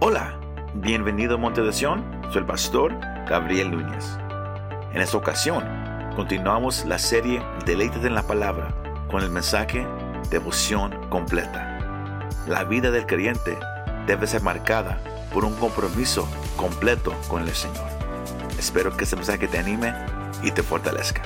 Hola, 0.00 0.38
bienvenido 0.74 1.34
a 1.34 1.38
Monte 1.38 1.60
de 1.60 1.72
Sion, 1.72 2.04
soy 2.28 2.42
el 2.42 2.46
pastor 2.46 2.94
Gabriel 3.28 3.72
Núñez. 3.72 4.16
En 4.94 5.02
esta 5.02 5.16
ocasión, 5.16 5.64
continuamos 6.14 6.84
la 6.84 7.00
serie 7.00 7.42
Deleites 7.66 8.04
en 8.04 8.14
la 8.14 8.22
Palabra 8.22 8.72
con 9.10 9.24
el 9.24 9.30
mensaje 9.30 9.84
Devoción 10.30 10.92
Completa. 11.08 11.80
La 12.46 12.62
vida 12.62 12.92
del 12.92 13.06
creyente 13.06 13.58
debe 14.06 14.28
ser 14.28 14.40
marcada 14.40 15.00
por 15.34 15.44
un 15.44 15.54
compromiso 15.56 16.28
completo 16.56 17.12
con 17.26 17.42
el 17.42 17.50
Señor. 17.50 17.88
Espero 18.56 18.96
que 18.96 19.02
este 19.02 19.16
mensaje 19.16 19.48
te 19.48 19.58
anime 19.58 19.92
y 20.44 20.52
te 20.52 20.62
fortalezca. 20.62 21.22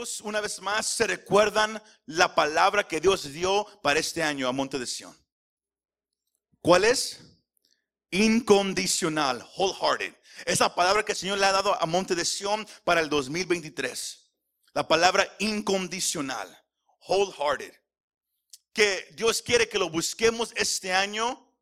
¿Cuántos 0.00 0.22
una 0.22 0.40
vez 0.40 0.62
más 0.62 0.86
se 0.86 1.06
recuerdan 1.06 1.82
la 2.06 2.34
palabra 2.34 2.88
que 2.88 3.02
Dios 3.02 3.30
dio 3.34 3.66
para 3.82 4.00
este 4.00 4.22
año 4.22 4.48
a 4.48 4.52
Monte 4.52 4.78
de 4.78 4.86
Sion? 4.86 5.14
¿Cuál 6.62 6.84
es? 6.84 7.20
Incondicional, 8.10 9.46
wholehearted. 9.58 10.14
Esa 10.46 10.74
palabra 10.74 11.04
que 11.04 11.12
el 11.12 11.18
Señor 11.18 11.36
le 11.36 11.44
ha 11.44 11.52
dado 11.52 11.74
a 11.74 11.84
Monte 11.84 12.14
de 12.14 12.24
Sion 12.24 12.66
para 12.82 13.02
el 13.02 13.10
2023. 13.10 14.32
La 14.72 14.88
palabra 14.88 15.36
incondicional, 15.38 16.48
wholehearted. 17.06 17.74
Que 18.72 19.06
Dios 19.12 19.42
quiere 19.42 19.68
que 19.68 19.78
lo 19.78 19.90
busquemos 19.90 20.54
este 20.56 20.94
año 20.94 21.54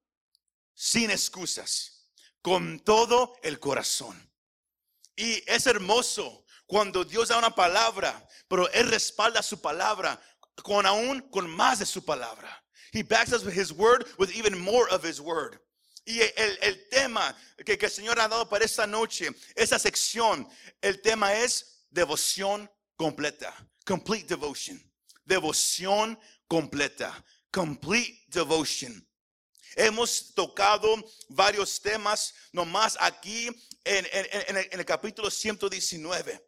sin 0.75 1.11
excusas, 1.11 2.09
con 2.41 2.79
todo 2.79 3.35
el 3.43 3.59
corazón. 3.59 4.31
Y 5.17 5.43
es 5.51 5.67
hermoso 5.67 6.45
cuando 6.69 7.03
Dios 7.03 7.29
da 7.29 7.39
una 7.39 7.55
palabra, 7.55 8.29
pero 8.47 8.71
Él 8.73 8.89
respalda 8.91 9.43
su 9.43 9.59
palabra 9.59 10.21
con 10.63 10.85
aún 10.85 11.23
con 11.31 11.49
más 11.49 11.79
de 11.79 11.87
su 11.87 12.05
palabra. 12.05 12.63
He 12.93 13.03
backs 13.03 13.33
us 13.33 13.43
with 13.43 13.55
His 13.55 13.73
word 13.73 14.07
with 14.19 14.31
even 14.37 14.59
more 14.59 14.87
of 14.91 15.03
His 15.03 15.19
word. 15.19 15.59
Y 16.05 16.21
el, 16.21 16.59
el 16.61 16.89
tema 16.91 17.35
que, 17.65 17.77
que 17.79 17.87
el 17.87 17.93
Señor 17.93 18.21
ha 18.21 18.29
dado 18.29 18.49
para 18.49 18.65
esta 18.65 18.87
noche, 18.87 19.31
esa 19.57 19.79
sección, 19.79 20.47
el 20.83 21.01
tema 21.01 21.35
es 21.35 21.87
devoción 21.91 22.71
completa, 22.97 23.55
complete 23.87 24.27
devotion. 24.29 24.79
Devoción 25.25 26.19
completa, 26.47 27.25
complete 27.51 28.25
devotion. 28.29 29.07
Hemos 29.75 30.35
tocado 30.35 30.97
varios 31.29 31.81
temas 31.81 32.35
nomás 32.53 32.97
aquí 33.01 33.47
en, 33.85 34.07
en, 34.13 34.57
en, 34.57 34.81
el, 34.81 34.85
capítulo 34.85 35.31
119. 35.31 36.48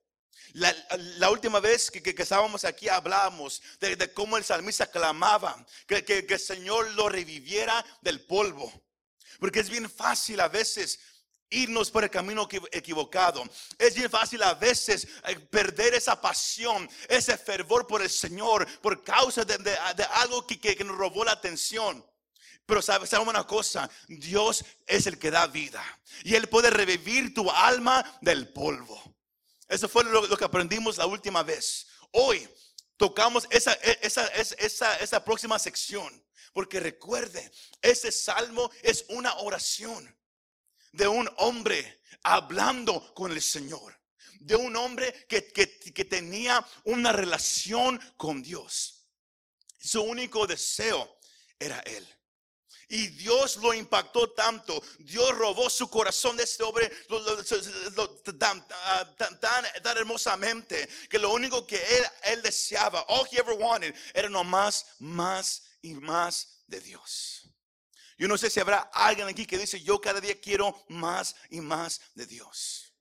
La, 0.55 1.31
última 1.31 1.61
vez 1.61 1.91
que, 1.91 2.15
estábamos 2.17 2.65
aquí 2.65 2.89
hablábamos 2.89 3.63
de, 3.81 4.13
cómo 4.13 4.37
el 4.37 4.45
salmista 4.45 4.91
clamaba 4.91 5.65
que, 5.87 6.27
el 6.29 6.41
Señor 6.41 6.91
lo 6.93 7.09
reviviera 7.09 7.85
del 8.01 8.21
polvo. 8.23 8.73
Porque 9.39 9.61
es 9.61 9.71
bien 9.71 9.89
fácil 9.89 10.41
a 10.41 10.49
veces 10.49 10.99
irnos 11.51 11.91
por 11.91 12.05
el 12.05 12.11
camino 12.11 12.49
equivocado. 12.73 13.43
Es 13.79 13.95
bien 13.95 14.11
fácil 14.11 14.43
a 14.43 14.55
veces 14.55 15.07
eh, 15.27 15.39
perder 15.39 15.95
esa 15.95 16.21
pasión, 16.21 16.89
ese 17.09 17.37
fervor 17.37 17.87
por 17.87 18.03
el 18.03 18.11
Señor 18.11 18.67
por 18.81 19.03
causa 19.03 19.45
de, 19.45 19.77
algo 20.15 20.47
que, 20.47 20.59
que, 20.59 20.85
nos 20.85 20.97
robó 20.97 21.25
la 21.25 21.33
atención. 21.33 22.05
Pero 22.67 22.83
sabemos 22.83 23.29
una 23.29 23.47
cosa, 23.47 23.91
Dios 24.07 24.65
es 24.87 25.07
el 25.07 25.19
que 25.19 25.31
da 25.31 25.47
vida 25.49 25.83
y 26.23 26.37
Él 26.37 26.49
puede 26.49 26.71
revivir 26.71 27.35
tu 27.35 27.51
alma 27.51 28.19
del 28.21 28.49
polvo. 28.49 29.20
Eso 29.71 29.89
fue 29.89 30.03
lo, 30.03 30.37
que 30.37 30.45
aprendimos 30.45 30.99
la 30.99 31.07
última 31.07 31.45
vez. 31.45 31.87
Hoy 32.11 32.47
tocamos 32.97 33.47
esa, 33.51 33.73
e, 33.75 34.01
esa, 34.03 34.27
esa, 34.27 34.97
esa 34.97 35.25
próxima 35.25 35.61
sección. 35.61 36.23
Porque 36.53 36.81
recuerde, 36.81 37.53
ese 37.81 38.11
salmo 38.11 38.69
es 38.83 39.05
una 39.11 39.33
oración 39.37 40.13
de 40.91 41.07
un 41.07 41.31
hombre 41.37 42.03
hablando 42.25 43.15
con 43.15 43.31
el 43.31 43.41
Señor. 43.41 43.97
De 44.41 44.57
un 44.57 44.75
hombre 44.75 45.27
que, 45.29 45.53
que, 45.53 45.79
que 45.79 46.05
tenía 46.05 46.67
una 46.83 47.13
relación 47.13 48.01
con 48.17 48.43
Dios. 48.43 49.07
Su 49.79 50.03
único 50.03 50.49
deseo 50.49 51.17
era 51.61 51.79
Él. 51.81 52.09
Y 52.93 53.07
Dios 53.07 53.57
lo 53.59 53.73
impactó 53.73 54.33
tanto. 54.33 54.83
Dios 54.99 55.31
robó 55.37 55.71
su 55.71 55.89
corazón 55.89 56.37
de 56.37 56.43
este 56.43 56.65
hombre 56.65 56.91
tan, 58.37 58.67
tan, 58.67 59.97
hermosamente 59.97 60.89
que 61.09 61.21
lo 61.21 61.33
único 61.33 61.65
que 61.65 61.81
él, 62.25 62.43
deseaba, 62.43 63.03
all 63.03 63.29
he 63.31 63.39
ever 63.39 63.57
wanted, 63.57 63.95
era 64.13 64.29
nomás 64.29 64.87
más 64.99 65.63
y 65.83 65.95
más 65.95 66.65
de 66.67 66.81
Dios. 66.81 67.49
Yo 68.19 68.27
no 68.27 68.37
sé 68.37 68.51
si 68.51 68.59
habrá 68.59 68.91
alguien 68.93 69.29
aquí 69.29 69.47
que 69.47 69.57
dice, 69.57 69.81
yo 69.81 70.01
cada 70.01 70.21
día 70.21 70.41
quiero 70.41 70.85
más 70.89 71.37
y 71.49 71.61
más 71.61 72.01
de 72.17 72.27
Dios. 72.27 72.93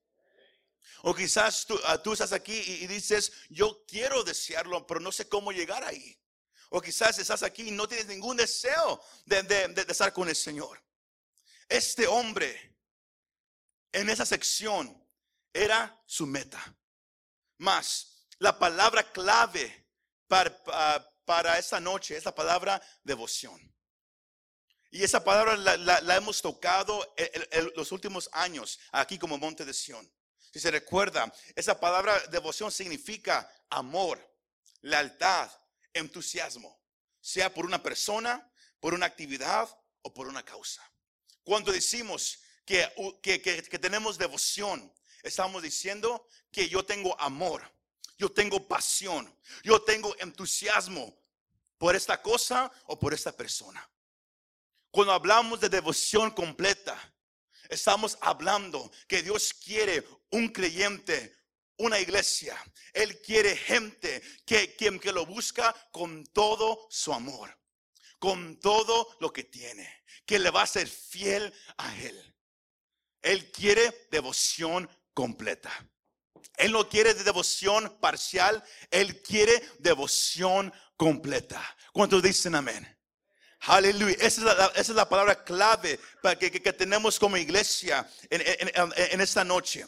O 1.02 1.16
quizás 1.16 1.66
tú, 1.66 1.80
ah, 1.86 2.00
estás 2.06 2.32
aquí 2.32 2.54
y 2.54 2.86
dices, 2.86 3.32
yo 3.50 3.84
quiero 3.88 4.24
desearlo, 4.24 4.86
pero 4.86 5.00
no 5.00 5.12
sé 5.12 5.28
cómo 5.28 5.52
llegar 5.52 5.84
ahí. 5.84 6.19
O 6.70 6.82
quizás 6.82 7.18
estás 7.18 7.42
aquí 7.44 7.70
y 7.70 7.72
no 7.72 7.88
tienes 7.88 8.08
ningún 8.08 8.38
deseo 8.38 9.02
de, 9.26 9.44
de, 9.44 9.86
estar 9.88 10.14
con 10.14 10.30
el 10.30 10.36
Señor. 10.36 10.82
Este 11.68 12.06
hombre 12.08 12.78
en 13.92 14.10
esa 14.10 14.26
sección 14.26 14.96
era 15.52 16.02
su 16.06 16.28
meta. 16.28 16.76
Más, 17.58 18.28
la 18.38 18.58
palabra 18.58 19.12
clave 19.12 19.88
para, 20.28 20.56
para, 21.26 21.58
esta 21.58 21.80
noche 21.80 22.16
es 22.16 22.26
la 22.26 22.34
palabra 22.34 22.82
devoción. 23.04 23.60
Y 24.92 25.04
esa 25.04 25.24
palabra 25.24 25.56
la, 25.58 26.16
hemos 26.16 26.42
tocado 26.42 27.14
en, 27.18 27.72
los 27.76 27.92
últimos 27.92 28.30
años 28.32 28.80
aquí 28.92 29.20
como 29.20 29.38
Monte 29.38 29.66
de 29.66 29.74
Sion. 29.74 30.10
Si 30.52 30.60
se 30.60 30.72
recuerda, 30.72 31.32
esa 31.56 31.80
palabra 31.80 32.20
devoción 32.28 32.72
significa 32.72 33.52
amor, 33.70 34.20
lealtad, 34.82 35.52
entusiasmo, 35.94 36.80
sea 37.22 37.54
por 37.54 37.66
una 37.66 37.82
persona, 37.82 38.52
por 38.80 38.94
una 38.94 39.06
actividad 39.06 39.70
o 40.02 40.14
por 40.14 40.28
una 40.28 40.44
causa. 40.44 40.82
Cuando 41.44 41.72
decimos 41.72 42.40
que, 42.66 42.88
que, 43.22 43.80
tenemos 43.80 44.18
devoción, 44.18 44.94
estamos 45.24 45.64
diciendo 45.64 46.28
que 46.52 46.70
yo 46.70 46.84
tengo 46.84 47.20
amor, 47.20 47.64
yo 48.18 48.32
tengo 48.32 48.68
pasión, 48.68 49.34
yo 49.64 49.82
tengo 49.82 50.16
entusiasmo 50.20 51.18
por 51.78 51.96
esta 51.96 52.22
cosa 52.22 52.72
o 52.86 53.00
por 53.00 53.14
esta 53.14 53.32
persona. 53.32 53.90
Cuando 54.92 55.14
hablamos 55.14 55.60
de 55.60 55.70
devoción 55.70 56.32
completa, 56.32 56.98
estamos 57.70 58.18
hablando 58.22 58.92
que 59.08 59.24
Dios 59.24 59.54
quiere 59.54 60.06
un 60.32 60.50
creyente 60.50 61.39
una 61.80 62.00
iglesia. 62.00 62.58
Él 62.94 63.20
quiere 63.22 63.56
gente 63.58 64.22
que, 64.46 64.76
que, 64.76 65.00
que 65.00 65.12
lo 65.12 65.26
busca 65.26 65.76
con 65.92 66.26
todo 66.26 66.88
su 66.90 67.14
amor, 67.14 67.58
con 68.20 68.60
todo 68.60 69.18
lo 69.20 69.34
que 69.34 69.44
tiene, 69.44 70.04
que 70.26 70.40
le 70.40 70.52
va 70.52 70.64
a 70.64 70.68
ser 70.68 70.88
fiel 70.88 71.54
a 71.78 71.96
Él. 71.98 72.36
Él 73.22 73.52
quiere 73.52 74.08
devoción 74.12 74.90
completa. 75.14 75.72
Él 76.58 76.72
no 76.72 76.88
quiere 76.88 77.14
devoción 77.14 77.98
parcial, 78.00 78.64
Él 78.92 79.22
quiere 79.22 79.62
devoción 79.80 80.74
completa. 80.98 81.62
¿Cuántos 81.94 82.22
dicen 82.22 82.56
amén? 82.56 82.98
Aleluya. 83.62 84.16
Esa 84.20 84.72
es 84.76 84.90
la, 84.90 85.08
palabra 85.08 85.44
clave 85.44 86.00
para 86.22 86.38
que, 86.38 86.50
que, 86.50 86.74
tenemos 86.74 87.20
como 87.20 87.36
iglesia 87.36 88.10
en, 88.30 88.42
en 88.74 89.22
esta 89.22 89.44
noche. 89.44 89.86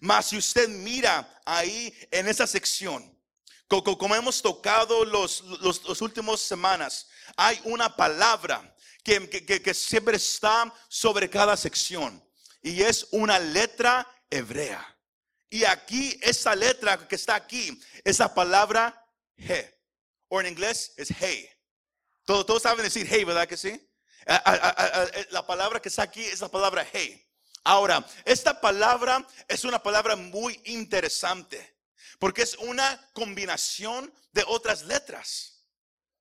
Mas 0.00 0.26
si 0.26 0.36
usted 0.36 0.68
mira 0.68 1.40
ahí 1.44 1.92
en 2.10 2.28
esa 2.28 2.46
sección, 2.46 3.14
como 3.68 4.14
hemos 4.14 4.40
tocado 4.42 5.04
los, 5.04 5.40
los, 5.40 6.00
últimos 6.00 6.40
semanas, 6.40 7.08
hay 7.36 7.60
una 7.64 7.94
palabra 7.96 8.74
que, 9.02 9.28
que, 9.28 9.74
siempre 9.74 10.16
está 10.16 10.72
sobre 10.88 11.28
cada 11.28 11.56
sección 11.56 12.22
y 12.62 12.82
es 12.82 13.08
una 13.10 13.38
letra 13.38 14.06
hebrea. 14.30 14.86
Y 15.50 15.64
aquí, 15.64 16.18
esa 16.22 16.54
letra 16.54 17.06
que 17.08 17.14
está 17.14 17.34
aquí, 17.34 17.80
esa 18.02 18.32
palabra 18.32 19.06
he, 19.36 19.74
o 20.28 20.40
en 20.40 20.46
inglés 20.48 20.92
es 20.96 21.08
hey. 21.18 21.48
Todos, 22.24 22.46
todos 22.46 22.62
saben 22.62 22.84
decir 22.84 23.06
hey, 23.08 23.24
¿verdad 23.24 23.46
que 23.46 23.56
sí? 23.56 23.80
La 25.30 25.44
palabra 25.46 25.80
que 25.80 25.88
está 25.88 26.02
aquí 26.02 26.24
es 26.24 26.40
la 26.40 26.48
palabra 26.48 26.86
hey. 26.92 27.24
Ahora, 27.64 28.06
esta 28.26 28.60
palabra 28.60 29.26
es 29.48 29.64
una 29.64 29.82
palabra 29.82 30.16
muy 30.16 30.60
interesante 30.66 31.74
porque 32.18 32.42
es 32.42 32.54
una 32.54 33.10
combinación 33.12 34.12
de 34.32 34.44
otras 34.46 34.82
letras. 34.82 35.66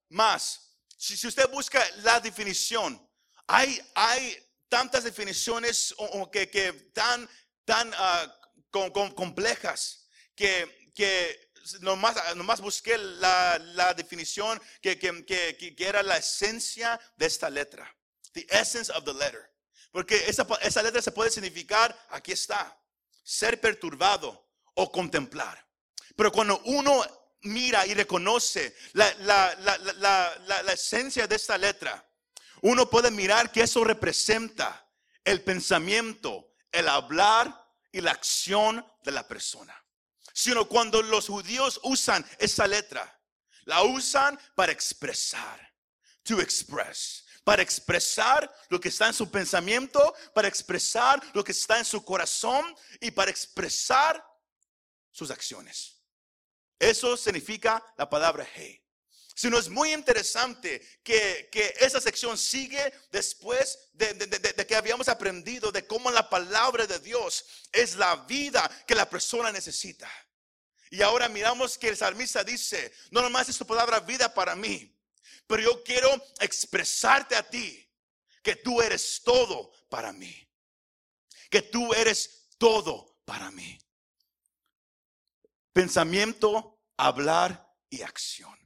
Más, 0.10 0.78
si, 0.98 1.28
usted 1.28 1.50
busca 1.50 1.84
la 1.98 2.20
definición, 2.20 3.10
hay, 3.48 3.82
hay 3.94 4.38
tantas 4.70 5.04
definiciones 5.04 5.94
que, 6.32 6.92
tan, 6.94 7.30
tan 7.66 7.92
ah, 7.96 8.40
complejas 8.72 10.08
que, 10.36 10.92
que 10.96 11.52
nomás, 11.82 12.16
nomás 12.36 12.62
busqué 12.62 12.98
la, 12.98 13.58
la 13.60 13.94
definición 13.94 14.62
que, 14.82 14.98
que, 14.98 15.26
que, 15.26 15.76
que 15.76 15.88
era 15.88 16.04
la 16.04 16.18
esencia 16.18 17.00
de 17.18 17.26
esta 17.26 17.50
letra. 17.50 17.94
The 18.34 18.48
essence 18.50 18.92
of 18.92 19.04
the 19.04 19.14
letter. 19.14 19.53
Porque 19.94 20.16
esa, 20.28 20.46
esa 20.64 20.82
letra 20.82 21.04
se 21.04 21.12
puede 21.12 21.30
significar, 21.30 21.96
aquí 22.10 22.32
está, 22.32 22.76
ser 23.24 23.62
perturbado 23.62 24.50
o 24.74 24.92
contemplar. 24.92 25.64
Pero 26.16 26.32
cuando 26.32 26.60
uno 26.66 27.06
mira 27.44 27.86
y 27.86 27.94
reconoce 27.94 28.76
la, 28.94 29.14
la, 29.20 30.74
esencia 30.74 31.28
de 31.28 31.36
esta 31.36 31.60
letra, 31.60 32.04
uno 32.64 32.90
puede 32.90 33.12
mirar 33.12 33.52
que 33.52 33.62
eso 33.62 33.84
representa 33.84 34.84
el 35.24 35.44
pensamiento, 35.44 36.56
el 36.72 36.88
hablar 36.88 37.56
y 37.92 38.02
la 38.02 38.12
acción 38.12 38.84
de 39.04 39.12
la 39.12 39.28
persona. 39.28 39.80
Sino 40.34 40.68
cuando 40.68 41.04
los 41.04 41.28
judíos 41.28 41.80
usan 41.84 42.26
esa 42.40 42.66
letra, 42.66 43.22
la 43.66 43.84
usan 43.84 44.40
para 44.56 44.72
expresar, 44.72 45.72
to 46.24 46.42
express, 46.42 47.23
para 47.44 47.62
expresar 47.62 48.52
lo 48.70 48.80
que 48.80 48.90
está 48.90 49.08
en 49.08 49.14
su 49.14 49.30
pensamiento, 49.30 50.14
para 50.34 50.48
expresar 50.48 51.22
lo 51.34 51.44
que 51.44 51.52
está 51.52 51.78
en 51.78 51.86
su 51.86 52.04
corazón 52.04 52.76
y 53.00 53.12
para 53.12 53.32
expresar 53.32 54.24
sus 55.12 55.30
acciones. 55.30 56.02
Eso 56.80 57.16
significa 57.18 57.84
la 57.98 58.10
palabra 58.10 58.48
hey. 58.54 58.80
Sino 59.36 59.58
es 59.58 59.68
muy 59.68 59.94
interesante 59.94 60.80
que, 61.04 61.50
esa 61.80 62.00
sección 62.00 62.38
sigue 62.38 62.94
después 63.12 63.90
de, 63.94 64.14
de, 64.14 64.68
que 64.68 64.76
habíamos 64.76 65.10
aprendido 65.10 65.72
de 65.72 65.88
cómo 65.88 66.12
la 66.12 66.30
palabra 66.30 66.86
de 66.86 67.00
Dios 67.00 67.46
es 67.72 67.96
la 67.96 68.16
vida 68.28 68.70
que 68.86 68.94
la 68.94 69.10
persona 69.10 69.52
necesita. 69.52 70.10
Y 70.92 71.02
ahora 71.02 71.28
miramos 71.28 71.80
que 71.80 71.90
el 71.90 71.98
salmista 71.98 72.44
dice, 72.44 72.94
no 73.10 73.24
nomás 73.24 73.50
es 73.50 73.58
tu 73.58 73.66
palabra 73.66 74.00
vida 74.02 74.32
para 74.32 74.56
mí, 74.56 74.93
pero 75.48 75.62
yo 75.62 75.84
quiero 75.84 76.10
expresarte 76.40 77.36
a 77.36 77.48
ti 77.48 77.90
que 78.42 78.56
tú 78.56 78.82
eres 78.82 79.22
todo 79.24 79.72
para 79.90 80.12
mí. 80.12 80.36
Que 81.50 81.62
tú 81.62 81.94
eres 81.94 82.48
todo 82.58 83.18
para 83.26 83.52
mí. 83.52 83.80
Pensamiento, 85.72 86.80
hablar 86.98 87.68
y 87.90 88.02
acción. 88.02 88.58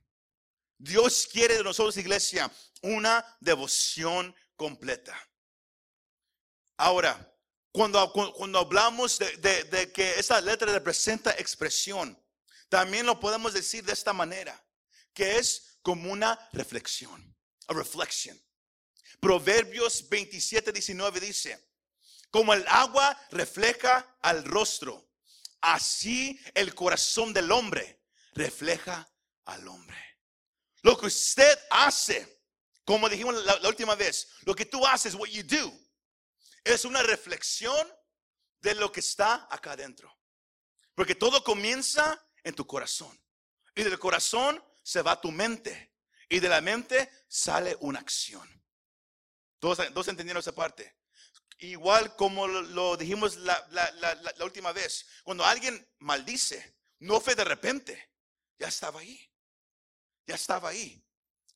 Dios 0.78 1.28
quiere 1.32 1.58
de 1.58 1.64
nosotros, 1.64 1.98
iglesia, 1.98 2.52
una 2.82 3.38
devoción 3.40 4.36
completa. 4.56 5.18
Ahora, 6.78 7.34
cuando, 7.72 8.12
cuando 8.12 8.60
hablamos 8.60 9.20
de, 9.20 9.64
de, 9.64 9.92
que 9.92 10.20
esa 10.20 10.40
letra 10.42 10.72
representa 10.72 11.32
expresión, 11.32 12.22
también 12.70 13.06
lo 13.06 13.20
podemos 13.20 13.54
decir 13.54 13.84
de 13.84 13.94
esta 13.94 14.14
manera, 14.14 14.64
que 15.14 15.38
es 15.38 15.67
como 15.88 16.12
una 16.12 16.38
reflexión, 16.52 17.34
a 17.70 17.74
reflection. 17.74 18.38
Proverbios 19.22 20.10
27, 20.10 20.74
19 20.74 21.22
dice, 21.22 21.72
como 22.30 22.54
el 22.54 22.68
agua 22.68 23.18
refleja 23.32 24.18
al 24.22 24.44
rostro, 24.44 25.08
Así 25.62 26.38
el 26.54 26.76
corazón 26.76 27.32
del 27.32 27.50
hombre 27.54 28.04
refleja 28.34 29.10
al 29.46 29.66
hombre. 29.66 30.20
Lo 30.82 30.98
que 30.98 31.06
usted 31.06 31.58
hace, 31.72 32.44
como 32.84 33.08
dijimos 33.08 33.42
la, 33.46 33.70
última 33.70 33.96
vez, 33.96 34.28
lo 34.42 34.54
que 34.54 34.66
tú 34.66 34.86
haces, 34.86 35.16
what 35.16 35.30
you 35.30 35.44
do, 35.44 35.74
es 36.66 36.84
una 36.84 37.02
reflexión 37.02 37.88
de 38.60 38.76
lo 38.76 38.92
que 38.92 39.00
está 39.00 39.48
acá 39.50 39.72
adentro. 39.72 40.14
Porque 40.94 41.16
todo 41.16 41.42
comienza 41.46 42.22
en 42.44 42.54
tu 42.54 42.68
corazón. 42.68 43.18
Y 43.74 43.84
del 43.84 43.98
corazón 43.98 44.62
se 44.88 45.02
va 45.02 45.20
tu 45.20 45.34
mente. 45.34 45.92
Y 46.30 46.40
de 46.40 46.48
la 46.48 46.62
mente 46.62 47.12
sale 47.28 47.76
una 47.82 48.00
acción. 48.00 48.48
¿Todos, 49.60 49.80
todos 49.94 50.08
entendieron 50.08 50.40
esa 50.40 50.56
parte? 50.56 50.96
Igual 51.60 52.16
como 52.16 52.48
lo 52.48 52.96
dijimos 52.96 53.36
la, 53.36 54.36
última 54.42 54.72
vez, 54.72 55.06
cuando 55.24 55.44
alguien 55.44 55.86
maldice, 56.00 56.78
no 57.00 57.20
fue 57.20 57.36
de 57.36 57.44
repente, 57.44 58.14
ya 58.58 58.68
estaba 58.70 59.02
ahí, 59.02 59.20
ya 60.26 60.36
estaba 60.36 60.70
ahí. 60.70 61.04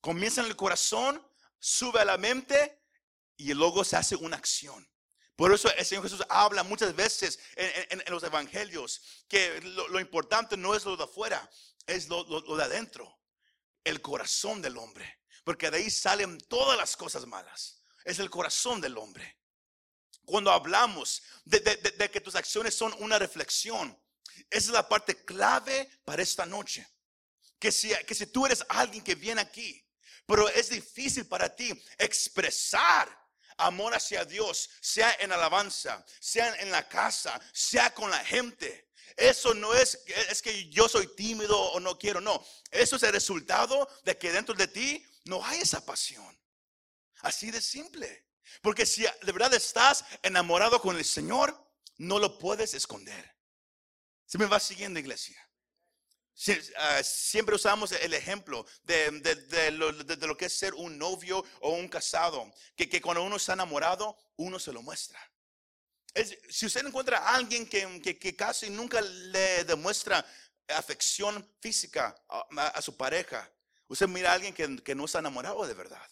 Comienza 0.01 0.42
en 0.42 0.48
el 0.48 0.56
corazón, 0.57 1.25
sube 1.57 2.01
a 2.01 2.06
la 2.06 2.18
mente 2.18 2.83
y 3.38 3.54
luego 3.54 3.86
se 3.86 3.95
hace 3.95 4.18
una 4.18 4.36
acción. 4.36 4.86
Por 5.38 5.54
eso 5.54 5.74
el 5.74 5.86
Señor 5.86 6.04
Jesús 6.04 6.24
habla 6.28 6.63
muchas 6.63 6.94
veces 6.95 7.39
en, 7.56 8.04
los 8.07 8.24
evangelios 8.24 9.24
que 9.30 9.62
lo, 9.62 10.00
importante 10.01 10.57
no 10.57 10.75
es 10.75 10.83
lo 10.83 10.98
de 10.98 11.06
afuera, 11.06 11.50
es 11.88 12.10
lo 12.10 12.24
de 12.25 12.63
adentro, 12.63 13.20
el 13.83 14.01
corazón 14.01 14.62
del 14.62 14.78
hombre. 14.78 15.19
Porque 15.44 15.72
de 15.72 15.78
ahí 15.78 15.89
salen 15.89 16.38
todas 16.48 16.78
las 16.78 16.95
cosas 16.95 17.25
malas. 17.25 17.83
Es 18.04 18.19
el 18.19 18.30
corazón 18.30 18.81
del 18.81 18.98
hombre. 18.98 19.38
Cuando 20.25 20.51
hablamos 20.51 21.24
de, 21.45 22.10
que 22.12 22.22
tus 22.22 22.36
acciones 22.36 22.75
son 22.75 22.94
una 23.00 23.18
reflexión, 23.18 24.00
esa 24.50 24.68
es 24.68 24.69
la 24.69 24.88
parte 24.88 25.25
clave 25.25 25.89
para 26.06 26.22
esta 26.22 26.45
noche. 26.45 26.88
Que 27.60 27.72
si, 27.72 27.92
que 28.06 28.16
si 28.16 28.28
tú 28.28 28.45
eres 28.45 28.63
alguien 28.69 29.04
que 29.04 29.16
viene 29.16 29.42
aquí, 29.42 29.86
pero 30.25 30.48
es 30.50 30.69
difícil 30.69 31.28
para 31.28 31.54
ti 31.54 31.72
expresar 31.98 33.10
amor 33.57 33.94
hacia 33.94 34.25
Dios, 34.25 34.69
sea 34.80 35.16
en 35.19 35.31
alabanza, 35.31 36.04
sea 36.19 36.56
en 36.56 36.72
la 36.72 36.88
casa, 36.88 37.39
sea 37.54 37.94
con 37.94 38.10
la 38.10 38.24
gente. 38.24 38.90
Eso 39.17 39.53
no 39.53 39.73
es, 39.73 40.03
es 40.29 40.41
que 40.41 40.69
yo 40.69 40.87
soy 40.87 41.07
tímido 41.15 41.59
o 41.59 41.79
no 41.79 41.97
quiero, 41.97 42.21
no. 42.21 42.43
Eso 42.69 42.95
es 42.95 43.03
el 43.03 43.13
resultado 43.13 43.87
de 44.03 44.17
que 44.17 44.31
dentro 44.31 44.55
de 44.55 44.67
ti 44.67 45.05
no 45.25 45.43
hay 45.45 45.61
esa 45.61 45.85
pasión. 45.85 46.39
Así 47.21 47.51
de 47.51 47.61
simple. 47.61 48.27
Porque 48.61 48.85
si 48.85 49.03
de 49.03 49.31
verdad 49.31 49.53
estás 49.53 50.03
enamorado 50.23 50.81
con 50.81 50.97
el 50.97 51.05
Señor, 51.05 51.55
no 51.97 52.19
lo 52.19 52.37
puedes 52.37 52.73
esconder. 52.73 53.35
Se 54.25 54.37
me 54.37 54.45
va 54.45 54.59
siguiendo, 54.59 54.99
iglesia. 54.99 55.37
Ah, 56.77 57.03
siempre 57.03 57.55
usamos 57.55 57.91
el 57.91 58.13
ejemplo 58.13 58.65
de, 58.83 59.71
lo, 59.71 60.37
que 60.37 60.45
es 60.45 60.57
ser 60.57 60.73
un 60.73 60.97
novio 60.97 61.45
o 61.59 61.73
un 61.73 61.87
casado, 61.87 62.51
que, 62.75 63.01
cuando 63.01 63.23
uno 63.23 63.35
está 63.35 63.53
enamorado, 63.53 64.17
uno 64.37 64.57
se 64.57 64.73
lo 64.73 64.81
muestra. 64.81 65.19
Si 66.49 66.65
usted 66.65 66.85
encuentra 66.85 67.19
a 67.19 67.35
alguien 67.35 67.67
que, 67.67 68.35
casi 68.35 68.69
nunca 68.69 69.01
le 69.01 69.63
demuestra 69.63 70.25
afección 70.67 71.47
física 71.59 72.15
a, 72.29 72.81
su 72.81 72.95
pareja, 72.97 73.49
usted 73.87 74.07
mira 74.07 74.31
a 74.31 74.33
alguien 74.35 74.53
que 74.53 74.95
no 74.95 75.05
está 75.05 75.19
enamorado 75.19 75.65
de 75.65 75.73
verdad. 75.73 76.05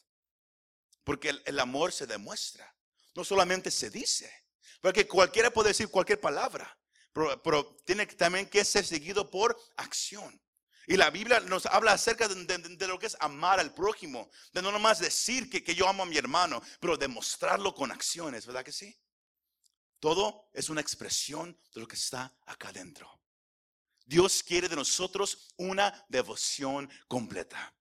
Porque 1.03 1.29
el, 1.44 1.59
amor 1.59 1.91
se 1.91 2.06
demuestra, 2.06 2.71
no 3.15 3.23
solamente 3.23 3.71
se 3.71 3.89
dice. 3.89 4.31
Porque 4.81 5.07
cualquiera 5.07 5.51
puede 5.51 5.69
decir 5.69 5.89
cualquier 5.89 6.19
palabra, 6.19 6.77
pero, 7.11 7.75
tiene 7.83 8.06
también 8.06 8.47
que 8.47 8.63
ser 8.63 8.85
seguido 8.85 9.29
por 9.29 9.57
acción. 9.77 10.39
Y 10.87 10.97
la 10.97 11.09
Biblia 11.09 11.39
nos 11.39 11.65
habla 11.65 11.94
acerca 11.94 12.27
de, 12.27 12.87
lo 12.87 12.99
que 12.99 13.07
es 13.07 13.18
amar 13.19 13.59
al 13.59 13.73
prójimo, 13.73 14.29
de 14.53 14.61
no 14.61 14.71
nomás 14.71 14.99
decir 14.99 15.49
que, 15.49 15.63
que 15.63 15.75
yo 15.75 15.87
amo 15.87 16.03
a 16.03 16.06
mi 16.06 16.18
hermano, 16.18 16.61
pero 16.79 16.97
demostrarlo 16.97 17.73
con 17.73 17.91
acciones, 17.91 18.45
¿verdad 18.45 18.63
que 18.63 18.71
sí? 18.71 18.95
Todo 19.99 20.49
es 20.53 20.69
una 20.69 20.81
expresión 20.81 21.57
de 21.73 21.81
lo 21.81 21.87
que 21.87 21.95
está 21.95 22.33
acá 22.45 22.69
adentro. 22.69 23.19
Dios 24.06 24.41
quiere 24.41 24.68
de 24.68 24.75
nosotros 24.75 25.53
una 25.57 26.06
devoción 26.09 26.89
completa. 27.07 27.73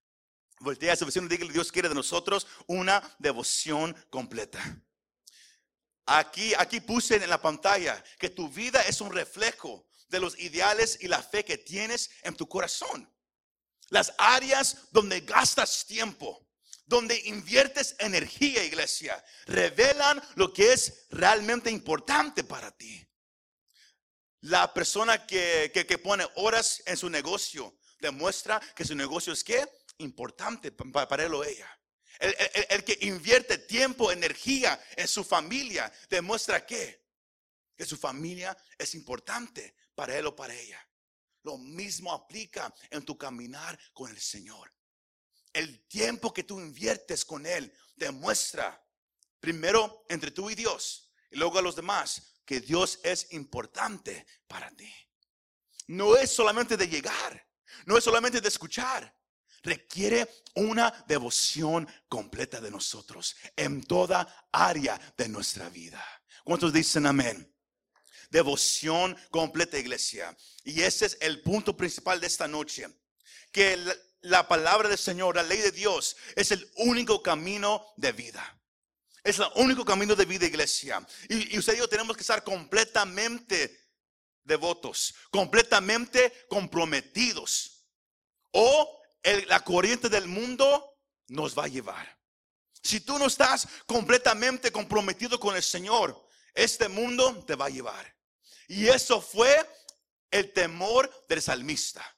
Voltea 0.61 0.93
a 0.93 0.97
su 0.97 1.07
vecino 1.07 1.27
y 1.27 1.29
dígale, 1.29 1.53
Dios 1.53 1.71
quiere 1.71 1.89
de 1.89 1.95
nosotros 1.95 2.47
una 2.67 3.17
devoción 3.19 3.97
completa. 4.11 4.83
Aquí, 6.07 6.55
aquí 6.59 6.81
puse 6.81 7.17
en 7.17 7.31
la 7.31 7.41
pantalla 7.41 8.03
que 8.19 8.31
tu 8.31 8.49
vida 8.49 8.81
es 8.83 9.01
un 9.01 9.13
reflejo 9.13 9.87
de 10.09 10.21
los 10.21 10.39
ideales 10.39 10.99
y 11.01 11.09
la 11.09 11.23
fe 11.23 11.45
que 11.45 11.59
tienes 11.59 12.11
en 12.23 12.35
tu 12.35 12.49
corazón. 12.49 13.13
Las 13.91 14.13
áreas 14.19 14.89
donde 14.91 15.21
gastas 15.21 15.87
tiempo, 15.87 16.48
donde 16.89 17.21
inviertes 17.27 17.95
energía, 17.99 18.65
iglesia, 18.65 19.23
revelan 19.47 20.21
lo 20.37 20.53
que 20.53 20.73
es 20.73 21.07
realmente 21.11 21.71
importante 21.71 22.43
para 22.45 22.71
ti. 22.77 23.07
La 24.41 24.73
persona 24.73 25.27
que, 25.27 25.71
que, 25.73 25.99
pone 25.99 26.27
horas 26.37 26.83
en 26.87 26.97
su 26.97 27.11
negocio 27.11 27.79
demuestra 28.01 28.59
que 28.75 28.87
su 28.87 28.95
negocio 28.95 29.35
es 29.35 29.45
que 29.45 29.69
importante 29.99 30.73
para 30.73 31.25
él 31.25 31.35
o 31.35 31.45
ella. 31.45 31.69
El, 32.21 32.85
que 32.85 32.99
invierte 33.03 33.59
tiempo, 33.59 34.11
energía 34.11 34.83
en 34.97 35.07
su 35.07 35.25
familia, 35.25 35.93
demuestra 36.09 36.65
que 36.65 37.05
su 37.85 37.97
familia 37.99 38.57
es 38.79 38.95
importante 38.95 39.75
para 39.95 40.17
él 40.17 40.27
o 40.27 40.35
para 40.35 40.55
ella. 40.55 40.83
Lo 41.43 41.59
mismo 41.59 42.13
aplica 42.13 42.75
en 42.91 43.05
tu 43.05 43.19
caminar 43.19 43.79
con 43.93 44.11
el 44.11 44.21
Señor. 44.21 44.73
El 45.59 45.81
tiempo 45.89 46.33
que 46.33 46.45
tú 46.45 46.61
inviertes 46.61 47.25
con 47.25 47.45
Él 47.45 47.73
demuestra, 47.97 48.81
primero 49.41 50.05
entre 50.09 50.31
tú 50.31 50.49
y 50.51 50.55
Dios, 50.55 51.11
y 51.33 51.37
luego 51.37 51.59
a 51.59 51.63
los 51.63 51.75
demás, 51.75 52.35
que 52.45 52.61
Dios 52.61 53.01
es 53.03 53.33
importante 53.33 54.25
para 54.47 54.71
ti. 54.71 54.89
no 55.89 56.17
es 56.17 56.31
solamente 56.31 56.77
de 56.77 56.87
llegar, 56.87 57.45
no 57.87 57.99
es 57.99 58.05
solamente 58.05 58.41
de 58.41 58.47
escuchar. 58.47 59.13
Requiere 59.65 60.29
una 60.55 60.93
devoción 61.09 61.89
completa 62.09 62.61
de 62.61 62.71
nosotros 62.71 63.35
en 63.57 63.83
toda 63.83 64.49
área 64.53 64.97
de 65.17 65.29
nuestra 65.29 65.69
vida. 65.71 66.05
¿Cuántos 66.45 66.73
dicen 66.73 67.05
amén? 67.05 67.53
Devoción 68.31 69.17
completa, 69.33 69.77
iglesia. 69.77 70.37
Y 70.63 70.83
ese 70.83 71.07
es 71.07 71.19
el 71.21 71.43
punto 71.43 71.77
principal 71.77 72.21
de 72.21 72.29
esta 72.29 72.47
noche. 72.47 72.87
Que 73.51 73.77
la, 74.21 74.39
la 74.39 74.49
palabra 74.49 74.89
del 74.89 74.99
Señor, 74.99 75.37
la 75.37 75.43
ley 75.43 75.59
de 75.59 75.73
Dios, 75.73 76.17
es 76.37 76.51
el 76.51 76.71
único 76.77 77.23
camino 77.23 77.87
de 77.97 78.13
vida. 78.13 78.55
Es 79.25 79.39
el 79.39 79.47
único 79.57 79.85
camino 79.85 80.15
de 80.15 80.25
vida, 80.25 80.47
iglesia. 80.47 81.07
Y, 81.29 81.55
y 81.55 81.59
usted 81.59 81.75
y 81.75 81.79
yo 81.79 81.89
tenemos 81.89 82.17
que 82.17 82.23
estar 82.23 82.43
completamente 82.45 83.89
devotos, 84.45 85.15
completamente 85.31 86.47
comprometidos. 86.49 87.85
O 88.53 89.03
la 89.49 89.61
corriente 89.63 90.09
del 90.09 90.27
mundo 90.27 90.99
nos 91.29 91.57
va 91.57 91.65
a 91.65 91.69
llevar. 91.69 92.19
Si 92.83 93.01
tú 93.01 93.19
no 93.19 93.27
estás 93.27 93.69
completamente 93.87 94.73
comprometido 94.73 95.39
con 95.39 95.55
el 95.57 95.63
Señor, 95.63 96.27
este 96.55 96.89
mundo 96.89 97.45
te 97.47 97.55
va 97.55 97.67
a 97.67 97.71
llevar. 97.71 98.17
Y 98.69 98.89
eso 98.89 99.21
fue 99.21 99.69
el 100.31 100.53
temor 100.53 101.27
del 101.29 101.43
salmista. 101.43 102.18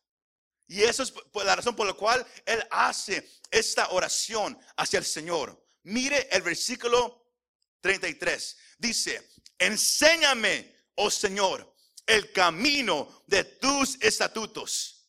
Y 0.71 0.85
eso 0.85 1.03
es 1.03 1.13
la 1.35 1.57
razón 1.57 1.75
por 1.75 1.85
la 1.85 1.95
cual 1.95 2.25
él 2.47 2.65
hace 2.71 3.29
esta 3.51 3.91
oración 3.91 4.57
hacia 4.77 5.01
el 5.01 5.05
Señor. 5.05 5.61
Mire 5.83 6.29
el 6.31 6.43
versículo 6.43 7.35
33. 7.81 8.57
Dice, 8.79 9.31
enséñame, 9.59 10.73
oh 10.95 11.11
Señor, 11.11 11.75
el 12.07 12.31
camino 12.31 13.25
de 13.27 13.43
tus 13.43 13.97
estatutos. 14.01 15.09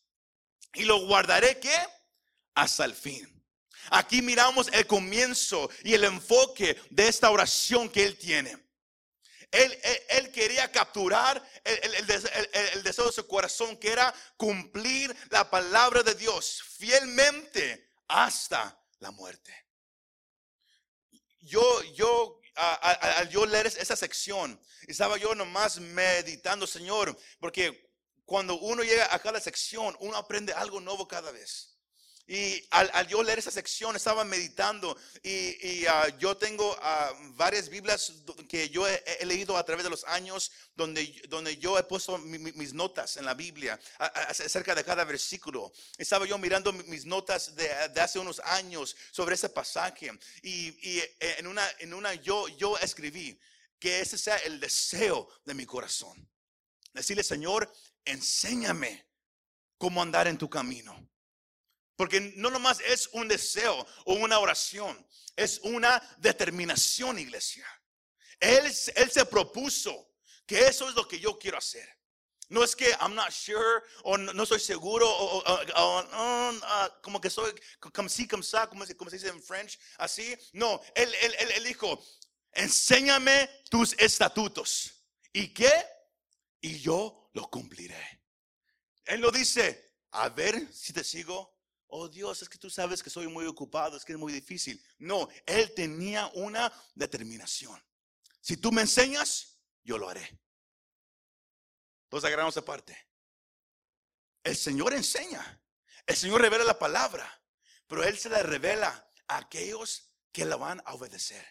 Y 0.74 0.82
lo 0.82 1.06
guardaré 1.06 1.60
que 1.60 1.76
hasta 2.54 2.84
el 2.84 2.96
fin. 2.96 3.32
Aquí 3.90 4.20
miramos 4.20 4.66
el 4.72 4.84
comienzo 4.88 5.70
y 5.84 5.94
el 5.94 6.02
enfoque 6.02 6.76
de 6.90 7.06
esta 7.06 7.30
oración 7.30 7.88
que 7.88 8.02
él 8.02 8.18
tiene. 8.18 8.58
Él, 9.52 10.32
quería 10.32 10.72
capturar 10.72 11.42
el, 11.62 11.78
el- 11.82 11.94
el 11.94 12.06
des- 12.06 12.24
el- 12.24 12.50
el- 12.52 12.68
el 12.74 12.82
deseo 12.82 13.06
de 13.06 13.12
su 13.12 13.26
corazón, 13.26 13.76
que 13.76 13.92
era 13.92 14.12
cumplir 14.36 15.14
la 15.30 15.48
palabra 15.50 16.02
de 16.02 16.14
Dios 16.14 16.62
fielmente 16.78 17.90
hasta 18.08 18.82
la 18.98 19.10
muerte. 19.10 19.54
Yo, 21.40 21.82
yo, 21.94 22.40
al 22.54 23.28
yo 23.28 23.44
leer 23.44 23.66
es- 23.66 23.76
esa 23.76 23.94
sección, 23.96 24.58
estaba 24.88 25.18
yo 25.18 25.34
nomás 25.34 25.78
meditando, 25.78 26.66
Señor, 26.66 27.16
porque 27.38 27.92
cuando 28.24 28.54
uno 28.58 28.82
llega 28.82 29.14
a 29.14 29.18
cada 29.18 29.38
sección, 29.40 29.94
uno 30.00 30.16
aprende 30.16 30.54
algo 30.54 30.80
nuevo 30.80 31.06
cada 31.06 31.30
vez. 31.30 31.71
Y 32.26 32.64
al, 32.70 32.88
al 32.94 33.08
yo 33.08 33.20
leer 33.22 33.40
esa 33.40 33.50
sección 33.50 33.96
estaba 33.96 34.22
meditando 34.24 34.96
y, 35.24 35.80
y, 35.80 35.86
ah, 35.86 36.06
yo 36.18 36.36
tengo 36.36 36.74
ah, 36.80 37.12
varias 37.34 37.68
Biblias 37.68 38.12
que 38.48 38.70
yo 38.70 38.88
he, 38.88 39.02
he 39.18 39.26
leído 39.26 39.56
a 39.56 39.64
través 39.64 39.82
de 39.84 39.90
los 39.90 40.04
años 40.04 40.52
donde, 40.76 41.20
donde 41.28 41.56
yo 41.56 41.76
he 41.78 41.82
puesto 41.82 42.16
mi- 42.18 42.38
mi- 42.38 42.52
mis 42.52 42.72
notas 42.72 43.16
en 43.16 43.24
la 43.24 43.34
Biblia 43.34 43.78
a- 43.98 44.06
a- 44.06 44.22
acerca 44.30 44.72
de 44.74 44.84
cada 44.84 45.04
versículo. 45.04 45.72
Estaba 45.98 46.24
yo 46.24 46.38
mirando 46.38 46.72
mi- 46.72 46.84
mis 46.84 47.04
notas 47.04 47.56
de, 47.56 47.68
de 47.88 48.00
hace 48.00 48.20
unos 48.20 48.38
años 48.44 48.96
sobre 49.10 49.34
ese 49.34 49.48
pasaje 49.48 50.10
y, 50.42 50.68
y, 50.90 50.98
eh, 51.00 51.36
en, 51.38 51.48
una, 51.48 51.68
en 51.80 51.92
una 51.92 52.14
yo, 52.14 52.46
yo 52.48 52.78
escribí 52.78 53.36
que 53.80 54.00
ese 54.00 54.16
sea 54.16 54.36
el 54.38 54.60
deseo 54.60 55.28
de 55.44 55.54
mi 55.54 55.66
corazón. 55.66 56.30
Decirle, 56.92 57.24
Señor, 57.24 57.70
enséñame 58.04 59.06
cómo 59.76 60.00
andar 60.00 60.28
en 60.28 60.38
tu 60.38 60.48
camino. 60.48 61.08
Porque 61.96 62.20
no 62.36 62.50
nomás 62.50 62.80
es 62.80 63.08
un 63.12 63.28
deseo 63.28 63.86
o 64.06 64.14
una 64.14 64.38
oración, 64.38 65.06
es 65.36 65.58
una 65.62 66.00
determinación, 66.18 67.18
iglesia. 67.18 67.66
Él, 68.40 68.64
él 68.96 69.10
se 69.10 69.24
propuso 69.26 70.14
que 70.46 70.66
eso 70.66 70.88
es 70.88 70.94
lo 70.94 71.06
que 71.06 71.20
yo 71.20 71.38
quiero 71.38 71.58
hacer. 71.58 71.88
No 72.48 72.62
es 72.62 72.76
que 72.76 72.90
I'm 73.00 73.14
not 73.14 73.30
sure 73.30 73.82
o 74.04 74.18
no, 74.18 74.42
estoy 74.42 74.60
seguro 74.60 75.08
o, 75.08 75.38
o- 75.38 75.42
o- 75.42 76.00
o, 76.00 76.58
ah, 76.62 76.98
como 77.02 77.20
que 77.20 77.30
soy 77.30 77.50
como 77.94 78.08
sí, 78.10 78.26
como 78.28 78.42
se, 78.42 78.94
como 78.96 79.10
se 79.10 79.16
dice 79.16 79.28
en 79.28 79.42
French, 79.42 79.78
así. 79.98 80.36
No, 80.52 80.80
él, 80.94 81.14
él, 81.22 81.34
él, 81.38 81.50
él 81.52 81.64
dijo, 81.64 82.04
enséñame 82.52 83.48
tus 83.70 83.94
estatutos. 83.98 84.92
¿Y 85.32 85.48
qué? 85.54 85.72
Y 86.60 86.78
yo 86.80 87.30
lo 87.32 87.48
cumpliré. 87.48 88.22
Él 89.06 89.20
lo 89.20 89.30
dice, 89.30 89.94
a 90.10 90.28
ver 90.28 90.70
si 90.74 90.92
te 90.92 91.04
sigo. 91.04 91.51
Oh 91.94 92.08
Dios, 92.08 92.40
es 92.40 92.48
que 92.48 92.56
tú 92.56 92.70
sabes 92.70 93.02
que 93.02 93.10
soy 93.10 93.28
muy 93.28 93.44
ocupado, 93.44 93.98
es 93.98 94.04
que 94.06 94.12
es 94.12 94.18
muy 94.18 94.32
difícil. 94.32 94.82
No, 94.98 95.28
él 95.44 95.74
tenía 95.74 96.26
una 96.32 96.72
determinación. 96.94 97.78
Si 98.40 98.56
tú 98.56 98.72
me 98.72 98.80
enseñas, 98.80 99.58
yo 99.84 99.98
lo 99.98 100.08
haré. 100.08 100.26
Entonces 102.04 102.28
agarramos 102.28 102.56
esa 102.56 102.64
parte. 102.64 102.96
El 104.42 104.56
Señor 104.56 104.94
enseña. 104.94 105.62
El 106.06 106.16
Señor 106.16 106.40
revela 106.40 106.64
la 106.64 106.78
palabra. 106.78 107.30
Pero 107.86 108.02
Él 108.04 108.16
se 108.16 108.30
la 108.30 108.42
revela 108.42 109.06
a 109.28 109.36
aquellos 109.36 110.14
que 110.32 110.46
la 110.46 110.56
van 110.56 110.80
a 110.86 110.94
obedecer. 110.94 111.46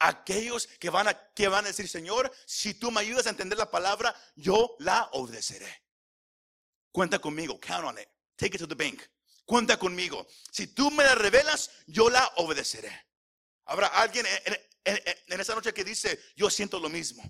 Aquellos 0.00 0.66
que 0.66 0.90
van 0.90 1.06
a, 1.06 1.32
que 1.34 1.46
van 1.46 1.66
a 1.66 1.68
decir, 1.68 1.88
Señor, 1.88 2.32
si 2.46 2.74
tú 2.74 2.90
me 2.90 3.00
ayudas 3.00 3.28
a 3.28 3.30
entender 3.30 3.56
la 3.56 3.70
palabra, 3.70 4.12
yo 4.34 4.74
la 4.80 5.08
obedeceré. 5.12 5.84
Cuenta 6.90 7.20
conmigo, 7.20 7.60
count 7.60 7.84
on 7.84 7.96
it. 7.96 8.08
Take 8.34 8.56
it 8.56 8.58
to 8.58 8.66
the 8.66 8.74
bank. 8.74 9.08
Cuenta 9.46 9.78
conmigo. 9.78 10.26
Si 10.50 10.66
tú 10.66 10.90
me 10.90 11.04
la 11.04 11.14
revelas, 11.14 11.70
yo 11.86 12.10
la 12.10 12.26
obedeceré. 12.36 13.06
Habrá 13.64 13.86
alguien 13.86 14.26
en, 14.44 14.60
en- 14.84 15.40
esa 15.40 15.54
noche 15.54 15.72
que 15.72 15.84
dice, 15.84 16.20
yo 16.34 16.50
siento 16.50 16.80
lo 16.80 16.88
mismo. 16.88 17.22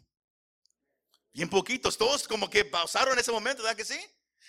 Bien 1.32 1.50
poquitos, 1.50 1.98
todos 1.98 2.26
como 2.26 2.48
que 2.48 2.64
pausaron 2.64 3.12
en 3.12 3.18
ese 3.18 3.30
momento, 3.30 3.62
¿verdad 3.62 3.76
que 3.76 3.84
sí? 3.84 4.00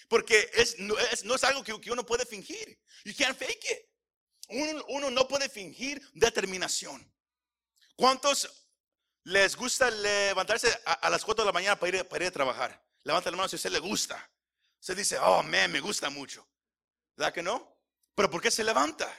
Porque 0.08 0.50
es, 0.54 0.80
no, 0.80 0.98
es, 0.98 1.44
algo 1.44 1.64
que, 1.64 1.92
uno 1.92 2.06
puede 2.06 2.26
fingir. 2.26 2.80
You 3.04 3.14
can't 3.18 3.38
fake 3.38 3.66
it. 3.66 4.84
Uno, 4.88 5.12
no 5.12 5.28
puede 5.28 5.50
fingir 5.50 6.02
determinación. 6.14 7.14
¿Cuántos 7.98 8.50
les 9.24 9.58
gusta 9.58 9.92
levantarse 9.92 10.70
a, 10.86 11.10
las 11.10 11.26
4 11.26 11.44
de 11.44 11.48
la 11.48 11.52
mañana 11.54 11.78
para 11.78 11.98
ir, 11.98 12.06
para 12.06 12.24
ir 12.24 12.30
a 12.30 12.34
trabajar? 12.34 12.82
Levanta 13.04 13.30
la 13.30 13.36
mano 13.36 13.50
si 13.50 13.56
a 13.56 13.58
usted 13.58 13.72
le 13.72 13.80
gusta. 13.80 14.32
Se 14.80 14.96
dice, 14.96 15.18
oh, 15.20 15.44
man, 15.44 15.70
me 15.70 15.82
gusta 15.82 16.10
mucho. 16.10 16.48
¿Verdad 17.18 17.34
que 17.34 17.42
no? 17.42 17.76
Pero 18.16 18.30
¿por 18.30 18.42
qué 18.42 18.52
se 18.52 18.64
levanta? 18.64 19.12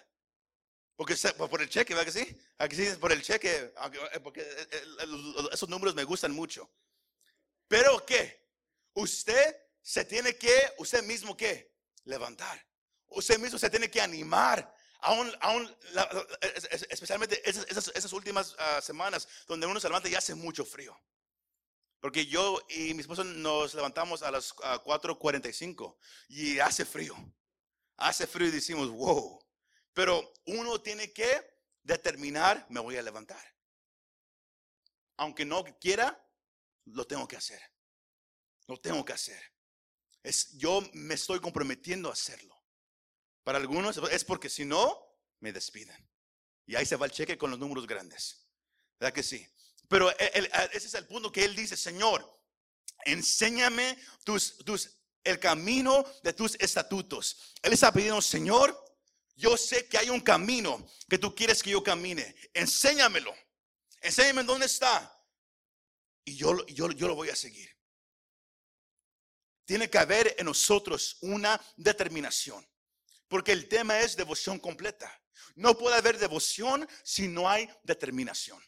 Porque 0.96 1.16
se- 1.16 1.32
por 1.34 1.60
el 1.60 1.68
cheque, 1.68 1.94
¿verdad 1.94 2.12
que 2.12 2.24
sí? 2.24 2.40
Aquí 2.58 2.76
sí, 2.76 2.96
por 2.98 3.12
el 3.12 3.22
cheque, 3.22 3.72
eh, 4.12 4.20
porque 4.20 4.40
eh, 4.40 4.68
eh, 4.72 5.48
esos 5.52 5.68
números 5.68 5.94
me 5.94 6.04
gustan 6.04 6.32
mucho. 6.32 6.70
Pero 7.66 8.04
¿qué? 8.06 8.48
Usted 8.94 9.56
se 9.82 10.04
tiene 10.04 10.36
que, 10.36 10.72
usted 10.78 11.02
mismo 11.02 11.36
¿qué? 11.36 11.72
Levantar. 12.04 12.64
Usted 13.08 13.38
mismo 13.38 13.58
se 13.58 13.70
tiene 13.70 13.90
que 13.90 14.00
animar. 14.00 14.74
Aún, 15.00 15.32
aún 15.40 15.76
especialmente 16.90 17.40
esas, 17.48 18.12
últimas 18.12 18.56
ah, 18.58 18.80
semanas 18.82 19.28
donde 19.46 19.66
uno 19.66 19.78
se 19.78 19.88
levanta 19.88 20.08
y 20.08 20.16
hace 20.16 20.34
mucho 20.34 20.64
frío. 20.64 20.98
Porque 22.00 22.26
yo 22.26 22.60
y 22.68 22.94
mi 22.94 23.00
esposo 23.00 23.22
nos 23.24 23.74
levantamos 23.74 24.22
a 24.22 24.30
las 24.30 24.52
ah, 24.64 24.82
4.45 24.84 25.96
y 26.28 26.58
hace 26.58 26.84
frío. 26.84 27.14
Hace 27.98 28.26
frío 28.26 28.48
y 28.48 28.52
decimos, 28.52 28.88
wow. 28.90 29.38
Pero 29.92 30.32
uno 30.46 30.80
tiene 30.80 31.12
que 31.12 31.58
determinar, 31.82 32.66
me 32.70 32.80
voy 32.80 32.96
a 32.96 33.02
levantar. 33.02 33.42
Aunque 35.16 35.44
no 35.44 35.64
quiera, 35.80 36.18
lo 36.86 37.06
tengo 37.06 37.26
que 37.26 37.36
hacer. 37.36 37.60
Lo 38.66 38.76
tengo 38.76 39.04
que 39.04 39.12
hacer. 39.12 39.42
Es, 40.22 40.56
yo 40.56 40.80
me 40.92 41.14
estoy 41.14 41.40
comprometiendo 41.40 42.08
a 42.08 42.12
hacerlo. 42.12 42.54
Para 43.42 43.58
algunos 43.58 43.96
es 44.10 44.24
porque 44.24 44.48
si 44.48 44.64
no, 44.64 45.04
me 45.40 45.52
despiden. 45.52 46.08
Y 46.66 46.76
ahí 46.76 46.84
se 46.84 46.96
va 46.96 47.06
el 47.06 47.12
cheque 47.12 47.38
con 47.38 47.50
los 47.50 47.58
números 47.58 47.86
grandes. 47.86 48.46
¿Verdad 49.00 49.14
que 49.14 49.22
sí? 49.22 49.46
Pero 49.88 50.10
el- 50.18 50.50
ese 50.72 50.86
es 50.86 50.94
el 50.94 51.06
punto 51.06 51.32
que 51.32 51.44
él 51.44 51.56
dice, 51.56 51.76
Señor, 51.76 52.30
enséñame 53.06 53.98
tus, 54.24 54.58
tus, 54.58 54.97
el 55.28 55.38
camino 55.38 56.04
de 56.22 56.32
tus 56.32 56.54
estatutos. 56.56 57.54
Él 57.62 57.72
está 57.72 57.92
pidiendo, 57.92 58.20
Señor, 58.22 58.76
yo 59.36 59.56
sé 59.56 59.86
que 59.86 59.98
hay 59.98 60.10
un 60.10 60.20
camino 60.20 60.84
que 61.08 61.18
tú 61.18 61.34
quieres 61.34 61.62
que 61.62 61.70
yo 61.70 61.82
camine. 61.82 62.34
Enséñamelo. 62.54 63.34
Enséñame 64.00 64.42
dónde 64.42 64.66
está. 64.66 65.14
Y 66.24 66.36
yo, 66.36 66.66
yo, 66.66 66.90
yo 66.90 67.08
lo 67.08 67.14
voy 67.14 67.28
a 67.30 67.36
seguir. 67.36 67.70
Tiene 69.64 69.88
que 69.88 69.98
haber 69.98 70.34
en 70.38 70.46
nosotros 70.46 71.18
una 71.20 71.60
determinación. 71.76 72.66
Porque 73.28 73.52
el 73.52 73.68
tema 73.68 74.00
es 74.00 74.16
devoción 74.16 74.58
completa. 74.58 75.22
No 75.54 75.76
puede 75.76 75.96
haber 75.96 76.18
devoción 76.18 76.88
si 77.04 77.28
no 77.28 77.48
hay 77.48 77.68
determinación. 77.82 78.62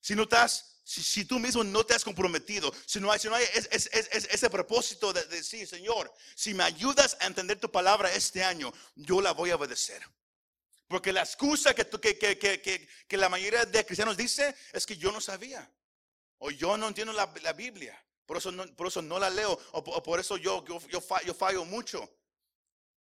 Si 0.00 0.14
no 0.14 0.22
estás 0.22 0.71
si, 0.84 1.24
tú 1.24 1.38
mismo 1.38 1.62
no 1.64 1.84
te 1.84 1.94
has 1.94 2.04
comprometido, 2.04 2.72
si 2.86 2.98
no 3.00 3.10
hay, 3.12 3.18
si 3.18 3.28
no 3.28 3.34
hay 3.34 3.44
es- 3.54 3.68
es- 3.70 3.88
es- 3.92 4.08
es- 4.12 4.28
ese 4.30 4.50
propósito 4.50 5.12
de 5.12 5.24
decir, 5.26 5.66
Señor, 5.66 6.12
si 6.34 6.54
me 6.54 6.64
ayudas 6.64 7.16
a 7.20 7.26
entender 7.26 7.58
tu 7.60 7.70
palabra 7.70 8.12
este 8.12 8.42
año, 8.42 8.72
yo 8.96 9.20
la 9.20 9.32
voy 9.32 9.50
a 9.50 9.56
obedecer. 9.56 10.02
Porque 10.88 11.12
la 11.12 11.22
excusa 11.22 11.74
que, 11.74 11.88
que, 11.88 12.38
que, 13.08 13.16
la 13.16 13.28
mayoría 13.28 13.64
de 13.64 13.86
cristianos 13.86 14.16
dice 14.16 14.54
es 14.72 14.84
que 14.84 14.96
yo 14.96 15.10
no 15.10 15.20
sabía. 15.20 15.70
O 16.38 16.50
yo 16.50 16.76
no 16.76 16.88
entiendo 16.88 17.12
la, 17.12 17.26
Biblia. 17.52 17.98
Por 18.26 18.36
eso, 18.36 18.50
no, 18.52 19.18
la 19.18 19.30
leo. 19.30 19.58
O, 19.72 20.02
por- 20.02 20.20
eso 20.20 20.36
yo, 20.36 20.64
yo, 20.66 20.86
yo, 20.88 21.00
fa- 21.00 21.22
yo 21.22 21.32
fallo 21.32 21.64
mucho. 21.64 22.18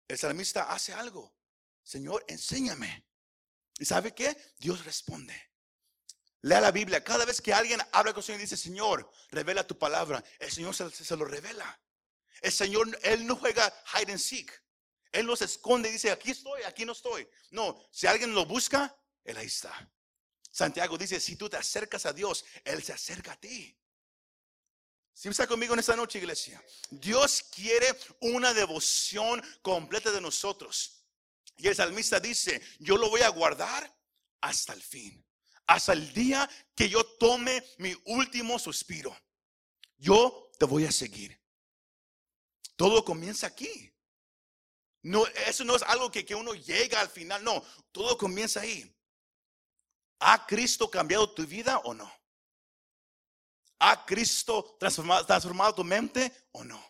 El 0.07 0.17
salmista 0.17 0.71
hace 0.71 0.93
algo. 0.93 1.35
Señor, 1.83 2.23
enséñame. 2.27 3.03
¿Y 3.79 3.85
sabe 3.85 4.13
qué? 4.13 4.37
Dios 4.59 4.85
responde. 4.85 5.52
Lea 6.43 6.59
la 6.59 6.71
Biblia. 6.71 7.03
Cada 7.03 7.25
vez 7.25 7.41
que 7.41 7.53
alguien 7.53 7.81
habla 7.91 8.13
con 8.13 8.19
el 8.19 8.25
Señor 8.25 8.39
y 8.39 8.43
dice, 8.43 8.57
Señor, 8.57 9.09
revela 9.31 9.65
tu 9.65 9.77
palabra, 9.77 10.23
el 10.39 10.51
Señor 10.51 10.75
se, 10.75 11.15
lo 11.15 11.25
revela. 11.25 11.79
El 12.41 12.51
Señor, 12.51 12.99
Él 13.01 13.25
no 13.25 13.37
juega 13.37 13.73
hide 13.95 14.11
and 14.11 14.19
seek. 14.19 14.51
Él 15.11 15.25
no 15.25 15.35
se 15.35 15.45
esconde 15.45 15.89
y 15.89 15.93
dice, 15.93 16.11
aquí 16.11 16.31
estoy, 16.31 16.63
aquí 16.63 16.85
no 16.85 16.91
estoy. 16.91 17.27
No, 17.51 17.81
si 17.91 18.07
alguien 18.07 18.33
lo 18.33 18.45
busca, 18.45 18.93
Él 19.23 19.37
ahí 19.37 19.45
está. 19.45 19.89
Santiago 20.51 20.97
dice, 20.97 21.19
si 21.19 21.37
tú 21.37 21.49
te 21.49 21.55
acercas 21.55 22.05
a 22.05 22.13
Dios, 22.13 22.43
Él 22.65 22.83
se 22.83 22.91
acerca 22.91 23.33
a 23.33 23.39
ti. 23.39 23.77
Si 25.13 25.29
está 25.29 25.47
conmigo 25.47 25.73
en 25.75 25.79
esta 25.79 25.95
noche, 25.95 26.17
iglesia? 26.17 26.61
Dios 26.89 27.43
quiere 27.55 27.87
una 28.19 28.53
devoción 28.53 29.41
completa 29.61 30.11
de 30.11 30.19
nosotros. 30.19 31.05
Y 31.55 31.67
el 31.67 31.75
salmista 31.75 32.19
dice, 32.19 32.61
yo 32.79 32.97
lo 32.97 33.09
voy 33.09 33.21
a 33.21 33.29
guardar 33.29 33.95
hasta 34.41 34.73
el 34.73 34.81
fin, 34.81 35.23
hasta 35.67 35.93
el 35.93 36.13
día 36.13 36.49
que 36.75 36.89
yo 36.89 37.05
tome 37.17 37.63
mi 37.77 37.95
último 38.05 38.59
suspiro. 38.59 39.15
Yo 39.97 40.51
te 40.57 40.65
voy 40.65 40.85
a 40.85 40.91
seguir. 40.91 41.39
Todo 42.75 43.03
comienza 43.05 43.47
aquí. 43.47 43.93
No, 45.03 45.25
eso 45.27 45.63
no 45.63 45.75
es 45.75 45.83
algo 45.83 46.09
que, 46.11 46.33
uno 46.33 46.53
llega 46.53 46.99
al 46.99 47.09
final, 47.09 47.43
no, 47.43 47.63
todo 47.91 48.17
comienza 48.17 48.61
ahí. 48.61 48.89
¿Ha 50.19 50.45
Cristo 50.45 50.89
cambiado 50.89 51.33
tu 51.33 51.45
vida 51.45 51.79
o 51.79 51.93
no? 51.93 52.11
¿Ha 53.79 54.05
Cristo 54.05 54.77
transformado, 54.79 55.25
transformado 55.25 55.75
tu 55.75 55.83
mente 55.83 56.31
o 56.53 56.63
no? 56.63 56.81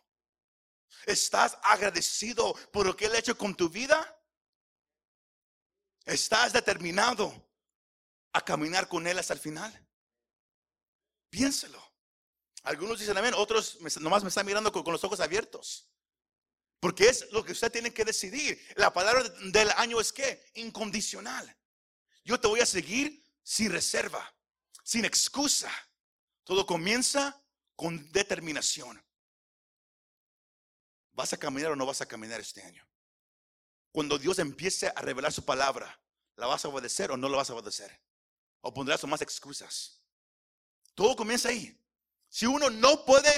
¿Estás 1.08 1.58
agradecido 1.64 2.54
por 2.72 2.86
lo 2.86 2.96
que 2.96 3.06
Él 3.06 3.16
ha 3.16 3.20
hecho 3.20 3.36
con 3.36 3.56
tu 3.56 3.68
vida? 3.68 4.16
¿Estás 6.06 6.54
determinado 6.54 7.34
a 8.34 8.42
caminar 8.42 8.88
con 8.88 9.08
Él 9.08 9.20
hasta 9.20 9.34
el 9.34 9.40
final? 9.40 9.88
Piénselo. 11.30 11.82
Algunos 12.64 13.00
dicen 13.00 13.18
amén, 13.18 13.34
otros 13.36 13.78
nomás 14.00 14.24
me 14.24 14.30
están 14.30 14.46
mirando 14.46 14.72
con, 14.72 14.84
con 14.84 14.94
los 14.94 15.04
ojos 15.04 15.20
abiertos. 15.20 15.90
Porque 16.80 17.08
es 17.08 17.32
lo 17.32 17.46
que 17.46 17.54
usted 17.54 17.72
tiene 17.72 17.94
que 17.94 18.04
decidir. 18.04 18.62
La 18.76 18.92
palabra 18.92 19.24
del 19.52 19.70
año 19.78 20.02
es 20.02 20.12
que 20.12 20.52
incondicional. 20.56 21.58
Yo 22.26 22.40
te 22.40 22.48
voy 22.48 22.60
a 22.60 22.66
seguir 22.66 23.24
sin 23.42 23.72
reserva, 23.72 24.36
sin 24.84 25.06
excusa. 25.06 25.72
Todo 26.44 26.66
comienza 26.66 27.42
con 27.76 28.12
determinación. 28.12 29.02
¿Vas 31.14 31.32
a 31.34 31.38
caminar 31.38 31.72
o 31.72 31.76
no 31.76 31.86
vas 31.86 32.02
a 32.02 32.06
caminar 32.06 32.42
este 32.42 32.64
año? 32.64 32.86
Cuando 33.92 34.18
Dios 34.18 34.40
empiece 34.40 34.88
a 34.88 35.02
revelar 35.02 35.32
su 35.32 35.46
palabra, 35.46 36.02
¿la 36.36 36.48
vas 36.48 36.66
a 36.66 36.68
obedecer 36.68 37.12
o 37.12 37.18
no 37.18 37.30
la 37.30 37.38
vas 37.38 37.50
a 37.50 37.54
obedecer? 37.54 38.02
¿O 38.66 38.74
pondrás 38.74 39.04
más 39.04 39.22
excusas? 39.22 40.02
Todo 40.96 41.18
comienza 41.18 41.50
ahí. 41.50 41.78
Si 42.30 42.46
uno 42.46 42.70
no 42.70 43.04
puede 43.06 43.30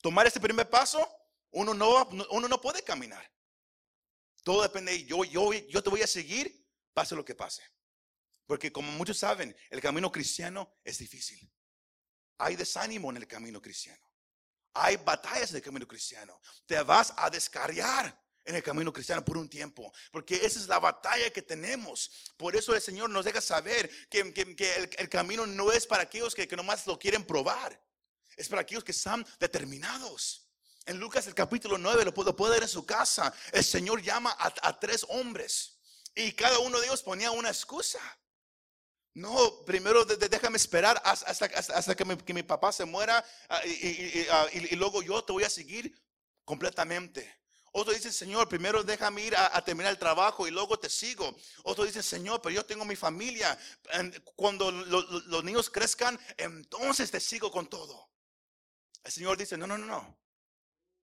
tomar 0.00 0.26
este 0.26 0.40
primer 0.40 0.68
paso, 0.70 1.06
uno 1.50 1.74
no, 1.74 2.08
uno 2.30 2.48
no 2.48 2.60
puede 2.60 2.82
caminar. 2.82 3.30
Todo 4.42 4.62
depende 4.62 4.92
de 4.92 5.04
yo, 5.04 5.22
yo, 5.24 5.52
yo 5.52 5.82
te 5.82 5.90
voy 5.90 6.00
a 6.00 6.06
seguir, 6.06 6.66
pase 6.94 7.14
lo 7.14 7.24
que 7.24 7.34
pase. 7.34 7.62
Porque 8.46 8.72
como 8.72 8.90
muchos 8.92 9.18
saben, 9.18 9.54
el 9.68 9.82
camino 9.82 10.10
cristiano 10.10 10.80
es 10.82 10.96
difícil. 10.96 11.52
Hay 12.38 12.56
desánimo 12.56 13.10
en 13.10 13.18
el 13.18 13.26
camino 13.26 13.60
cristiano. 13.60 14.10
Hay 14.72 14.96
batallas 14.96 15.50
en 15.50 15.56
el 15.56 15.62
camino 15.62 15.86
cristiano. 15.86 16.40
Te 16.64 16.80
vas 16.82 17.12
a 17.18 17.28
descarriar 17.28 18.18
en 18.50 18.56
el 18.56 18.62
camino 18.62 18.92
cristiano 18.92 19.24
por 19.24 19.38
un 19.38 19.48
tiempo. 19.48 19.92
Porque 20.12 20.36
esa 20.36 20.58
es 20.58 20.68
la 20.68 20.78
batalla 20.78 21.30
que 21.30 21.42
tenemos. 21.42 22.10
Por 22.36 22.54
eso 22.54 22.74
el 22.74 22.80
Señor 22.80 23.08
nos 23.08 23.24
deja 23.24 23.40
saber 23.40 23.90
que, 24.08 24.20
el, 24.98 25.08
camino 25.08 25.46
no 25.46 25.72
es 25.72 25.86
para 25.86 26.02
aquellos 26.02 26.34
que, 26.34 26.46
que 26.46 26.56
nomás 26.56 26.86
lo 26.86 26.98
quieren 26.98 27.24
probar. 27.24 27.80
Es 28.36 28.48
para 28.48 28.62
aquellos 28.62 28.84
que 28.84 28.92
están 28.92 29.26
determinados. 29.38 30.48
En 30.86 30.98
Lucas 30.98 31.26
el 31.26 31.34
capítulo 31.34 31.78
9, 31.78 32.04
lo 32.04 32.14
puedo 32.14 32.34
puede 32.34 32.54
ver 32.54 32.62
en 32.64 32.68
su 32.68 32.84
casa. 32.84 33.32
El 33.52 33.64
Señor 33.64 34.02
llama 34.02 34.34
a, 34.38 34.78
tres 34.78 35.06
hombres. 35.08 35.78
Y 36.14 36.32
cada 36.32 36.58
uno 36.58 36.80
de 36.80 36.86
ellos 36.86 37.02
ponía 37.02 37.30
una 37.30 37.48
excusa. 37.48 38.00
No, 39.14 39.64
primero 39.64 40.04
déjame 40.04 40.56
esperar 40.56 41.00
hasta, 41.04 41.30
hasta- 41.30 41.74
hasta- 41.74 41.94
que, 41.96 42.34
mi, 42.34 42.42
papá 42.42 42.72
se 42.72 42.84
muera 42.84 43.24
ah, 43.48 43.60
ah, 44.30 44.46
y 44.52 44.76
luego 44.76 45.02
yo 45.02 45.22
te 45.24 45.32
voy 45.32 45.42
a 45.42 45.50
seguir 45.50 46.00
completamente. 46.44 47.39
Otro 47.72 47.92
dice, 47.92 48.12
Señor, 48.12 48.48
primero 48.48 48.82
déjame 48.82 49.22
ir 49.22 49.36
a, 49.36 49.62
terminar 49.64 49.92
el 49.92 49.98
trabajo 49.98 50.46
y 50.46 50.50
luego 50.50 50.78
te 50.78 50.90
sigo. 50.90 51.36
Otro 51.62 51.84
dice, 51.84 52.02
Señor, 52.02 52.42
pero 52.42 52.54
yo 52.54 52.66
tengo 52.66 52.84
mi 52.84 52.96
familia. 52.96 53.56
Cuando 54.34 54.72
lo- 54.72 55.00
lo- 55.02 55.20
los 55.20 55.44
niños 55.44 55.70
crezcan, 55.70 56.18
entonces 56.36 57.10
te 57.10 57.20
sigo 57.20 57.50
con 57.50 57.68
todo. 57.68 58.10
El 59.04 59.12
Señor 59.12 59.38
dice, 59.38 59.56
no, 59.56 59.66
no, 59.68 59.78
no, 59.78 59.86
no. 59.86 60.20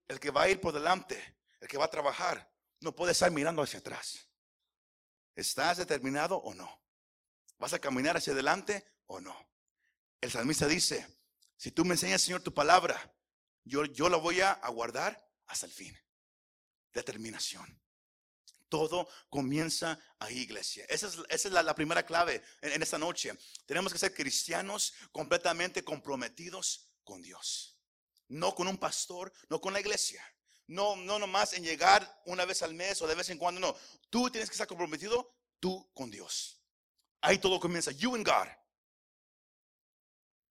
El 0.09 0.19
que 0.19 0.29
va 0.29 0.43
a 0.43 0.49
ir 0.49 0.59
por 0.59 0.73
delante, 0.73 1.37
el 1.61 1.67
que 1.69 1.77
va 1.77 1.85
a 1.85 1.89
trabajar, 1.89 2.51
no 2.81 2.93
puede 2.93 3.13
estar 3.13 3.31
mirando 3.31 3.61
hacia 3.61 3.79
atrás. 3.79 4.27
¿Estás 5.35 5.77
determinado 5.77 6.37
o 6.37 6.53
no? 6.53 6.83
¿Vas 7.59 7.73
a 7.73 7.79
caminar 7.79 8.17
hacia 8.17 8.33
adelante 8.33 8.85
o 9.05 9.19
no? 9.21 9.35
El 10.19 10.31
salmista 10.31 10.67
dice, 10.67 11.07
si 11.55 11.71
tú 11.71 11.85
me 11.85 11.93
enseñas, 11.93 12.21
Señor, 12.21 12.41
tu 12.41 12.53
palabra, 12.53 13.15
yo, 13.63 13.85
yo 13.85 14.09
la 14.09 14.17
voy 14.17 14.41
a 14.41 14.53
guardar 14.69 15.29
hasta 15.47 15.65
el 15.65 15.71
fin. 15.71 15.97
Determinación. 16.97 17.79
Todo 18.69 19.07
comienza 19.29 19.99
ahí, 20.17 20.39
iglesia. 20.39 20.83
Esa 20.89 21.07
es, 21.29 21.45
la 21.45 21.75
primera 21.75 22.03
clave 22.03 22.43
en, 22.61 22.71
en 22.71 22.81
esta 22.81 22.97
noche. 22.97 23.37
Tenemos 23.67 23.93
que 23.93 23.99
ser 23.99 24.15
cristianos 24.15 24.95
completamente 25.11 25.83
comprometidos 25.83 26.89
con 27.03 27.21
Dios. 27.21 27.79
No 28.29 28.55
con 28.55 28.67
un 28.67 28.77
pastor, 28.77 29.31
no 29.47 29.61
con 29.61 29.73
la 29.73 29.79
iglesia. 29.79 30.23
No, 30.65 30.95
no 30.95 31.19
nomás 31.19 31.53
en 31.53 31.63
llegar 31.63 32.01
una 32.25 32.45
vez 32.45 32.63
al 32.63 32.73
mes 32.73 32.99
o 33.03 33.07
de 33.07 33.13
vez 33.13 33.29
en 33.29 33.37
cuando, 33.37 33.61
no. 33.61 33.75
Tú 34.09 34.31
tienes 34.31 34.49
que 34.49 34.55
estar 34.55 34.67
comprometido 34.67 35.35
tú 35.59 35.87
con 35.93 36.09
Dios. 36.09 36.59
Ahí 37.21 37.37
todo 37.37 37.59
comienza. 37.59 37.91
You 37.91 38.15
and 38.15 38.27
God. 38.27 38.47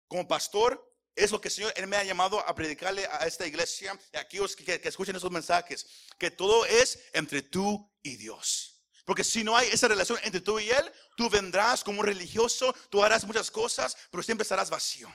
Como 0.06 0.28
pastor, 0.28 0.93
es 1.14 1.30
lo 1.30 1.40
que 1.40 1.48
el 1.48 1.54
Señor 1.54 1.72
Él 1.76 1.86
me 1.86 1.96
ha 1.96 2.04
llamado 2.04 2.40
a 2.40 2.54
predicarle 2.54 3.06
a 3.06 3.26
esta 3.26 3.46
iglesia 3.46 3.98
y 4.12 4.16
a 4.16 4.20
aquellos 4.20 4.56
que, 4.56 4.80
escuchen 4.84 5.14
esos 5.16 5.30
mensajes. 5.30 5.86
Que 6.18 6.30
todo 6.30 6.66
es 6.66 6.98
entre 7.12 7.42
tú 7.42 7.90
y 8.02 8.16
Dios. 8.16 8.82
Porque 9.04 9.22
si 9.22 9.44
no 9.44 9.56
hay 9.56 9.68
esa 9.68 9.86
relación 9.86 10.18
entre 10.22 10.40
tú 10.40 10.58
y 10.58 10.70
Él, 10.70 10.90
tú 11.16 11.28
vendrás 11.28 11.84
como 11.84 12.00
un 12.00 12.06
religioso, 12.06 12.74
tú 12.90 13.04
harás 13.04 13.24
muchas 13.24 13.50
cosas, 13.50 13.96
pero 14.10 14.22
siempre 14.22 14.42
estarás 14.42 14.70
vacío. 14.70 15.08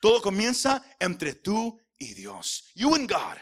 Todo 0.00 0.22
comienza 0.22 0.84
entre 1.00 1.34
tú 1.34 1.80
y 1.98 2.14
Dios. 2.14 2.70
You 2.74 2.94
and 2.94 3.10
God. 3.10 3.36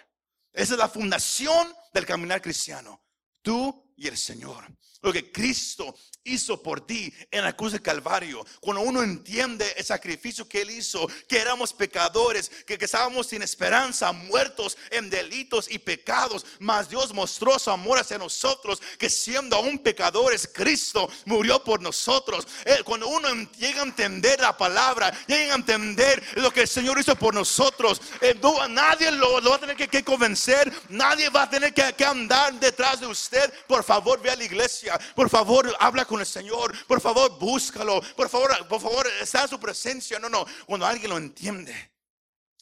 Esa 0.52 0.72
es 0.72 0.78
la 0.78 0.88
fundación 0.88 1.74
del 1.92 2.06
caminar 2.06 2.40
cristiano. 2.40 3.02
Tú 3.42 3.85
y 3.96 4.06
el 4.06 4.16
Señor. 4.16 4.64
Lo 5.02 5.12
que 5.12 5.30
Cristo 5.30 5.94
hizo 6.26 6.60
por 6.60 6.84
ti 6.84 7.12
en 7.30 7.44
la 7.44 7.56
cruz 7.56 7.72
del 7.72 7.82
Calvario. 7.82 8.44
Cuando 8.60 8.82
uno 8.82 9.02
entiende 9.02 9.72
el 9.76 9.84
sacrificio 9.84 10.48
que 10.48 10.62
Él 10.62 10.70
hizo, 10.70 11.06
que 11.28 11.38
éramos 11.38 11.72
pecadores, 11.72 12.50
que, 12.66 12.76
que 12.76 12.84
estábamos 12.84 13.28
sin 13.28 13.42
esperanza, 13.42 14.12
muertos 14.12 14.76
en 14.90 15.08
delitos 15.08 15.70
y 15.70 15.78
pecados, 15.78 16.44
mas 16.58 16.88
Dios 16.88 17.14
mostró 17.14 17.58
su 17.58 17.70
amor 17.70 17.98
hacia 17.98 18.18
nosotros, 18.18 18.82
que 18.98 19.08
siendo 19.08 19.56
aún 19.56 19.78
pecadores, 19.78 20.48
Cristo 20.52 21.08
murió 21.24 21.62
por 21.62 21.80
nosotros. 21.80 22.46
Eh, 22.64 22.80
Cuando 22.84 23.08
uno 23.08 23.28
llega 23.58 23.82
a 23.82 23.86
entender 23.86 24.40
la 24.40 24.56
palabra, 24.56 25.12
llega 25.26 25.52
a 25.52 25.56
entender 25.56 26.22
lo 26.36 26.50
que 26.50 26.62
el 26.62 26.68
Señor 26.68 26.98
hizo 26.98 27.14
por 27.14 27.34
nosotros, 27.34 28.00
eh, 28.20 28.34
nadie 28.70 29.12
lo, 29.12 29.40
va 29.42 29.56
a 29.56 29.60
tener 29.60 29.76
que, 29.76 29.88
que 29.88 30.02
convencer, 30.02 30.72
nadie 30.88 31.28
va 31.28 31.42
a 31.42 31.50
tener 31.50 31.72
que, 31.72 31.92
que 31.92 32.04
andar 32.04 32.52
detrás 32.54 33.00
de 33.00 33.06
usted. 33.06 33.52
Por 33.68 33.84
favor, 33.86 34.20
ve 34.20 34.30
a 34.30 34.36
la 34.36 34.44
iglesia, 34.44 34.98
por 35.14 35.30
favor, 35.30 35.74
habla 35.78 36.04
con 36.04 36.20
el 36.20 36.26
Señor, 36.26 36.76
por 36.86 37.00
favor, 37.00 37.38
búscalo, 37.38 38.02
por 38.14 38.28
favor, 38.28 38.68
por 38.68 38.80
favor, 38.80 39.06
está 39.20 39.42
en 39.42 39.48
su 39.48 39.58
presencia. 39.58 40.18
No, 40.18 40.28
no, 40.28 40.44
cuando 40.66 40.84
alguien 40.84 41.10
lo 41.10 41.16
entiende, 41.16 41.92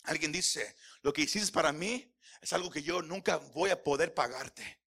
alguien 0.04 0.30
dice, 0.30 0.76
lo 1.02 1.12
que 1.12 1.22
hiciste 1.22 1.50
para 1.50 1.72
mí 1.72 2.14
es 2.40 2.52
algo 2.52 2.70
que 2.70 2.82
yo 2.82 3.02
nunca 3.02 3.38
voy 3.38 3.70
a 3.70 3.82
poder 3.82 4.14
pagarte, 4.14 4.80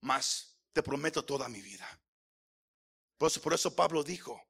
mas 0.00 0.56
te 0.72 0.82
prometo 0.82 1.24
toda 1.24 1.48
mi 1.48 1.60
vida. 1.60 1.88
Por 3.16 3.52
eso, 3.52 3.74
Pablo 3.74 4.02
dijo 4.02 4.40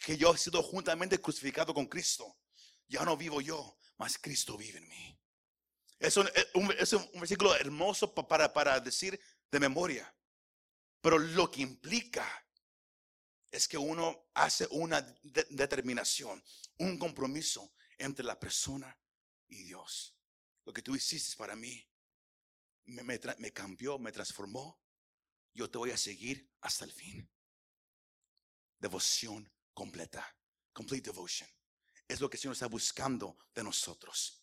que 0.00 0.16
yo 0.16 0.34
he 0.34 0.38
sido 0.38 0.62
juntamente 0.62 1.20
crucificado 1.20 1.74
con 1.74 1.86
Cristo. 1.86 2.38
Ya 2.88 3.04
no 3.04 3.16
vivo 3.16 3.40
yo, 3.40 3.76
mas 3.98 4.16
Cristo 4.16 4.56
vive 4.56 4.78
en 4.78 4.88
mí. 4.88 5.18
Es 5.98 6.16
un, 6.16 6.28
es 6.78 6.92
un, 6.92 7.10
versículo 7.14 7.54
hermoso 7.56 8.14
para 8.14 8.80
decir 8.80 9.20
de 9.50 9.60
memoria. 9.60 10.15
Pero 11.00 11.18
lo 11.18 11.50
que 11.50 11.62
implica 11.62 12.26
es 13.50 13.68
que 13.68 13.78
uno 13.78 14.28
hace 14.34 14.66
una 14.70 15.00
determinación, 15.22 16.42
un 16.78 16.98
compromiso 16.98 17.72
entre 17.98 18.24
la 18.24 18.38
persona 18.38 18.98
y 19.48 19.64
Dios. 19.64 20.14
Lo 20.64 20.72
que 20.72 20.82
tú 20.82 20.94
hiciste 20.96 21.36
para 21.36 21.56
mí 21.56 21.88
me, 22.84 23.02
me 23.02 23.52
cambió, 23.52 23.98
me 23.98 24.12
transformó. 24.12 24.80
Yo 25.54 25.70
te 25.70 25.78
voy 25.78 25.90
a 25.90 25.96
seguir 25.96 26.50
hasta 26.60 26.84
el 26.84 26.92
fin. 26.92 27.28
Devoción 28.78 29.50
completa. 29.72 30.36
Complete 30.72 31.10
devotion. 31.10 31.48
Es 32.06 32.20
lo 32.20 32.28
que 32.28 32.36
el 32.36 32.40
Señor 32.40 32.52
está 32.52 32.66
buscando 32.66 33.38
de 33.54 33.62
nosotros. 33.62 34.42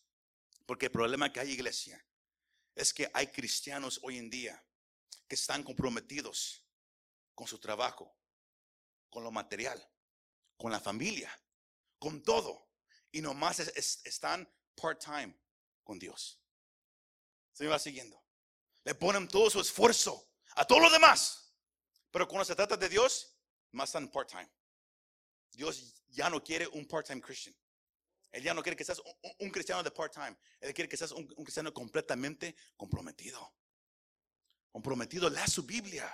Porque 0.66 0.86
el 0.86 0.92
problema 0.92 1.32
que 1.32 1.40
hay, 1.40 1.50
iglesia, 1.52 2.04
es 2.74 2.92
que 2.92 3.08
hay 3.14 3.28
cristianos 3.28 4.00
hoy 4.02 4.18
en 4.18 4.30
día 4.30 4.64
están 5.34 5.62
comprometidos 5.62 6.64
con 7.34 7.46
su 7.46 7.58
trabajo, 7.58 8.16
con 9.10 9.22
lo 9.22 9.30
material, 9.30 9.82
con 10.56 10.70
la 10.70 10.80
familia, 10.80 11.30
con 11.98 12.22
todo. 12.22 12.70
Y 13.12 13.20
nomás 13.20 13.60
están 13.60 14.52
part-time 14.74 15.38
con 15.82 15.98
Dios. 15.98 16.40
Se 17.52 17.64
me 17.64 17.70
va 17.70 17.78
siguiendo. 17.78 18.24
Le 18.82 18.94
ponen 18.94 19.28
todo 19.28 19.48
su 19.50 19.60
esfuerzo 19.60 20.30
a 20.56 20.66
todo 20.66 20.80
lo 20.80 20.90
demás. 20.90 21.54
Pero 22.10 22.26
cuando 22.28 22.44
se 22.44 22.54
trata 22.54 22.76
de 22.76 22.88
Dios, 22.88 23.36
más 23.72 23.90
están 23.90 24.10
part-time. 24.10 24.50
Dios 25.52 26.02
ya 26.08 26.28
no 26.28 26.42
quiere 26.42 26.66
un 26.68 26.86
part-time 26.86 27.20
Christian. 27.20 27.54
Él 28.34 28.42
ya 28.42 28.52
no 28.52 28.62
quiere 28.62 28.76
que 28.76 28.84
seas 28.84 29.00
un, 29.38 29.50
cristiano 29.50 29.82
de 29.82 29.92
part-time. 29.92 30.36
Él 30.60 30.74
quiere 30.74 30.88
que 30.88 30.96
seas 30.96 31.12
un, 31.12 31.24
cristiano 31.26 31.72
completamente 31.72 32.56
comprometido. 32.76 33.54
Comprometido, 34.74 35.30
lea 35.30 35.46
su 35.46 35.62
Biblia. 35.62 36.12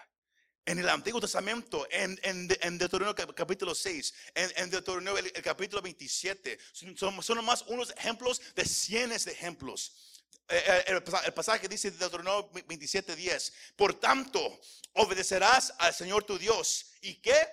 En 0.66 0.78
el 0.78 0.86
Antiguo 0.90 1.18
Testamento, 1.18 1.88
en, 1.90 2.20
en, 2.22 2.76
Deuteronomio 2.76 3.14
capítulo 3.34 3.74
6, 3.74 4.14
en, 4.34 4.68
Deuteronomio 4.68 5.16
el, 5.16 5.32
capítulo 5.42 5.80
27, 5.80 6.58
son, 6.70 7.22
son 7.22 7.42
más 7.42 7.62
unos 7.68 7.90
ejemplos 7.96 8.42
de 8.54 8.66
cientos 8.66 9.24
de 9.24 9.32
ejemplos. 9.32 10.20
Eh, 10.46 10.62
eh, 10.66 10.84
el, 10.88 11.02
el, 11.24 11.32
pasaje 11.32 11.68
dice 11.68 11.90
de 11.90 11.96
Deuteronomio 11.96 12.50
27, 12.52 13.16
10, 13.16 13.52
por 13.76 13.98
tanto, 13.98 14.60
obedecerás 14.92 15.72
al 15.78 15.94
Señor 15.94 16.24
tu 16.24 16.38
Dios 16.38 16.84
y 17.00 17.14
qué? 17.14 17.48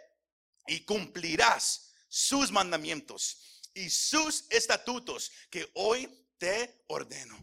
Y 0.68 0.82
cumplirás 0.82 1.94
sus 2.10 2.52
mandamientos 2.52 3.62
y 3.74 3.90
sus 3.90 4.44
estatutos 4.50 5.32
que 5.50 5.72
hoy 5.76 6.10
te 6.38 6.84
ordeno. 6.88 7.38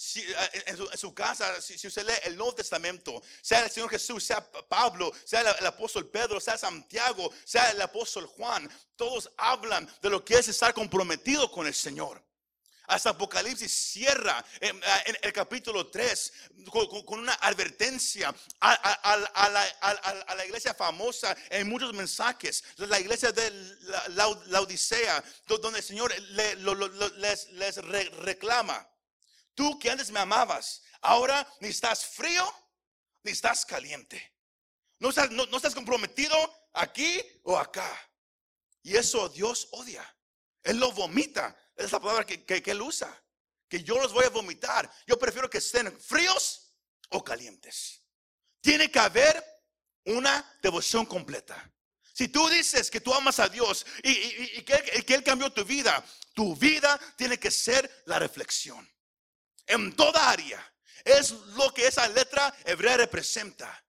Si, 0.00 0.20
eh, 0.20 0.62
en, 0.66 0.96
su, 0.96 1.12
casa, 1.12 1.60
si, 1.60 1.74
usted 1.84 2.06
lee 2.06 2.12
el 2.22 2.36
Nuevo 2.36 2.54
Testamento, 2.54 3.20
sea 3.42 3.64
el 3.64 3.70
Señor 3.70 3.90
Jesús, 3.90 4.22
sea 4.22 4.48
Pablo, 4.48 5.12
sea 5.24 5.40
el, 5.40 5.66
apóstol 5.66 6.08
Pedro, 6.08 6.38
sea 6.38 6.56
Santiago, 6.56 7.32
sea 7.44 7.72
el 7.72 7.82
apóstol 7.82 8.26
Juan, 8.26 8.70
todos 8.94 9.28
hablan 9.36 9.92
de 10.00 10.08
lo 10.08 10.24
que 10.24 10.34
es 10.34 10.46
estar 10.46 10.72
comprometido 10.72 11.50
con 11.50 11.66
el 11.66 11.74
Señor. 11.74 12.22
Hasta 12.86 13.10
Apocalipsis 13.10 13.72
cierra 13.72 14.44
en, 14.60 14.80
el 15.20 15.32
capítulo 15.32 15.88
3 15.88 16.32
con, 16.70 17.18
una 17.18 17.34
advertencia 17.34 18.32
a, 18.60 19.16
la, 20.36 20.46
iglesia 20.46 20.74
famosa 20.74 21.36
en 21.50 21.68
muchos 21.68 21.92
mensajes. 21.92 22.62
La 22.76 23.00
iglesia 23.00 23.32
de 23.32 23.50
la, 24.10 24.28
Odisea, 24.60 25.24
donde 25.48 25.80
el 25.80 25.84
Señor 25.84 26.14
les, 27.16 27.76
reclama. 28.18 28.88
Tú 29.58 29.76
que 29.76 29.90
antes 29.90 30.12
me 30.12 30.20
amabas, 30.20 30.84
ahora 31.00 31.44
ni 31.58 31.66
estás 31.66 32.06
frío 32.06 32.54
ni 33.24 33.32
estás 33.32 33.66
caliente. 33.66 34.36
No 35.00 35.08
estás, 35.08 35.32
no 35.32 35.56
estás 35.56 35.74
comprometido 35.74 36.36
aquí 36.74 37.20
o 37.42 37.58
acá. 37.58 37.90
Y 38.84 38.96
eso 38.96 39.28
Dios 39.28 39.66
odia. 39.72 40.16
Él 40.62 40.78
lo 40.78 40.92
vomita 40.92 41.56
es 41.74 41.90
la 41.90 41.98
palabra 41.98 42.24
que, 42.24 42.62
él 42.64 42.82
usa. 42.82 43.12
Que 43.68 43.82
yo 43.82 43.98
los 43.98 44.12
voy 44.12 44.26
a 44.26 44.28
vomitar. 44.28 44.88
Yo 45.08 45.18
prefiero 45.18 45.50
que 45.50 45.58
estén 45.58 46.00
fríos 46.00 46.72
o 47.08 47.24
calientes. 47.24 48.00
Tiene 48.60 48.88
que 48.92 49.00
haber 49.00 49.44
una 50.04 50.56
devoción 50.62 51.04
completa. 51.04 51.68
Si 52.14 52.28
tú 52.28 52.48
dices 52.48 52.92
que 52.92 53.00
tú 53.00 53.12
amas 53.12 53.40
a 53.40 53.48
Dios 53.48 53.84
y, 54.04 54.62
que, 54.62 55.02
que, 55.04 55.14
Él 55.16 55.24
cambió 55.24 55.52
tu 55.52 55.64
vida, 55.64 56.04
tu 56.32 56.54
vida 56.54 56.96
tiene 57.16 57.40
que 57.40 57.50
ser 57.50 58.04
la 58.06 58.20
reflexión. 58.20 58.88
En 59.68 59.94
toda 59.94 60.28
área. 60.28 60.64
Es 61.04 61.30
lo 61.30 61.72
que 61.72 61.86
esa 61.86 62.08
letra 62.08 62.54
hebrea 62.64 62.96
representa 62.96 63.84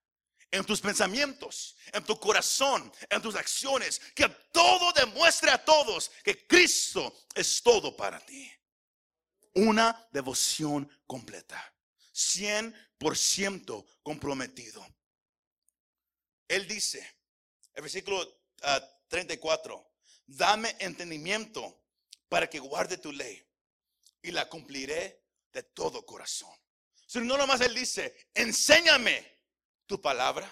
en 0.50 0.64
tus 0.64 0.80
pensamientos, 0.80 1.76
en 1.92 2.04
tu 2.04 2.18
corazón, 2.18 2.92
en 3.08 3.22
tus 3.22 3.34
acciones, 3.34 4.00
que 4.14 4.28
todo 4.52 4.92
demuestre 4.92 5.50
a 5.50 5.64
todos 5.64 6.10
que 6.24 6.46
Cristo 6.46 7.26
es 7.34 7.62
todo 7.62 7.96
para 7.96 8.18
ti. 8.20 8.50
Una 9.54 10.08
devoción 10.12 10.90
completa, 11.06 11.74
100% 12.14 13.86
comprometido. 14.02 14.86
Él 16.48 16.66
dice, 16.66 17.16
el 17.74 17.82
versículo 17.82 18.42
34, 19.08 19.76
ah, 19.76 19.90
dame 20.26 20.74
entendimiento 20.78 21.82
para 22.28 22.48
que 22.48 22.58
guarde 22.58 22.96
tu 22.96 23.12
ley 23.12 23.44
y 24.22 24.30
la 24.30 24.48
cumpliré 24.48 25.19
de 25.52 25.62
todo 25.62 26.04
corazón. 26.04 26.54
Si 27.06 27.18
no 27.20 27.36
nomás 27.36 27.60
él 27.60 27.74
dice, 27.74 28.28
enséñame 28.34 29.40
tu 29.86 30.00
palabra. 30.00 30.48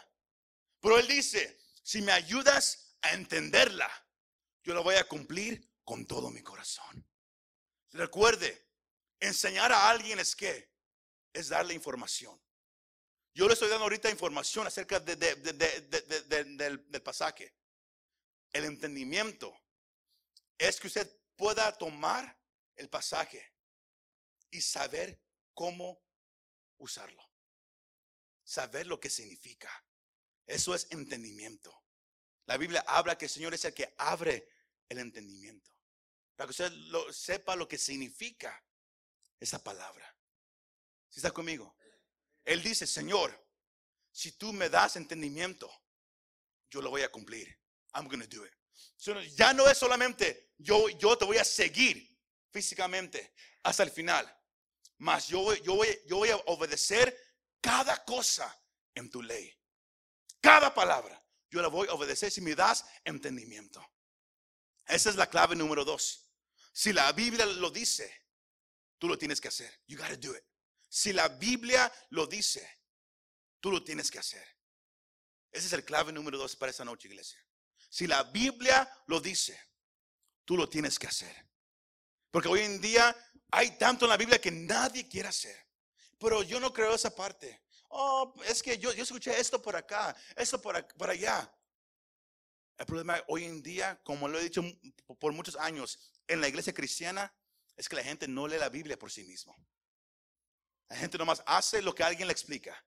Pero 0.81 0.99
Él 0.99 1.07
dice, 1.07 1.59
si 1.83 2.03
me 2.03 2.11
ayudas 2.11 2.97
a 3.03 3.13
entenderla, 3.13 3.89
yo 4.65 4.75
la 4.75 4.81
voy 4.81 4.97
a 4.97 5.07
cumplir 5.07 5.71
con 5.85 6.07
todo 6.07 6.31
mi 6.31 6.43
corazón. 6.43 7.09
Recuerde, 7.93 8.67
enseñar 9.21 9.73
a 9.73 9.89
alguien 9.89 10.19
es 10.19 10.35
que 10.35 10.73
es 11.33 11.49
darle 11.49 11.75
información. 11.75 12.41
Yo 13.33 13.47
le 13.47 13.55
estoy 13.55 13.69
dando 13.69 13.85
ahorita 13.85 14.11
información 14.11 14.67
acerca 14.67 14.99
de, 14.99 15.15
del, 15.15 16.91
del 16.91 17.03
pasaje. 17.03 17.55
El 18.53 18.65
entendimiento 18.65 19.57
es 20.59 20.81
que 20.81 20.89
usted 20.89 21.09
pueda 21.37 21.71
tomar 21.79 22.37
el 22.75 22.89
pasaje 22.89 23.55
y 24.51 24.61
saber 24.61 25.21
cómo 25.55 26.01
usarlo 26.79 27.29
saber 28.49 28.87
lo 28.87 28.99
que 28.99 29.11
significa. 29.11 29.71
Eso 30.47 30.75
es 30.75 30.87
entendimiento. 30.91 31.85
La 32.47 32.57
Biblia 32.57 32.83
habla 32.89 33.19
que 33.19 33.27
el 33.27 33.31
Señor 33.31 33.53
es 33.53 33.65
el 33.67 33.75
que 33.75 33.95
abre 33.99 34.49
el 34.89 34.99
entendimiento. 34.99 35.71
Para 36.35 36.47
que 36.47 36.53
usted 36.53 36.73
lo, 36.73 37.13
sepa 37.13 37.57
lo 37.57 37.69
que 37.69 37.77
significa 37.77 38.65
esa 39.39 39.63
palabra. 39.63 40.17
Si 41.11 41.21
está 41.21 41.31
conmigo? 41.31 41.77
Él 42.43 42.63
dice, 42.63 42.87
Señor, 42.87 43.39
si 44.11 44.33
tú 44.33 44.55
me 44.55 44.71
das 44.71 44.97
entendimiento, 44.97 45.71
yo 46.71 46.81
lo 46.81 46.89
voy 46.89 47.03
a 47.03 47.13
cumplir. 47.13 47.61
I'm 47.93 48.09
going 48.09 48.21
to 48.21 48.27
do 48.27 48.47
it. 48.47 48.55
ya 49.37 49.53
no 49.53 49.69
es 49.69 49.77
solamente 49.77 50.53
yo, 50.57 50.89
yo 50.89 51.19
te 51.19 51.27
voy 51.27 51.37
a 51.37 51.45
seguir 51.45 52.19
físicamente 52.51 53.35
hasta 53.63 53.83
el 53.83 53.91
final. 53.91 54.38
Mas 54.99 55.29
yo, 55.29 55.55
yo, 55.55 55.77
voy, 55.77 55.89
yo 56.07 56.17
voy 56.17 56.31
a 56.31 56.37
obedecer 56.47 57.17
cada 57.61 58.05
cosa 58.05 58.55
en 58.95 59.11
tu 59.11 59.23
ley. 59.23 59.55
Cada 60.41 60.75
palabra. 60.75 61.25
Yo 61.51 61.63
la 61.63 61.69
voy 61.69 61.89
a 61.89 61.95
obedecer 61.95 62.31
si 62.31 62.41
me 62.41 62.55
das 62.55 62.85
entendimiento. 63.05 63.85
Esa 64.87 65.11
es 65.11 65.17
la 65.17 65.29
clave 65.29 65.57
número 65.57 65.85
dos. 65.85 66.31
Si 66.73 66.93
la 66.93 67.11
Biblia 67.13 67.47
lo 67.47 67.71
dice, 67.71 68.27
tú 68.99 69.09
lo 69.09 69.17
tienes 69.17 69.41
que 69.41 69.49
hacer. 69.49 69.81
You 69.87 69.97
gotta 69.97 70.17
do 70.17 70.37
it. 70.37 70.45
Si 70.89 71.13
la 71.13 71.29
Biblia 71.29 71.93
lo 72.11 72.27
dice, 72.27 72.67
tú 73.61 73.71
lo 73.71 73.83
tienes 73.83 74.11
que 74.11 74.19
hacer. 74.19 74.47
Ese 75.51 75.67
es 75.67 75.73
el 75.73 75.85
clave 75.85 76.13
número 76.13 76.39
dos 76.39 76.57
para 76.57 76.71
esta 76.71 76.85
noche, 76.85 77.09
iglesia. 77.09 77.39
Si 77.89 78.07
la 78.07 78.23
Biblia 78.25 78.91
lo 79.07 79.21
dice, 79.21 79.59
tú 80.45 80.57
lo 80.57 80.69
tienes 80.69 80.99
que 80.99 81.07
hacer. 81.07 81.48
Porque 82.31 82.49
hoy 82.49 82.61
en 82.61 82.81
día 82.81 83.17
hay 83.51 83.77
tanto 83.79 84.05
en 84.05 84.11
la 84.11 84.17
Biblia 84.17 84.41
que 84.41 84.51
nadie 84.51 85.09
quiere 85.09 85.29
hacer. 85.29 85.57
Pero 86.19 86.43
yo 86.43 86.61
no 86.61 86.73
creo 86.73 86.95
esa 86.95 87.15
parte. 87.15 87.63
Oh, 87.89 88.35
es 88.45 88.63
que 88.63 88.77
yo, 88.79 88.93
yo 88.93 89.03
escuché 89.03 89.39
esto 89.39 89.63
por 89.63 89.75
acá, 89.75 90.15
esto 90.37 90.61
por, 90.61 90.87
por 90.95 91.09
allá. 91.09 91.51
El 92.77 92.87
problema 92.87 93.23
hoy 93.29 93.45
en 93.45 93.63
día, 93.63 94.01
como 94.05 94.29
lo 94.29 94.39
he 94.39 94.45
dicho 94.45 94.63
por 95.19 95.33
muchos 95.33 95.57
años, 95.57 96.13
en 96.27 96.41
la 96.41 96.49
iglesia 96.49 96.75
cristiana, 96.75 97.35
es 97.77 97.89
que 97.89 97.97
la 97.97 98.05
gente 98.05 98.29
no 98.29 98.47
lee 98.47 98.59
la 98.59 98.69
Biblia 98.69 98.99
por 98.99 99.11
sí 99.11 99.25
mismo. 99.25 99.57
La 100.89 100.97
gente 100.97 101.19
nomás 101.19 101.43
hace 101.47 101.81
lo 101.83 101.95
que 101.95 102.03
alguien 102.03 102.29
le 102.29 102.33
explica. 102.33 102.85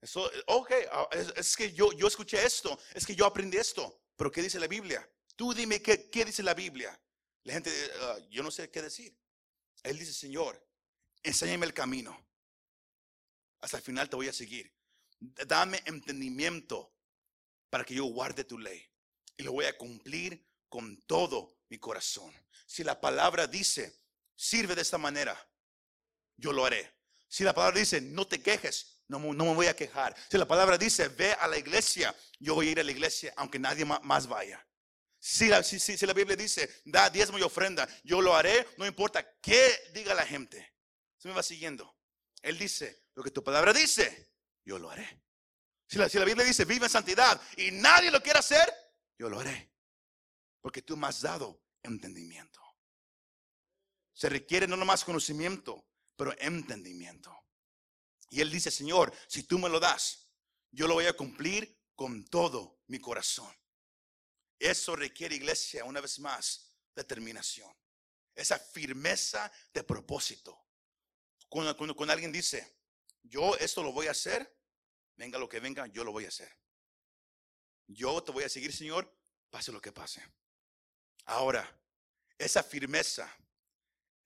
Eso, 0.00 0.30
ok, 0.46 0.72
ah, 0.92 1.08
es, 1.36 1.56
que 1.56 1.72
yo, 1.72 1.92
yo 1.92 2.06
escuché 2.06 2.44
esto, 2.44 2.78
es 2.94 3.04
que 3.04 3.16
yo 3.16 3.26
aprendí 3.26 3.56
esto. 3.56 4.02
Pero 4.16 4.30
¿qué 4.30 4.42
dice 4.42 4.60
la 4.60 4.66
Biblia? 4.66 5.08
Tú 5.34 5.52
dime 5.52 5.82
qué, 5.82 6.08
qué 6.10 6.24
dice 6.24 6.42
la 6.42 6.54
Biblia. 6.54 6.98
La 7.48 7.54
gente, 7.54 7.70
"Ah, 8.02 8.18
yo 8.28 8.42
no 8.42 8.50
sé 8.50 8.70
qué 8.70 8.82
decir. 8.82 9.18
Él 9.82 9.98
dice, 9.98 10.12
Señor, 10.12 10.62
enséñame 11.22 11.64
el 11.64 11.72
camino. 11.72 12.14
Hasta 13.62 13.78
el 13.78 13.82
final 13.82 14.10
te 14.10 14.16
voy 14.16 14.28
a 14.28 14.34
seguir. 14.34 14.70
Dame 15.18 15.80
entendimiento 15.86 16.94
para 17.70 17.84
que 17.84 17.94
yo 17.94 18.04
guarde 18.04 18.44
tu 18.44 18.58
ley. 18.58 18.86
Y 19.38 19.44
lo 19.44 19.52
voy 19.52 19.64
a 19.64 19.78
cumplir 19.78 20.46
con 20.68 21.00
todo 21.06 21.56
mi 21.70 21.78
corazón. 21.78 22.30
Si 22.66 22.84
la 22.84 23.00
palabra 23.00 23.46
dice, 23.46 23.98
sirve 24.36 24.74
de 24.74 24.82
esta 24.82 24.98
manera, 24.98 25.34
yo 26.36 26.52
lo 26.52 26.66
haré. 26.66 26.98
Si 27.28 27.44
la 27.44 27.54
palabra 27.54 27.78
dice, 27.80 28.02
no 28.02 28.26
te 28.26 28.42
quejes, 28.42 29.04
no, 29.08 29.18
me- 29.20 29.54
voy 29.54 29.68
a 29.68 29.74
quejar. 29.74 30.14
Si 30.30 30.36
la 30.36 30.46
palabra 30.46 30.76
dice, 30.76 31.08
ve 31.08 31.32
a 31.32 31.48
la 31.48 31.56
iglesia, 31.56 32.14
yo 32.38 32.56
voy 32.56 32.68
a 32.68 32.72
ir 32.72 32.80
a 32.80 32.84
la 32.84 32.92
iglesia, 32.92 33.32
aunque 33.38 33.58
nadie 33.58 33.86
más 33.86 34.26
vaya. 34.26 34.67
Si 35.20 35.48
la, 35.48 36.12
Biblia 36.12 36.36
dice, 36.36 36.82
da 36.84 37.10
diezmo 37.10 37.38
y 37.38 37.42
ofrenda, 37.42 37.88
yo 38.04 38.20
lo 38.20 38.34
haré, 38.34 38.66
no 38.76 38.86
importa 38.86 39.38
qué 39.40 39.90
diga 39.92 40.14
la 40.14 40.24
gente. 40.24 40.74
Se 41.16 41.28
me 41.28 41.34
va 41.34 41.42
siguiendo. 41.42 41.96
Él 42.40 42.56
dice, 42.56 43.06
lo 43.14 43.22
que 43.22 43.32
tu 43.32 43.42
palabra 43.42 43.72
dice, 43.72 44.32
yo 44.64 44.78
lo 44.78 44.90
haré. 44.90 45.22
Si 45.88 45.98
la, 45.98 46.08
si 46.08 46.18
la 46.18 46.24
Biblia 46.24 46.44
dice, 46.44 46.64
vive 46.64 46.86
en 46.86 46.90
santidad 46.90 47.40
y 47.56 47.70
nadie 47.72 48.10
lo 48.10 48.22
quiere 48.22 48.38
hacer, 48.38 48.72
yo 49.18 49.28
lo 49.28 49.40
haré. 49.40 49.72
Porque 50.60 50.82
tú 50.82 50.96
me 50.96 51.08
has 51.08 51.20
dado 51.20 51.62
entendimiento. 51.82 52.60
Se 54.12 54.28
requiere 54.28 54.66
no 54.66 54.76
nomás 54.76 55.04
conocimiento, 55.04 55.86
pero 56.16 56.34
entendimiento. 56.38 57.34
Y 58.30 58.40
él 58.40 58.50
dice, 58.50 58.70
Señor, 58.70 59.12
si 59.26 59.44
tú 59.44 59.58
me 59.58 59.68
lo 59.68 59.80
das, 59.80 60.28
yo 60.70 60.86
lo 60.86 60.94
voy 60.94 61.06
a 61.06 61.16
cumplir 61.16 61.80
con 61.94 62.24
todo 62.24 62.82
mi 62.86 63.00
corazón. 63.00 63.52
Eso 64.58 64.96
requiere, 64.96 65.36
iglesia, 65.36 65.84
una 65.84 66.00
vez 66.00 66.18
más, 66.18 66.70
determinación. 66.94 67.72
Esa 68.34 68.58
firmeza 68.58 69.50
de 69.72 69.82
propósito. 69.84 70.66
Cuando, 71.48 71.76
cuando- 71.76 72.12
alguien 72.12 72.32
dice, 72.32 72.76
yo 73.22 73.56
esto 73.56 73.82
lo 73.82 73.92
voy 73.92 74.06
a 74.08 74.12
hacer, 74.12 74.56
venga 75.16 75.38
lo 75.38 75.48
que 75.48 75.60
venga, 75.60 75.86
yo 75.86 76.04
lo 76.04 76.12
voy 76.12 76.24
a 76.24 76.28
hacer. 76.28 76.50
Yo 77.86 78.22
te 78.22 78.32
voy 78.32 78.44
a 78.44 78.48
seguir, 78.48 78.72
Señor, 78.72 79.12
pase 79.50 79.72
lo 79.72 79.80
que 79.80 79.92
pase. 79.92 80.22
Ahora, 81.24 81.80
esa 82.36 82.62
firmeza, 82.62 83.34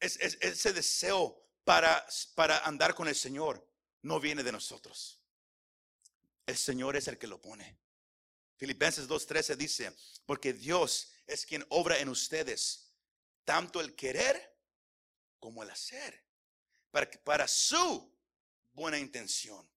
es, 0.01 0.17
es- 0.21 0.39
ese 0.41 0.73
deseo 0.73 1.49
para, 1.65 2.05
para 2.35 2.59
andar 2.67 2.95
con 2.95 3.07
el 3.09 3.15
Señor, 3.15 3.67
no 4.03 4.19
viene 4.19 4.43
de 4.43 4.51
nosotros. 4.53 5.21
El 6.45 6.57
Señor 6.57 6.97
es 6.97 7.07
el 7.07 7.19
que 7.19 7.29
lo 7.29 7.41
pone. 7.41 7.79
Filipenses 8.63 9.09
2.13 9.09 9.57
dice, 9.57 9.93
porque 10.25 10.53
Dios 10.53 11.11
es 11.27 11.45
quien 11.45 11.67
obra 11.71 11.99
en 11.99 12.09
ustedes, 12.09 12.95
tanto 13.45 13.81
el 13.81 13.97
querer 13.97 14.57
como 15.41 15.65
el 15.65 15.71
hacer, 15.71 16.25
para, 16.93 17.11
para 17.25 17.49
su 17.49 18.17
buena 18.73 19.01
intención. 19.01 19.69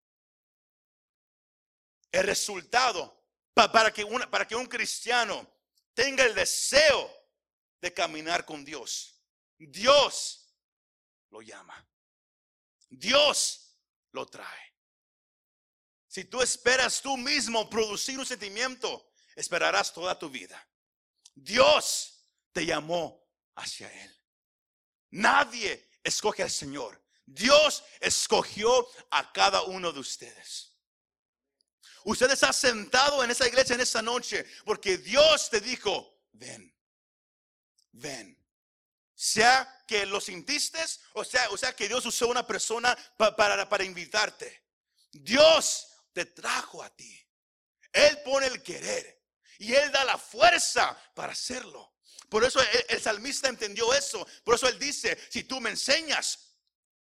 El 2.12 2.28
resultado 2.28 3.28
pa- 3.56 3.72
para, 3.72 3.92
que 3.92 4.04
una- 4.04 4.30
para 4.30 4.48
que 4.48 4.56
un 4.56 4.68
cristiano 4.68 5.52
tenga 5.96 6.24
el 6.24 6.36
deseo 6.36 7.12
de 7.82 7.92
caminar 7.92 8.46
con 8.46 8.64
Dios, 8.64 9.20
Dios 9.58 10.56
lo 11.32 11.42
llama. 11.42 11.90
Dios 12.88 13.80
lo 14.12 14.28
trae. 14.28 14.75
Si 16.16 16.24
tú 16.24 16.42
esperas 16.42 17.02
tú 17.02 17.18
mismo 17.18 17.70
producir 17.70 18.18
un 18.18 18.26
sentimiento, 18.26 19.12
esperarás 19.36 19.92
toda 19.92 20.18
tu 20.18 20.30
vida. 20.30 20.66
Dios 21.34 22.26
te 22.54 22.66
llamó 22.66 23.22
hacia 23.56 23.92
Él. 23.92 24.18
Nadie 25.10 25.92
escoge 26.02 26.42
al 26.42 26.50
Señor. 26.50 27.04
Dios 27.26 27.84
escogió 28.00 28.88
a 29.12 29.34
cada 29.34 29.64
uno 29.64 29.92
de 29.92 30.00
ustedes. 30.00 30.78
Usted 32.06 32.32
está 32.32 32.54
sentado 32.54 33.22
en 33.22 33.32
esa 33.32 33.46
iglesia 33.46 33.76
en 33.76 33.82
esta 33.82 34.02
noche 34.02 34.46
porque 34.64 34.98
Dios 34.98 35.50
te 35.50 35.60
dijo, 35.60 36.22
ven, 36.32 36.74
ven. 37.92 38.42
Sea 39.14 39.84
que 39.86 40.06
lo 40.06 40.22
sintiste, 40.22 40.80
o 41.16 41.26
sea, 41.26 41.50
o 41.50 41.58
sea 41.58 41.76
que 41.76 41.90
Dios 41.90 42.06
usó 42.06 42.30
una 42.30 42.48
persona 42.48 42.98
pa- 43.18 43.36
para, 43.36 43.68
para 43.68 43.84
invitarte. 43.84 44.64
Dios 45.12 45.92
te 46.16 46.26
trajo 46.26 46.82
a 46.82 46.90
ti. 46.96 47.22
Él 47.92 48.22
pone 48.24 48.48
el 48.48 48.64
querer 48.64 49.22
y 49.60 49.74
Él 49.74 49.92
da 49.92 50.06
la 50.06 50.18
fuerza 50.18 50.98
para 51.14 51.34
hacerlo. 51.34 51.94
Por 52.30 52.46
eso 52.46 52.60
el, 52.88 53.02
salmista 53.02 53.50
entendió 53.50 53.94
eso. 53.94 54.26
Por 54.44 54.56
eso 54.56 54.68
Él 54.70 54.80
dice, 54.80 55.20
si 55.30 55.44
tú 55.44 55.60
me 55.60 55.70
enseñas, 55.70 56.58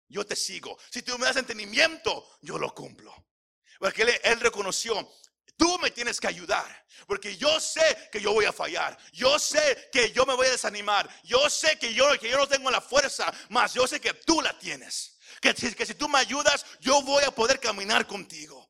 yo 0.09 0.27
te 0.27 0.37
sigo. 0.37 0.79
Si 0.90 1.03
tú 1.03 1.18
me 1.18 1.25
das 1.25 1.37
entendimiento, 1.37 2.38
yo 2.42 2.59
lo 2.59 2.75
cumplo. 2.75 3.14
Porque 3.79 4.21
él, 4.25 4.40
reconoció, 4.40 5.11
tú 5.57 5.79
me 5.79 5.90
tienes 5.90 6.21
que 6.21 6.27
ayudar. 6.27 6.87
Porque 7.07 7.37
yo 7.37 7.61
sé 7.61 8.09
que 8.12 8.21
yo 8.21 8.33
voy 8.33 8.44
a 8.44 8.53
fallar. 8.53 8.99
Yo 9.12 9.38
sé 9.38 9.88
que 9.90 10.12
yo 10.12 10.27
me 10.27 10.35
voy 10.35 10.49
a 10.49 10.53
desanimar. 10.53 11.09
Yo 11.25 11.49
sé 11.49 11.79
que 11.79 11.94
yo, 11.94 12.11
no 12.37 12.49
tengo 12.49 12.71
la 12.71 12.81
fuerza, 12.81 13.33
más 13.49 13.73
yo 13.73 13.87
sé 13.87 14.01
que 14.01 14.12
tú 14.14 14.42
la 14.42 14.59
tienes. 14.59 15.18
Que, 15.40 15.55
que 15.55 15.87
si 15.87 15.94
tú 15.94 16.09
me 16.09 16.18
ayudas, 16.18 16.64
yo 16.81 17.01
voy 17.03 17.25
a 17.25 17.31
poder 17.31 17.59
caminar 17.61 18.07
contigo. 18.07 18.68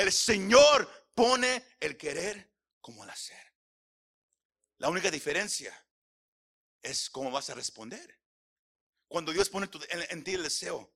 El 0.00 0.12
Señor 0.12 0.90
pone 1.14 1.62
el 1.78 1.98
querer 1.98 2.50
como 2.80 3.04
el 3.04 3.10
hacer. 3.10 3.36
La 4.78 4.88
única 4.88 5.10
diferencia 5.10 5.76
es 6.80 7.10
cómo 7.10 7.30
vas 7.30 7.50
a 7.50 7.54
responder. 7.54 8.18
Cuando 9.08 9.30
Dios 9.30 9.50
pone 9.50 9.68
en, 9.90 10.24
ti 10.24 10.32
el 10.32 10.42
deseo, 10.42 10.90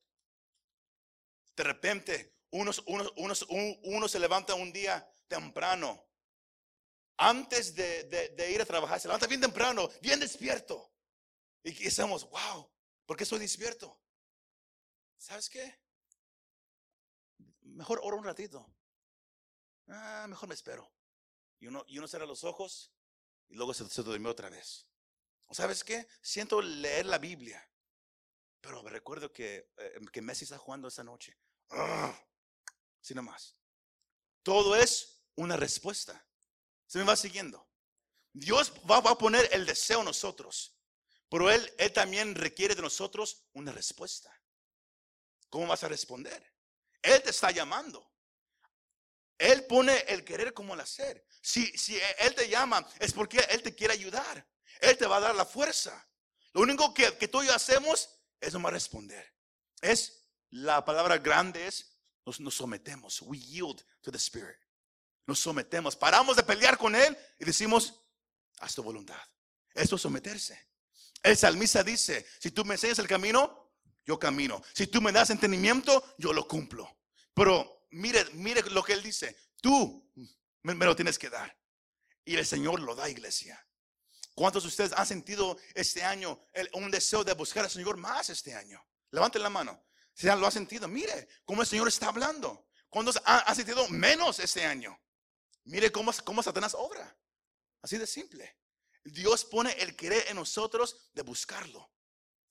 de 1.54 1.64
repente 1.64 2.34
unos, 2.50 2.82
unos, 2.86 3.12
unos, 3.16 3.42
un- 3.42 3.78
uno 3.84 4.08
se 4.08 4.18
levanta 4.18 4.54
un 4.54 4.72
día 4.72 5.06
temprano, 5.28 6.08
antes 7.18 7.74
de, 7.74 8.50
ir 8.50 8.62
a 8.62 8.64
trabajar, 8.64 8.98
se 9.00 9.08
levanta 9.08 9.26
bien 9.26 9.42
temprano, 9.42 9.90
bien 10.00 10.18
despierto. 10.18 10.94
Y 11.62 11.72
y 11.72 11.84
decimos, 11.84 12.26
wow, 12.30 12.72
¿por 13.04 13.18
qué 13.18 13.24
estoy 13.24 13.38
despierto? 13.40 14.00
¿Sabes 15.18 15.50
qué? 15.50 15.78
Mejor 17.60 18.00
oro 18.02 18.16
un 18.16 18.24
ratito. 18.24 18.74
Ah, 19.88 20.26
mejor 20.28 20.48
me 20.48 20.54
espero. 20.54 20.90
Y 21.60 21.66
uno, 21.66 21.84
y 21.86 21.98
uno 21.98 22.06
los 22.26 22.44
ojos 22.44 22.92
y 23.48 23.54
luego 23.54 23.74
se, 23.74 23.88
se 23.88 24.02
durmió 24.02 24.30
otra 24.30 24.50
vez. 24.50 24.86
¿O 25.46 25.54
sabes 25.54 25.84
qué? 25.84 26.06
Siento 26.22 26.60
leer 26.60 27.06
la 27.06 27.18
Biblia. 27.18 27.66
Pero 28.60 28.82
me 28.82 28.90
recuerdo 28.90 29.32
que, 29.32 29.70
eh, 29.76 30.00
que 30.12 30.22
Messi 30.22 30.44
está 30.44 30.58
jugando 30.58 30.88
esta 30.88 31.04
noche. 31.04 31.38
Así 31.68 33.14
nomás. 33.14 33.56
Todo 34.42 34.76
es 34.76 35.22
una 35.36 35.56
respuesta. 35.56 36.26
Se 36.86 36.98
me 36.98 37.04
va 37.04 37.16
siguiendo. 37.16 37.68
Dios 38.32 38.72
va, 38.90 39.00
va 39.00 39.12
a 39.12 39.18
poner 39.18 39.48
el 39.52 39.66
deseo 39.66 40.00
en 40.00 40.06
nosotros. 40.06 40.78
Pero 41.28 41.50
él, 41.50 41.72
él 41.78 41.92
también 41.92 42.34
requiere 42.34 42.74
de 42.74 42.82
nosotros 42.82 43.46
una 43.52 43.72
respuesta. 43.72 44.32
¿Cómo 45.50 45.66
vas 45.66 45.84
a 45.84 45.88
responder? 45.88 46.54
Él 47.02 47.22
te 47.22 47.30
está 47.30 47.50
llamando. 47.50 48.13
Él 49.38 49.64
pone 49.66 49.96
el 50.08 50.24
querer 50.24 50.52
como 50.54 50.74
el 50.74 50.80
hacer. 50.80 51.26
Si, 51.42 51.66
si 51.76 51.98
Él 52.18 52.34
te 52.34 52.48
llama 52.48 52.86
es 52.98 53.12
porque 53.12 53.38
Él 53.50 53.62
te 53.62 53.74
quiere 53.74 53.94
ayudar. 53.94 54.46
Él 54.80 54.96
te 54.96 55.06
va 55.06 55.16
a 55.16 55.20
dar 55.20 55.34
la 55.34 55.44
fuerza. 55.44 56.08
Lo 56.52 56.60
único 56.60 56.94
que, 56.94 57.16
que 57.18 57.28
tú 57.28 57.42
y 57.42 57.46
yo 57.46 57.54
hacemos 57.54 58.08
es 58.40 58.52
nomás 58.52 58.72
responder. 58.72 59.34
Es 59.80 60.28
la 60.50 60.84
palabra 60.84 61.18
grande 61.18 61.66
es 61.66 61.94
nos, 62.24 62.40
nos 62.40 62.54
sometemos. 62.54 63.20
We 63.22 63.38
yield 63.38 63.84
to 64.02 64.10
the 64.10 64.18
Spirit. 64.18 64.58
Nos 65.26 65.40
sometemos. 65.40 65.96
Paramos 65.96 66.36
de 66.36 66.42
pelear 66.42 66.78
con 66.78 66.94
Él 66.94 67.16
y 67.38 67.44
decimos, 67.44 68.02
haz 68.60 68.74
tu 68.74 68.82
voluntad. 68.82 69.20
Esto 69.74 69.96
es 69.96 70.02
someterse. 70.02 70.68
El 71.22 71.36
salmista 71.36 71.82
dice, 71.82 72.26
si 72.38 72.50
tú 72.50 72.64
me 72.64 72.74
enseñas 72.74 72.98
el 72.98 73.08
camino, 73.08 73.72
yo 74.04 74.18
camino. 74.18 74.62
Si 74.74 74.86
tú 74.86 75.00
me 75.00 75.12
das 75.12 75.30
entendimiento, 75.30 76.14
yo 76.18 76.32
lo 76.32 76.46
cumplo. 76.46 76.98
Pero 77.32 77.83
mire, 77.94 78.24
mire 78.32 78.62
lo 78.70 78.82
que 78.82 78.92
él 78.92 79.02
dice. 79.02 79.36
Tú 79.60 80.10
me, 80.62 80.74
lo 80.74 80.94
tienes 80.96 81.18
que 81.18 81.30
dar. 81.30 81.56
Y 82.24 82.36
el 82.36 82.46
Señor 82.46 82.80
lo 82.80 82.94
da, 82.94 83.08
iglesia. 83.08 83.66
¿Cuántos 84.34 84.64
de 84.64 84.68
ustedes 84.68 84.92
han 84.92 85.06
sentido 85.06 85.56
este 85.74 86.02
año 86.02 86.44
el- 86.52 86.68
un 86.74 86.90
deseo 86.90 87.22
de 87.22 87.34
buscar 87.34 87.64
al 87.64 87.70
Señor 87.70 87.96
más 87.96 88.30
este 88.30 88.54
año? 88.54 88.84
Levanten 89.10 89.42
la 89.42 89.50
mano. 89.50 89.86
Si 90.12 90.26
ya 90.26 90.36
lo 90.36 90.46
ha 90.46 90.50
sentido, 90.50 90.88
mire 90.88 91.28
cómo 91.44 91.62
el 91.62 91.68
Señor 91.68 91.88
está 91.88 92.08
hablando. 92.08 92.68
¿Cuántos 92.88 93.20
han, 93.24 93.54
sentido 93.54 93.88
menos 93.88 94.38
este 94.38 94.64
año? 94.64 94.98
Mire 95.64 95.90
cómo, 95.90 96.12
cómo 96.24 96.42
Satanás 96.42 96.74
obra. 96.74 97.16
Así 97.82 97.98
de 97.98 98.06
simple. 98.06 98.58
Dios 99.04 99.44
pone 99.44 99.72
el 99.82 99.94
querer 99.96 100.24
en 100.28 100.36
nosotros 100.36 101.10
de 101.12 101.22
buscarlo. 101.22 101.92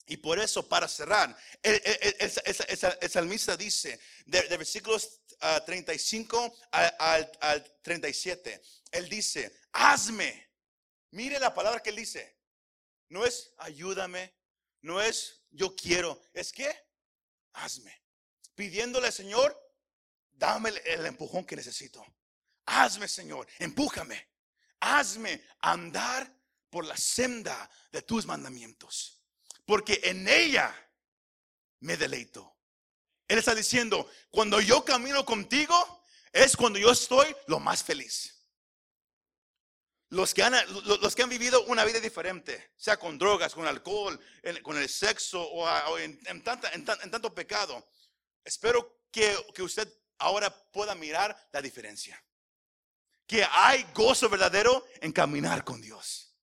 Y 0.06 0.18
por 0.18 0.38
eso, 0.38 0.68
para 0.68 0.88
cerrar, 0.88 1.36
el- 1.62 1.82
el 3.02 3.10
salmista 3.10 3.56
dice, 3.58 4.00
de, 4.26 4.42
de 4.44 4.58
versículos 4.58 5.22
ah, 5.44 5.64
35 5.66 6.56
al, 6.72 6.96
al- 7.00 7.32
al 7.42 7.80
37, 7.82 8.62
él 8.92 9.10
dice, 9.10 9.56
hazme 9.74 10.44
Mire 11.14 11.40
la 11.40 11.54
palabra 11.54 11.80
que 11.80 11.92
él 11.92 11.98
dice. 11.98 12.40
No 13.10 13.24
es 13.24 13.54
ayúdame, 13.58 14.36
no 14.82 15.00
es 15.00 15.44
yo 15.52 15.76
quiero, 15.76 16.20
es 16.34 16.52
que 16.52 16.76
hazme. 17.54 18.04
Pidiéndole 18.56 19.06
al 19.08 19.14
Señor, 19.14 19.56
dame 20.32 20.70
el, 20.70 20.78
el 20.88 21.06
empujón 21.06 21.46
que 21.46 21.56
necesito. 21.56 22.04
Hazme, 22.66 23.08
Señor, 23.08 23.48
empújame. 23.60 24.28
Hazme 24.80 25.44
andar 25.60 26.36
por 26.72 26.84
la 26.84 26.98
senda 26.98 27.70
de 27.92 28.02
tus 28.02 28.26
mandamientos. 28.26 29.22
Porque 29.66 30.02
en 30.04 30.28
ella 30.28 30.76
me 31.82 31.96
deleito. 31.96 32.53
Él 33.28 33.40
está 33.40 33.56
diciendo, 33.56 34.10
cuando 34.30 34.60
yo 34.60 34.84
camino 34.84 35.26
contigo, 35.26 36.04
es 36.32 36.56
cuando 36.58 36.80
yo 36.80 36.92
estoy 36.92 37.36
lo 37.48 37.60
más 37.60 37.84
feliz. 37.84 38.34
Los 40.10 40.34
que, 40.34 40.44
han, 40.44 40.54
vivido 41.30 41.64
una 41.66 41.84
vida 41.86 42.00
diferente, 42.00 42.72
sea 42.78 42.98
con 42.98 43.18
drogas, 43.18 43.56
con 43.56 43.66
alcohol, 43.66 44.20
con 44.62 44.78
el 44.78 44.88
sexo 44.88 45.42
o, 45.42 45.98
en, 45.98 46.20
en, 46.28 46.44
tanto 46.44 47.34
pecado, 47.34 47.90
espero 48.44 49.02
que, 49.12 49.36
que 49.56 49.64
usted 49.64 49.92
ahora 50.20 50.54
pueda 50.72 50.94
mirar 50.94 51.36
la 51.52 51.62
diferencia. 51.62 52.24
Que 53.26 53.44
hay 53.44 53.88
gozo 53.96 54.30
verdadero 54.30 54.86
en 55.02 55.12
caminar 55.12 55.64
con 55.64 55.82
Dios. 55.82 56.36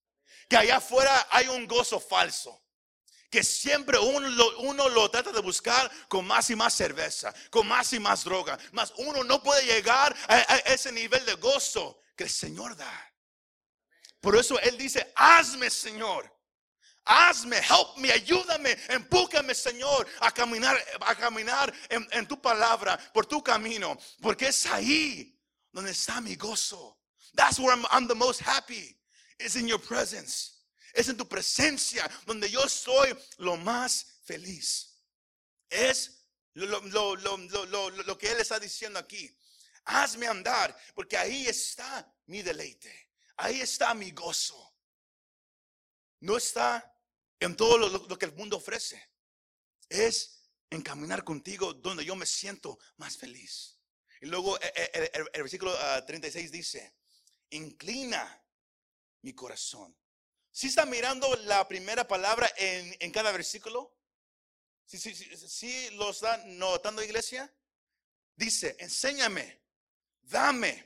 Que 0.48 0.56
allá 0.56 0.78
afuera 0.78 1.28
hay 1.30 1.46
un 1.46 1.68
gozo 1.68 2.00
falso 2.00 2.60
que 3.30 3.44
siempre 3.44 3.98
uno 3.98 4.88
lo, 4.88 5.10
trata 5.10 5.30
de 5.30 5.40
buscar 5.40 5.90
con 6.08 6.26
más 6.26 6.50
y 6.50 6.56
más 6.56 6.74
cerveza, 6.74 7.32
con 7.48 7.66
más 7.66 7.92
y 7.92 8.00
más 8.00 8.24
droga. 8.24 8.58
Mas 8.72 8.92
uno 8.98 9.22
no 9.22 9.42
puede 9.42 9.64
llegar 9.64 10.14
a, 10.28 10.40
ese 10.66 10.90
nivel 10.90 11.24
de 11.24 11.34
gozo 11.34 12.02
que 12.16 12.24
el 12.24 12.30
Señor 12.30 12.76
da. 12.76 13.14
Por 14.20 14.36
eso 14.36 14.58
Él 14.60 14.76
dice, 14.76 15.12
hazme 15.14 15.70
Señor. 15.70 16.30
Hazme, 17.02 17.56
help 17.56 17.96
me, 17.96 18.12
ayúdame, 18.12 18.76
empújame, 18.88 19.54
Señor, 19.54 20.06
a 20.20 20.30
caminar, 20.30 20.78
a 21.00 21.14
caminar 21.14 21.72
en, 21.88 22.06
en 22.12 22.26
tu 22.28 22.40
palabra, 22.40 22.98
por 23.14 23.24
tu 23.24 23.42
camino, 23.42 23.98
porque 24.20 24.48
es 24.48 24.66
ahí 24.66 25.36
donde 25.72 25.92
está 25.92 26.20
mi 26.20 26.36
gozo. 26.36 26.98
That's 27.34 27.58
where 27.58 27.72
I'm, 27.72 27.86
I'm 27.90 28.06
the 28.06 28.14
most 28.14 28.40
happy. 28.40 28.96
Is 29.38 29.56
in 29.56 29.66
your 29.66 29.78
presence. 29.78 30.59
Es 30.92 31.08
en 31.08 31.16
tu 31.16 31.28
presencia 31.28 32.10
donde 32.26 32.50
yo 32.50 32.68
soy 32.68 33.16
lo 33.38 33.56
más 33.56 34.20
feliz. 34.24 34.96
Es 35.68 36.20
lo, 36.54 36.80
lo, 36.80 37.16
lo, 37.16 37.90
lo, 37.90 38.18
que 38.18 38.32
Él 38.32 38.40
está 38.40 38.58
diciendo 38.58 38.98
aquí. 38.98 39.34
Hazme 39.84 40.26
andar, 40.26 40.76
porque 40.94 41.16
ahí 41.16 41.46
está 41.46 42.12
mi 42.26 42.42
deleite. 42.42 43.10
Ahí 43.36 43.60
está 43.60 43.94
mi 43.94 44.10
gozo. 44.10 44.74
No 46.20 46.36
está 46.36 46.94
en 47.38 47.56
todo 47.56 47.78
lo, 47.78 48.18
que 48.18 48.26
el 48.26 48.32
mundo 48.34 48.58
ofrece. 48.58 49.10
Es 49.88 50.42
en 50.68 50.82
caminar 50.82 51.24
contigo 51.24 51.72
donde 51.72 52.04
yo 52.04 52.14
me 52.14 52.26
siento 52.26 52.78
más 52.98 53.16
feliz. 53.16 53.78
Y 54.20 54.26
luego 54.26 54.60
eh, 54.60 54.72
eh, 54.74 55.10
el, 55.14 55.42
versículo 55.42 55.74
36 56.04 56.46
ah, 56.46 56.52
dice, 56.52 56.94
inclina 57.50 58.44
mi 59.22 59.32
corazón. 59.32 59.96
Si 60.60 60.66
está 60.66 60.84
mirando 60.84 61.34
la 61.44 61.66
primera 61.66 62.06
palabra 62.06 62.52
en, 62.58 63.10
cada 63.12 63.32
versículo? 63.32 63.96
Si 64.84 64.98
¿Sí, 64.98 65.14
sí, 65.14 65.48
sí, 65.48 65.88
lo 65.92 66.10
está 66.10 66.36
notando 66.48 67.02
iglesia? 67.02 67.50
Dice, 68.36 68.76
enséñame, 68.78 69.62
dame, 70.20 70.84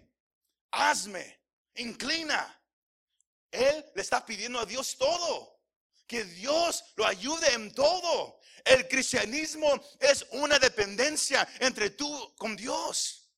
hazme, 0.71 1.41
inclina. 1.75 2.63
Él 3.51 3.85
le 3.97 4.01
está 4.01 4.25
pidiendo 4.25 4.61
a 4.61 4.65
Dios 4.65 4.97
todo. 4.97 5.61
Que 6.07 6.23
Dios 6.23 6.85
lo 6.95 7.05
ayude 7.05 7.53
en 7.55 7.75
todo. 7.75 8.39
El 8.65 8.87
cristianismo 8.87 9.69
es 9.99 10.25
una 10.31 10.61
dependencia 10.61 11.49
entre 11.59 11.91
tú 11.91 12.33
con 12.37 12.55
Dios. 12.55 13.29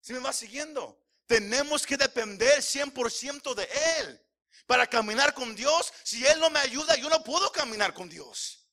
Si 0.00 0.12
me 0.12 0.18
va 0.18 0.32
siguiendo? 0.32 1.00
Tenemos 1.26 1.86
que 1.86 1.96
depender 1.96 2.58
100% 2.58 3.54
de 3.54 3.68
Él. 4.00 4.27
Para 4.68 4.86
caminar 4.86 5.32
con 5.32 5.56
Dios, 5.56 5.90
si 6.04 6.26
Él 6.26 6.38
no 6.40 6.50
me 6.50 6.58
ayuda, 6.58 6.94
yo 6.96 7.08
no 7.08 7.24
puedo 7.24 7.50
caminar 7.50 7.94
con 7.94 8.06
Dios. 8.06 8.68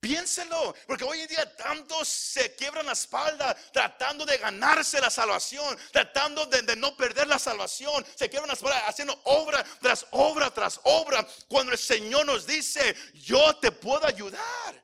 Piénselo, 0.00 0.74
porque 0.86 1.04
hoy 1.04 1.20
en 1.20 1.28
día 1.28 1.54
tantos 1.54 2.08
se 2.08 2.56
quiebran 2.56 2.86
la 2.86 2.92
espalda 2.92 3.54
tratando 3.74 4.24
de 4.24 4.38
ganarse 4.38 4.98
la 4.98 5.10
salvación, 5.10 5.78
tratando 5.92 6.46
de, 6.46 6.74
no 6.76 6.96
perder 6.96 7.26
la 7.26 7.38
salvación. 7.38 8.06
Se 8.16 8.30
quiebran 8.30 8.48
la 8.48 8.54
espalda 8.54 8.86
haciendo 8.86 9.20
obra 9.24 9.62
tras 9.82 10.06
obra 10.12 10.50
tras 10.50 10.80
obra. 10.84 11.28
Cuando 11.46 11.72
el 11.72 11.78
Señor 11.78 12.24
nos 12.24 12.46
dice, 12.46 12.96
yo 13.12 13.54
te 13.56 13.70
puedo 13.72 14.06
ayudar. 14.06 14.82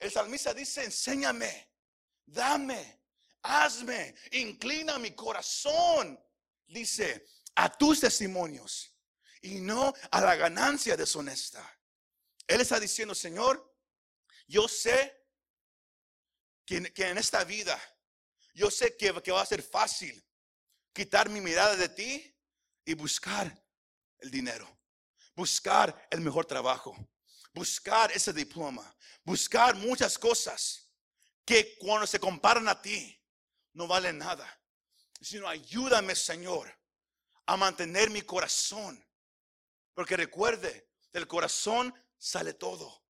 El 0.00 0.10
salmista 0.10 0.52
dice, 0.52 0.82
enséñame, 0.82 1.70
dame, 2.26 3.00
hazme, 3.42 4.16
inclina 4.32 4.98
mi 4.98 5.12
corazón. 5.12 6.20
Dice, 6.66 7.24
a 7.54 7.70
tus 7.70 8.00
testimonios 8.00 8.94
y 9.42 9.60
no 9.60 9.92
a 10.10 10.20
la 10.20 10.36
ganancia 10.36 10.96
deshonesta. 10.96 11.62
Él 12.46 12.60
está 12.60 12.80
diciendo, 12.80 13.14
Señor, 13.14 13.74
yo 14.46 14.68
sé 14.68 15.24
que, 16.66 16.76
en 16.76 17.18
esta 17.18 17.44
vida, 17.44 17.80
yo 18.54 18.70
sé 18.70 18.96
que, 18.96 19.12
que 19.22 19.32
va 19.32 19.42
a 19.42 19.46
ser 19.46 19.62
fácil 19.62 20.22
quitar 20.92 21.28
mi 21.28 21.40
mirada 21.40 21.76
de 21.76 21.88
ti 21.88 22.36
y 22.84 22.94
buscar 22.94 23.62
el 24.18 24.30
dinero, 24.30 24.68
buscar 25.34 26.08
el 26.10 26.20
mejor 26.20 26.46
trabajo, 26.46 26.96
buscar 27.52 28.12
ese 28.12 28.32
diploma, 28.32 28.94
buscar 29.24 29.74
muchas 29.76 30.18
cosas 30.18 30.90
que 31.44 31.76
cuando 31.78 32.06
se 32.06 32.18
comparan 32.18 32.68
a 32.68 32.80
ti 32.80 33.20
no 33.72 33.86
valen 33.86 34.18
nada. 34.18 34.48
Sino 35.20 35.48
ayúdame, 35.48 36.14
Señor, 36.14 36.74
a 37.46 37.56
mantener 37.56 38.10
mi 38.10 38.22
corazón. 38.22 39.04
Porque 39.94 40.16
recuerde, 40.16 40.90
del 41.12 41.26
corazón 41.26 41.94
sale 42.18 42.54
todo 42.54 43.04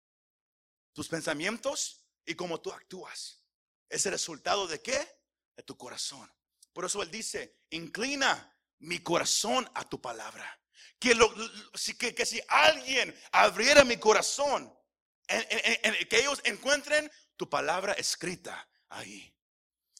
tus 0.92 1.08
pensamientos 1.08 2.06
y 2.24 2.34
cómo 2.34 2.60
tú 2.60 2.72
actúas. 2.72 3.42
Es 3.88 4.06
el 4.06 4.12
resultado 4.12 4.66
de 4.66 4.80
qué? 4.80 5.20
De 5.56 5.62
tu 5.62 5.76
corazón. 5.76 6.32
Por 6.72 6.84
eso 6.84 7.02
Él 7.02 7.10
dice, 7.10 7.58
inclina 7.70 8.56
mi 8.78 9.00
corazón 9.00 9.68
a 9.74 9.88
tu 9.88 10.00
palabra. 10.00 10.60
Que, 10.98 11.14
lo, 11.14 11.32
que, 11.98 12.14
que 12.14 12.26
si 12.26 12.40
alguien 12.48 13.14
abriera 13.32 13.84
mi 13.84 13.96
corazón, 13.98 14.72
que 15.26 16.18
ellos 16.18 16.40
encuentren 16.44 17.10
tu 17.36 17.48
palabra 17.48 17.92
escrita 17.94 18.68
ahí. 18.88 19.34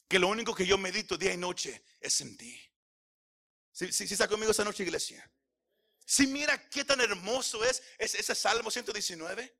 Que 0.07 0.19
lo 0.19 0.27
único 0.27 0.53
que 0.53 0.65
yo 0.65 0.77
medito 0.77 1.17
día 1.17 1.33
y 1.33 1.37
noche 1.37 1.83
es 1.99 2.21
en 2.21 2.37
ti. 2.37 2.61
Si, 3.75 3.91
si, 3.91 4.05
está 4.05 4.25
conmigo 4.25 4.51
esta 4.51 4.63
noche, 4.63 4.83
iglesia. 4.83 5.29
Si 6.05 6.27
mira 6.27 6.69
qué 6.69 6.85
tan 6.85 7.01
hermoso 7.01 7.61
es, 7.65 7.83
es 7.97 8.15
ese 8.15 8.33
Salmo 8.33 8.71
119. 8.71 9.53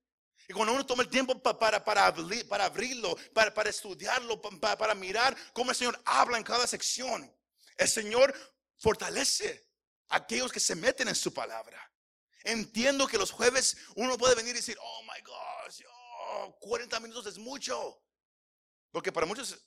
Y 0.48 0.54
cuando 0.54 0.74
uno 0.74 0.86
toma 0.86 1.04
el 1.04 1.10
tiempo 1.10 1.38
para, 1.44 1.84
para, 1.84 2.06
abrirlo, 2.06 3.18
para, 3.34 3.54
para 3.54 3.70
estudiarlo, 3.70 4.42
para, 4.42 4.96
mirar 4.96 5.36
cómo 5.52 5.72
el 5.72 5.76
Señor 5.76 6.02
habla 6.06 6.38
en 6.38 6.46
cada 6.46 6.66
sección, 6.66 7.30
el 7.76 7.90
Señor 7.90 8.34
fortalece 8.78 9.68
a 10.08 10.18
aquellos 10.18 10.50
que 10.50 10.62
se 10.62 10.76
meten 10.76 11.10
en 11.10 11.16
su 11.16 11.34
palabra. 11.34 11.92
Entiendo 12.46 13.08
que 13.08 13.18
los 13.18 13.32
jueves 13.32 13.76
uno 13.96 14.18
puede 14.18 14.36
venir 14.36 14.52
y 14.52 14.60
decir, 14.60 14.78
oh 14.80 15.02
my 15.04 15.22
gosh, 15.24 15.82
40 16.62 17.02
minutos 17.02 17.26
es 17.26 17.38
mucho. 17.38 18.02
Porque 18.94 19.12
para 19.12 19.26
muchos 19.26 19.60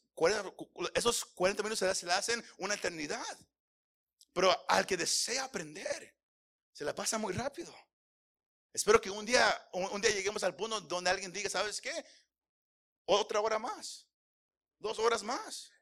esos 0.95 1.27
40 1.27 1.63
minutos 1.63 1.99
se 1.99 2.07
le 2.07 2.13
hacen 2.13 2.43
una 2.57 2.73
eternidad. 2.73 3.39
Pero 4.39 4.57
al 4.69 4.87
que 4.87 4.97
desea 4.97 5.43
aprender, 5.43 6.15
se 6.73 6.85
la 6.85 6.95
pasa 6.95 7.19
muy 7.19 7.33
rápido. 7.33 7.75
Espero 8.73 9.01
que 9.01 9.11
un 9.11 9.27
día, 9.27 9.69
un, 9.73 10.01
día 10.01 10.13
lleguemos 10.13 10.45
al 10.45 10.55
punto 10.55 10.81
donde 10.81 11.11
alguien 11.11 11.33
diga, 11.33 11.51
¿sabes 11.51 11.81
qué? 11.81 12.07
Otra 13.05 13.41
hora 13.41 13.59
más, 13.59 14.07
dos 14.79 14.97
horas 15.01 15.25
más. 15.25 15.73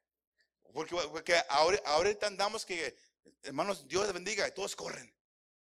Porque, 0.73 1.39
ahora, 1.51 1.79
ahorita 1.85 2.29
andamos 2.29 2.65
que, 2.65 2.99
hermanos, 3.43 3.87
Dios 3.87 4.05
les 4.05 4.15
bendiga 4.15 4.49
y 4.49 4.53
todos 4.53 4.75
corren. 4.75 5.15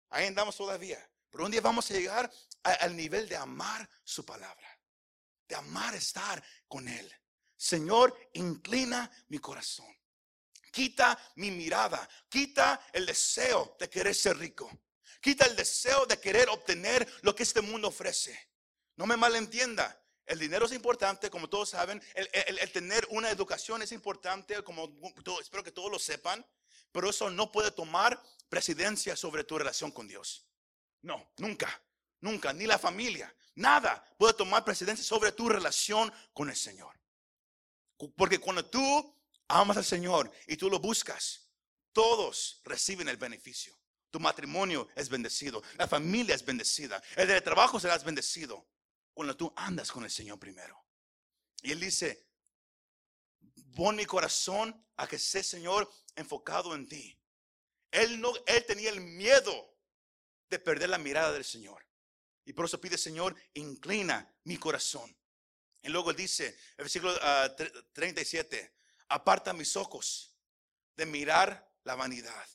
Ahí 0.07 0.25
andamos 0.25 0.55
todavía. 0.55 1.11
Pero 1.29 1.43
un 1.43 1.51
día 1.51 1.59
vamos 1.59 1.91
a 1.91 1.93
llegar 1.93 2.31
al 2.63 2.95
nivel 2.95 3.27
de 3.27 3.35
amar 3.35 3.89
su 4.05 4.23
palabra, 4.23 4.79
de 5.45 5.55
amar 5.55 5.93
estar 5.93 6.41
con 6.69 6.87
Él. 6.87 7.13
Señor, 7.57 8.17
inclina 8.31 9.11
mi 9.27 9.39
corazón. 9.39 9.96
Quita 10.77 11.17
mi 11.37 11.49
mirada, 11.49 12.07
quita 12.29 12.79
el 12.93 13.07
deseo 13.07 13.75
de 13.79 13.89
querer 13.89 14.13
ser 14.13 14.37
rico. 14.37 14.69
Quita 15.19 15.43
el 15.47 15.55
deseo 15.55 16.05
de 16.05 16.19
querer 16.19 16.49
obtener 16.49 17.11
lo 17.23 17.33
que 17.33 17.41
este 17.41 17.61
mundo 17.61 17.87
ofrece. 17.87 18.51
No 18.95 19.07
me 19.07 19.17
malentienda. 19.17 19.99
El 20.23 20.37
dinero 20.37 20.67
es 20.67 20.71
importante, 20.73 21.31
como 21.31 21.49
todos 21.49 21.71
saben. 21.71 21.99
El, 22.13 22.71
tener 22.71 23.07
una 23.09 23.31
educación 23.31 23.81
es 23.81 23.91
importante, 23.91 24.61
como 24.61 24.95
espero 25.41 25.63
que 25.63 25.71
todos 25.71 25.91
lo 25.91 25.97
sepan. 25.97 26.45
Pero 26.91 27.09
eso 27.09 27.31
no 27.31 27.51
puede 27.51 27.71
tomar 27.71 28.21
presidencia 28.47 29.15
sobre 29.15 29.43
tu 29.45 29.57
relación 29.57 29.89
con 29.89 30.07
Dios. 30.07 30.45
No, 31.01 31.31
nunca, 31.37 31.81
nunca, 32.21 32.53
ni 32.53 32.67
la 32.67 32.77
familia, 32.77 33.35
nada 33.55 34.05
puede 34.19 34.35
tomar 34.35 34.63
presidencia 34.63 35.03
sobre 35.03 35.31
tu 35.31 35.49
relación 35.49 36.13
con 36.33 36.51
el 36.51 36.55
Señor. 36.55 36.93
Porque 38.15 38.37
cuando 38.37 38.63
tú 38.63 39.16
amas 39.47 39.77
al 39.77 39.85
Señor 39.85 40.31
y 40.47 40.57
tú 40.57 40.69
lo 40.69 40.79
buscas, 40.79 41.49
todos 41.93 42.61
reciben 42.63 43.07
el 43.07 43.17
beneficio. 43.17 43.77
Tu 44.09 44.19
matrimonio 44.19 44.87
es 44.95 45.09
bendecido, 45.09 45.61
la 45.77 45.87
familia 45.87 46.33
es 46.33 46.45
bendecida, 46.45 47.01
el 47.15 47.27
de 47.27 47.41
trabajo 47.41 47.79
serás 47.79 48.03
bendecido 48.03 48.67
cuando 49.13 49.35
tú 49.35 49.51
andas 49.55 49.91
con 49.91 50.03
el 50.03 50.11
Señor 50.11 50.39
primero. 50.39 50.85
Y 51.61 51.71
Él 51.71 51.79
dice, 51.79 52.27
pon 53.75 53.95
mi 53.95 54.05
corazón 54.05 54.85
a 54.95 55.07
que 55.07 55.19
sea 55.19 55.43
Señor 55.43 55.91
enfocado 56.15 56.73
en 56.73 56.87
ti. 56.87 57.19
Él, 57.91 58.19
no, 58.19 58.33
él 58.45 58.65
tenía 58.65 58.89
el 58.89 59.01
miedo 59.01 59.77
de 60.49 60.59
perder 60.59 60.89
la 60.89 60.97
mirada 60.97 61.31
del 61.31 61.45
Señor. 61.45 61.85
Y 62.45 62.53
por 62.53 62.65
eso 62.65 62.79
pide, 62.79 62.97
Señor, 62.97 63.35
inclina 63.53 64.33
mi 64.45 64.57
corazón. 64.57 65.15
Y 65.81 65.89
luego 65.89 66.13
dice, 66.13 66.57
el 66.77 66.83
versículo 66.83 67.13
37, 67.93 68.71
ah, 68.71 68.76
aparta 69.09 69.53
mis 69.53 69.75
ojos 69.75 70.33
de 70.95 71.05
mirar 71.05 71.71
la 71.83 71.95
vanidad. 71.95 72.47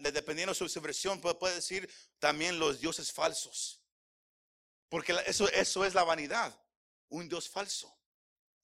dependiendo 0.00 0.54
de 0.54 0.68
su, 0.68 0.80
versión, 0.80 1.20
puede, 1.20 1.56
decir 1.56 1.92
también 2.18 2.58
los 2.58 2.80
dioses 2.80 3.12
falsos. 3.12 3.80
Porque 4.88 5.16
eso, 5.26 5.48
eso 5.48 5.84
es 5.84 5.94
la 5.94 6.04
vanidad, 6.04 6.56
un 7.08 7.28
Dios 7.28 7.48
falso. 7.48 7.98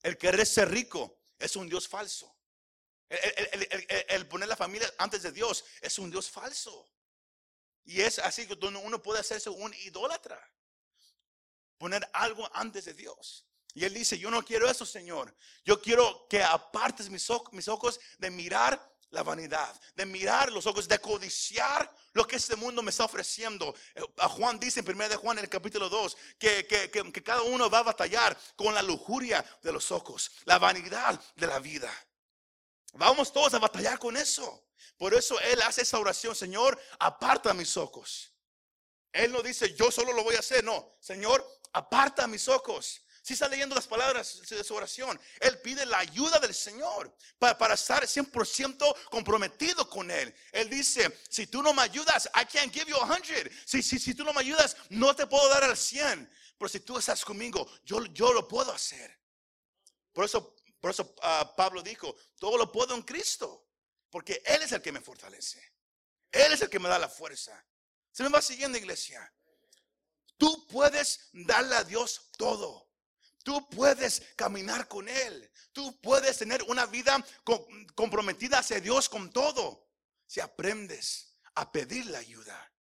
El 0.02 0.16
querer 0.16 0.46
ser 0.46 0.70
rico 0.70 1.18
es 1.38 1.56
un 1.56 1.68
Dios 1.68 1.88
falso. 1.88 2.36
El, 3.08 4.28
poner 4.28 4.48
la 4.48 4.56
familia 4.56 4.92
antes 4.98 5.22
de 5.22 5.32
Dios 5.32 5.64
es 5.80 5.98
un 5.98 6.10
Dios 6.10 6.30
falso. 6.30 6.88
Y 7.84 8.00
es 8.02 8.20
así 8.20 8.46
que 8.46 8.54
uno 8.54 9.02
puede 9.02 9.20
hacerse 9.20 9.50
un 9.50 9.74
idólatra. 9.74 10.40
Poner 11.76 12.08
algo 12.12 12.48
antes 12.54 12.84
de 12.84 12.94
Dios. 12.94 13.49
Y 13.74 13.84
él 13.84 13.94
dice, 13.94 14.18
yo 14.18 14.30
no 14.30 14.44
quiero 14.44 14.68
eso, 14.68 14.84
Señor. 14.84 15.34
Yo 15.64 15.80
quiero 15.80 16.26
que 16.28 16.42
apartes 16.42 17.08
mis, 17.08 17.26
mis 17.52 17.68
ojos 17.68 18.00
de 18.18 18.30
mirar 18.30 18.90
la 19.10 19.22
vanidad, 19.22 19.80
de 19.96 20.06
mirar 20.06 20.52
los 20.52 20.66
ojos, 20.66 20.86
de 20.86 20.98
codiciar 21.00 21.92
lo 22.12 22.26
que 22.26 22.36
este 22.36 22.56
mundo 22.56 22.82
me 22.82 22.90
está 22.90 23.04
ofreciendo. 23.04 23.74
Eh, 23.94 24.02
a 24.18 24.28
Juan 24.28 24.58
dice 24.58 24.80
en 24.80 24.88
1 24.88 25.08
de 25.08 25.16
Juan 25.16 25.38
en 25.38 25.44
el 25.44 25.50
capítulo 25.50 25.88
2 25.88 26.16
que, 26.38 26.66
que, 26.66 26.90
que, 26.90 27.22
cada 27.22 27.42
uno 27.42 27.68
va 27.68 27.78
a 27.78 27.84
batallar 27.84 28.38
con 28.56 28.74
la 28.74 28.82
lujuria 28.82 29.44
de 29.62 29.72
los 29.72 29.90
ojos, 29.90 30.30
la 30.44 30.58
vanidad 30.58 31.20
de 31.36 31.46
la 31.46 31.58
vida. 31.58 31.92
Vamos 32.94 33.32
todos 33.32 33.54
a 33.54 33.58
batallar 33.58 33.98
con 33.98 34.16
eso. 34.16 34.68
Por 34.96 35.14
eso 35.14 35.40
Él 35.40 35.60
hace 35.62 35.82
esa 35.82 35.98
oración, 35.98 36.34
Señor, 36.34 36.80
aparta 36.98 37.54
mis 37.54 37.76
ojos. 37.76 38.32
Él 39.12 39.32
no 39.32 39.42
dice, 39.42 39.74
yo 39.74 39.90
solo 39.90 40.12
lo 40.12 40.22
voy 40.22 40.36
a 40.36 40.40
hacer, 40.40 40.62
no, 40.62 40.96
Señor, 41.00 41.44
aparta 41.72 42.26
mis 42.26 42.48
ojos. 42.48 43.02
Si 43.30 43.34
está 43.34 43.46
leyendo 43.46 43.76
las 43.76 43.86
palabras 43.86 44.40
de 44.48 44.64
su 44.64 44.74
oración, 44.74 45.16
Él 45.38 45.60
pide 45.60 45.86
la 45.86 46.00
ayuda 46.00 46.40
del 46.40 46.52
Señor 46.52 47.16
para, 47.38 47.56
para 47.56 47.74
estar 47.74 48.02
100% 48.02 49.08
comprometido 49.08 49.88
con 49.88 50.10
Él. 50.10 50.34
Él 50.50 50.68
dice, 50.68 51.20
si 51.28 51.46
tú 51.46 51.62
no 51.62 51.72
me 51.72 51.82
ayudas, 51.82 52.28
I 52.34 52.44
can't 52.44 52.74
give 52.74 52.90
you 52.90 52.96
a 52.96 53.06
hundred. 53.06 53.48
Si, 53.64 53.84
si, 53.84 54.00
si 54.00 54.14
tú 54.14 54.24
no 54.24 54.32
me 54.32 54.40
ayudas, 54.40 54.76
no 54.88 55.14
te 55.14 55.28
puedo 55.28 55.48
dar 55.48 55.62
al 55.62 55.76
100. 55.76 56.28
Pero 56.58 56.68
si 56.68 56.80
tú 56.80 56.98
estás 56.98 57.24
conmigo, 57.24 57.70
yo, 57.84 58.04
yo 58.06 58.32
lo 58.32 58.48
puedo 58.48 58.72
hacer. 58.72 59.16
Por 60.12 60.24
eso, 60.24 60.56
por 60.80 60.90
eso 60.90 61.14
ah, 61.22 61.54
Pablo 61.56 61.82
dijo, 61.82 62.16
todo 62.36 62.58
lo 62.58 62.72
puedo 62.72 62.96
en 62.96 63.02
Cristo. 63.02 63.64
Porque 64.10 64.42
Él 64.44 64.62
es 64.62 64.72
el 64.72 64.82
que 64.82 64.90
me 64.90 65.00
fortalece. 65.00 65.72
Él 66.32 66.52
es 66.52 66.62
el 66.62 66.68
que 66.68 66.80
me 66.80 66.88
da 66.88 66.98
la 66.98 67.08
fuerza. 67.08 67.64
Se 68.10 68.24
me 68.24 68.28
va 68.28 68.42
siguiendo, 68.42 68.76
iglesia. 68.76 69.32
Tú 70.36 70.66
puedes 70.66 71.28
darle 71.32 71.76
a 71.76 71.84
Dios 71.84 72.32
todo. 72.36 72.89
Tú 73.43 73.68
puedes 73.70 74.22
caminar 74.36 74.86
con 74.88 75.09
Él. 75.09 75.51
Tú 75.72 75.99
puedes 76.01 76.38
tener 76.38 76.62
una 76.64 76.86
vida 76.86 77.24
comprometida 77.95 78.59
hacia 78.59 78.80
Dios 78.80 79.09
con 79.09 79.32
todo. 79.32 79.88
Si 80.26 80.41
aprendes 80.41 81.38
a 81.55 81.70
pedirle 81.70 82.16
ayuda. 82.16 82.72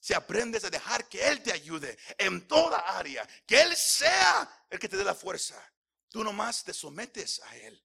Si 0.00 0.14
aprendes 0.14 0.64
a 0.64 0.70
dejar 0.70 1.08
que 1.08 1.26
Él 1.26 1.42
te 1.42 1.52
ayude 1.52 1.98
en 2.18 2.46
toda 2.48 2.78
área. 2.78 3.28
Que 3.46 3.60
Él 3.62 3.76
sea 3.76 4.66
el 4.70 4.78
que 4.78 4.88
te 4.88 4.96
dé 4.96 5.04
la 5.04 5.14
fuerza. 5.14 5.56
Tú 6.08 6.24
nomás 6.24 6.64
te 6.64 6.72
sometes 6.72 7.40
a 7.42 7.56
Él. 7.56 7.84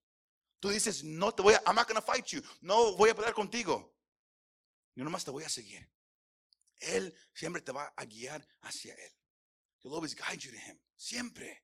Tú 0.60 0.70
dices, 0.70 1.04
no 1.04 1.34
te 1.34 1.42
voy 1.42 1.54
a, 1.54 1.62
I'm 1.68 1.76
not 1.76 1.88
to 1.88 2.02
fight 2.02 2.26
you. 2.28 2.42
No 2.62 2.96
voy 2.96 3.10
a 3.10 3.16
pelear 3.16 3.34
contigo. 3.34 3.94
Yo 4.96 5.04
nomás 5.04 5.26
te 5.26 5.32
voy 5.32 5.44
a 5.44 5.50
seguir. 5.50 5.88
Él 6.78 7.14
siempre 7.34 7.62
te 7.62 7.72
va 7.72 7.94
a 7.96 8.06
guiar 8.06 8.48
hacia 8.62 8.94
Él. 8.94 9.12
He'll 9.84 9.94
always 9.94 10.16
guide 10.16 10.40
you 10.40 10.52
to 10.52 10.58
Him. 10.58 10.80
Siempre. 10.96 11.64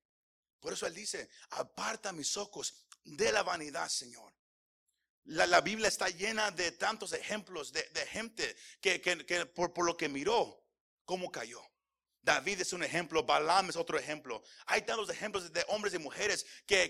Por 0.60 0.74
eso 0.74 0.86
Él 0.86 0.94
dice, 0.94 1.30
aparta 1.52 2.12
mis 2.12 2.36
ojos 2.38 2.86
de 3.04 3.32
la 3.32 3.44
vanidad, 3.44 3.88
Señor. 3.90 4.34
La, 5.26 5.62
Biblia 5.62 5.88
está 5.88 6.10
llena 6.10 6.50
de 6.50 6.72
tantos 6.72 7.14
ejemplos 7.14 7.72
de, 7.72 7.84
gente 8.08 8.56
que, 8.82 9.00
por, 9.54 9.74
por, 9.74 9.86
lo 9.86 9.96
que 9.96 10.10
miró, 10.10 10.66
cómo 11.06 11.32
cayó. 11.32 11.62
David 12.22 12.62
es 12.62 12.74
un 12.74 12.84
ejemplo, 12.84 13.24
Balaam 13.24 13.70
es 13.70 13.76
otro 13.76 13.98
ejemplo. 13.98 14.44
Hay 14.66 14.82
tantos 14.82 15.10
ejemplos 15.10 15.52
de 15.54 15.64
hombres 15.68 15.94
y 15.94 16.00
mujeres 16.00 16.46
que, 16.66 16.90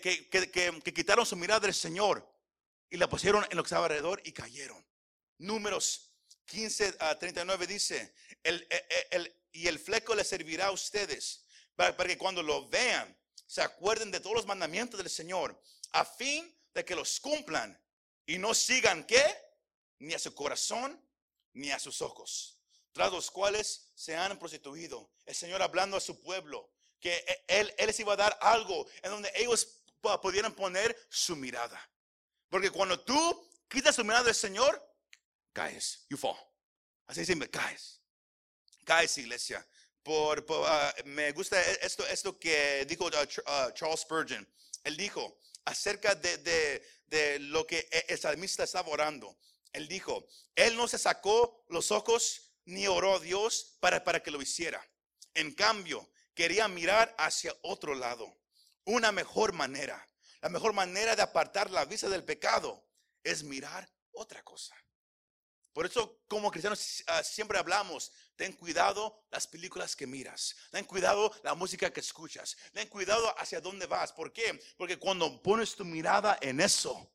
quitaron 0.93 1.25
su 1.25 1.35
mirada 1.35 1.61
del 1.61 1.73
Señor 1.73 2.27
y 2.89 2.97
la 2.97 3.09
pusieron 3.09 3.45
en 3.49 3.57
lo 3.57 3.63
que 3.63 3.67
estaba 3.67 3.85
alrededor 3.85 4.21
y 4.23 4.31
cayeron. 4.31 4.85
Números 5.37 6.13
15 6.45 6.95
a 6.99 7.19
39 7.19 7.67
dice, 7.67 8.13
el, 8.43 8.67
y 9.51 9.67
el 9.67 9.79
fleco 9.79 10.15
le 10.15 10.23
servirá 10.23 10.67
a 10.67 10.71
ustedes 10.71 11.45
para 11.75 11.93
que 11.93 12.17
cuando 12.17 12.41
lo 12.41 12.67
vean 12.69 13.18
se 13.49 13.63
acuerden 13.63 14.11
de 14.11 14.19
todos 14.19 14.35
los 14.35 14.45
mandamientos 14.45 14.99
del 14.99 15.09
Señor, 15.09 15.59
a 15.93 16.05
fin 16.05 16.55
de 16.71 16.85
que 16.85 16.93
los 16.93 17.19
cumplan 17.19 17.83
y 18.27 18.37
no 18.37 18.53
sigan 18.53 19.07
qué, 19.07 19.25
ni 19.97 20.13
a 20.13 20.19
su 20.19 20.35
corazón, 20.35 21.03
ni 21.53 21.71
a 21.71 21.79
sus 21.79 22.03
ojos, 22.03 22.61
tras 22.91 23.11
los 23.11 23.31
cuales 23.31 23.91
se 23.95 24.15
han 24.15 24.37
prostituido. 24.37 25.11
El 25.25 25.33
Señor 25.33 25.63
hablando 25.63 25.97
a 25.97 25.99
su 25.99 26.21
pueblo, 26.21 26.71
que 26.99 27.15
e, 27.15 27.45
Él, 27.47 27.73
él 27.79 27.87
les 27.87 27.99
iba 27.99 28.13
a 28.13 28.17
dar 28.17 28.37
algo 28.39 28.85
en 29.01 29.09
donde 29.09 29.31
ellos 29.33 29.81
pudieran 30.21 30.53
poner 30.53 30.95
su 31.09 31.35
mirada. 31.35 31.81
Porque 32.49 32.69
cuando 32.69 32.99
tú 33.03 33.49
quitas 33.67 33.95
su 33.95 34.03
mirada 34.03 34.25
del 34.25 34.35
Señor, 34.35 34.79
caes, 35.53 36.05
you 36.07 36.17
fall. 36.17 36.37
Así 37.07 37.25
siempre, 37.25 37.49
caes. 37.49 37.99
Caes, 38.85 39.17
iglesia. 39.17 39.67
Por, 40.03 40.45
ah, 40.65 40.93
me 41.05 41.31
gusta 41.31 41.61
esto, 41.81 42.05
esto 42.07 42.39
que 42.39 42.85
dijo 42.85 43.05
uh, 43.05 43.07
uh, 43.07 43.71
Charles 43.73 44.01
Spurgeon. 44.01 44.47
Él 44.83 44.97
dijo 44.97 45.39
acerca 45.65 46.15
de, 46.15 46.37
de, 47.07 47.39
lo 47.39 47.65
que 47.67 47.87
e, 47.91 48.05
el 48.09 48.19
salmista 48.19 48.63
estaba 48.63 48.89
orando. 48.89 49.37
Él 49.73 49.87
dijo, 49.87 50.27
él 50.55 50.75
no 50.75 50.87
se 50.87 50.97
sacó 50.97 51.65
los 51.69 51.91
ojos 51.91 52.53
ni 52.65 52.87
oró 52.87 53.15
a 53.15 53.19
Dios 53.19 53.77
para, 53.79 54.03
para 54.03 54.21
que 54.21 54.31
lo 54.31 54.41
hiciera. 54.41 54.83
En 55.33 55.53
cambio, 55.53 56.09
quería 56.33 56.67
mirar 56.67 57.13
hacia 57.17 57.55
otro 57.61 57.93
lado. 57.93 58.37
Una 58.85 59.11
mejor 59.11 59.53
manera. 59.53 60.07
La 60.41 60.49
mejor 60.49 60.73
manera 60.73 61.15
de 61.15 61.21
apartar 61.21 61.69
la 61.69 61.85
vista 61.85 62.09
del 62.09 62.23
pecado 62.23 62.87
es 63.23 63.43
mirar 63.43 63.89
otra 64.11 64.41
cosa. 64.43 64.75
Por 65.73 65.85
eso 65.85 66.21
como 66.27 66.51
cristianos 66.51 67.03
ah, 67.07 67.23
siempre 67.23 67.57
hablamos, 67.57 68.11
ten 68.35 68.53
cuidado 68.53 69.25
las 69.29 69.47
películas 69.47 69.95
que 69.95 70.07
miras, 70.07 70.55
ten 70.71 70.85
cuidado 70.85 71.31
la 71.43 71.53
música 71.53 71.91
que 71.91 71.99
escuchas, 71.99 72.57
ten 72.73 72.87
cuidado 72.87 73.33
hacia 73.39 73.61
dónde 73.61 73.85
vas. 73.85 74.11
¿Por 74.11 74.33
qué? 74.33 74.59
Porque 74.77 74.97
cuando 74.97 75.41
pones 75.41 75.75
tu 75.75 75.85
mirada 75.85 76.37
en 76.41 76.59
eso, 76.59 77.11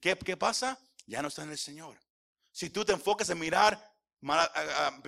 ¿qué, 0.00 0.16
qué 0.18 0.36
pasa? 0.36 0.78
Ya 1.06 1.22
no 1.22 1.28
está 1.28 1.42
en 1.42 1.50
el 1.50 1.58
Señor. 1.58 1.98
Si 2.52 2.70
tú 2.70 2.84
te 2.84 2.92
enfocas 2.92 3.28
en 3.30 3.38
mirar 3.38 3.94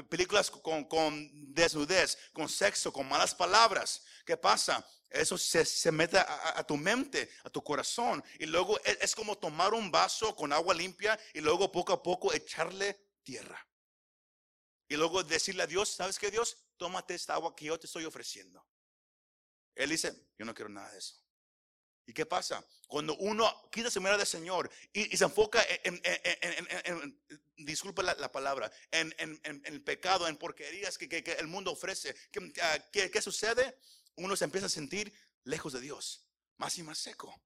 películas 0.08 0.50
con, 0.50 0.84
con 0.84 1.54
desnudez, 1.54 2.18
con 2.32 2.48
sexo, 2.48 2.92
con 2.92 3.08
malas 3.08 3.34
palabras, 3.34 4.02
¿qué 4.24 4.36
pasa? 4.36 4.84
Eso 5.08 5.38
se, 5.38 5.92
mete 5.92 6.18
a, 6.18 6.64
tu 6.66 6.76
mente, 6.76 7.30
a 7.44 7.50
tu 7.50 7.62
corazón. 7.62 8.22
Y 8.38 8.46
luego 8.46 8.78
es, 8.80 8.98
es, 9.00 9.14
como 9.14 9.38
tomar 9.38 9.72
un 9.72 9.90
vaso 9.90 10.34
con 10.34 10.52
agua 10.52 10.74
limpia 10.74 11.18
y 11.32 11.40
luego 11.40 11.70
poco 11.70 11.92
a 11.92 12.02
poco 12.02 12.32
echarle 12.32 12.98
tierra. 13.22 13.66
Y 14.88 14.96
luego 14.96 15.22
decirle 15.22 15.62
a 15.62 15.66
Dios, 15.66 15.88
¿sabes 15.90 16.18
qué 16.18 16.30
Dios? 16.30 16.56
Tómate 16.76 17.14
esta 17.14 17.34
agua 17.34 17.54
que 17.54 17.66
yo 17.66 17.78
te 17.78 17.86
estoy 17.86 18.04
ofreciendo. 18.04 18.66
Él 19.74 19.90
dice, 19.90 20.28
yo 20.38 20.44
no 20.44 20.54
quiero 20.54 20.68
nada 20.68 20.90
de 20.92 20.98
eso. 20.98 21.14
¿Y 22.06 22.12
qué 22.12 22.24
pasa? 22.24 22.64
Cuando 22.86 23.16
uno 23.16 23.68
quita 23.70 23.90
su 23.90 24.00
mirada 24.00 24.18
del 24.18 24.26
Señor 24.26 24.70
y, 24.92 25.16
se 25.16 25.24
enfoca 25.24 25.60
en, 25.82 26.00
en, 26.04 26.35
disculpa 27.76 28.02
la, 28.02 28.32
palabra, 28.32 28.72
en, 28.90 29.14
el 29.44 29.82
pecado, 29.84 30.26
en 30.26 30.38
porquerías 30.38 30.96
que, 30.96 31.36
el 31.38 31.46
mundo 31.46 31.72
ofrece, 31.72 32.16
ah, 32.62 32.78
¿qué, 32.90 33.10
¿qué 33.10 33.20
sucede? 33.20 33.78
uno 34.16 34.34
se 34.34 34.44
empieza 34.44 34.66
a 34.66 34.70
sentir 34.70 35.12
lejos 35.44 35.74
de 35.74 35.80
Dios, 35.82 36.26
más 36.56 36.78
y 36.78 36.82
más 36.82 36.96
seco. 36.96 37.38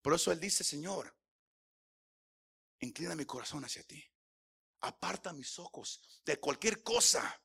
Por 0.00 0.14
eso 0.14 0.32
Él 0.32 0.40
dice, 0.40 0.64
Señor, 0.64 1.14
inclina 2.80 3.14
mi 3.14 3.26
corazón 3.26 3.62
hacia 3.62 3.82
ti. 3.82 4.02
Aparta 4.80 5.34
mis 5.34 5.58
ojos 5.58 6.00
de 6.24 6.40
cualquier 6.40 6.82
cosa, 6.82 7.42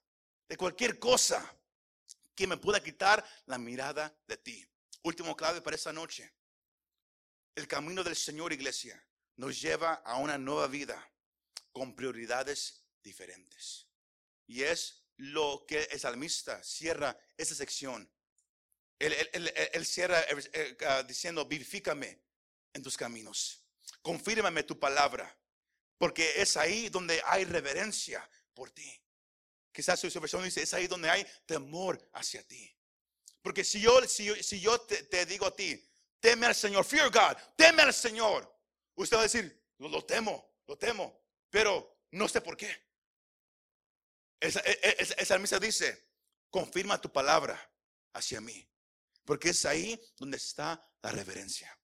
de 0.47 0.55
cualquier 0.55 0.97
cosa 0.97 1.57
que 2.33 2.47
me 2.47 2.55
pueda 2.55 2.81
quitar 2.81 3.21
la 3.47 3.57
mirada 3.57 4.17
de 4.27 4.37
ti. 4.37 4.65
Último 5.03 5.35
clave 5.35 5.59
para 5.59 5.75
esta 5.75 5.91
noche. 5.91 6.33
El 7.53 7.67
camino 7.67 8.01
del 8.01 8.15
Señor, 8.15 8.53
iglesia, 8.53 9.05
nos 9.35 9.59
lleva 9.59 9.95
a 10.05 10.15
una 10.19 10.37
nueva 10.37 10.67
vida 10.67 11.05
con 11.71 11.95
prioridades 11.95 12.83
diferentes. 13.03 13.87
Y 14.47 14.63
es 14.63 15.03
lo 15.17 15.65
que 15.67 15.83
el 15.83 15.99
salmista 15.99 16.63
cierra 16.63 17.17
esa 17.37 17.55
sección. 17.55 18.09
Él, 18.97 19.85
cierra 19.85 20.21
eh, 20.21 20.49
eh, 20.53 20.77
ah, 20.87 21.03
diciendo, 21.03 21.45
vivifícame 21.45 22.21
en 22.73 22.83
tus 22.83 22.97
caminos. 22.97 23.63
Confírmame 24.01 24.63
tu 24.63 24.79
palabra. 24.79 25.35
Porque 25.97 26.41
es 26.41 26.55
ahí 26.57 26.89
donde 26.89 27.21
hay 27.25 27.43
reverencia 27.43 28.27
por 28.53 28.71
ti. 28.71 29.01
Quizás 29.71 29.99
su 29.99 30.19
versión 30.19 30.43
dice, 30.43 30.63
es 30.63 30.73
ahí 30.73 30.87
donde 30.87 31.09
hay 31.09 31.25
temor 31.45 32.09
hacia 32.13 32.45
ti. 32.47 32.75
Porque 33.41 33.63
si 33.63 33.79
yo, 33.81 34.01
si 34.05 34.59
yo, 34.59 34.81
te, 34.81 35.25
digo 35.25 35.45
a 35.45 35.55
ti, 35.55 35.81
teme 36.19 36.45
al 36.45 36.55
Señor, 36.55 36.83
fear 36.85 37.09
God, 37.09 37.37
teme 37.55 37.83
al 37.83 37.93
Señor, 37.93 38.53
usted 38.95 39.15
va 39.15 39.21
a 39.21 39.23
decir, 39.23 39.63
lo, 39.77 40.03
temo, 40.03 40.57
lo 40.67 40.77
temo, 40.77 41.18
pero 41.49 41.99
no 42.11 42.27
sé 42.27 42.41
por 42.41 42.57
qué. 42.57 42.69
Esa, 44.39 44.59
e, 44.61 44.71
e, 44.71 44.95
esa 44.99 45.37
misa 45.37 45.59
dice, 45.59 46.07
confirma 46.49 47.01
tu 47.01 47.11
palabra 47.11 47.59
hacia 48.13 48.41
mí, 48.41 48.67
porque 49.25 49.49
es 49.49 49.65
ahí 49.65 49.99
donde 50.17 50.37
está 50.37 50.85
la 51.01 51.11
reverencia. 51.11 51.77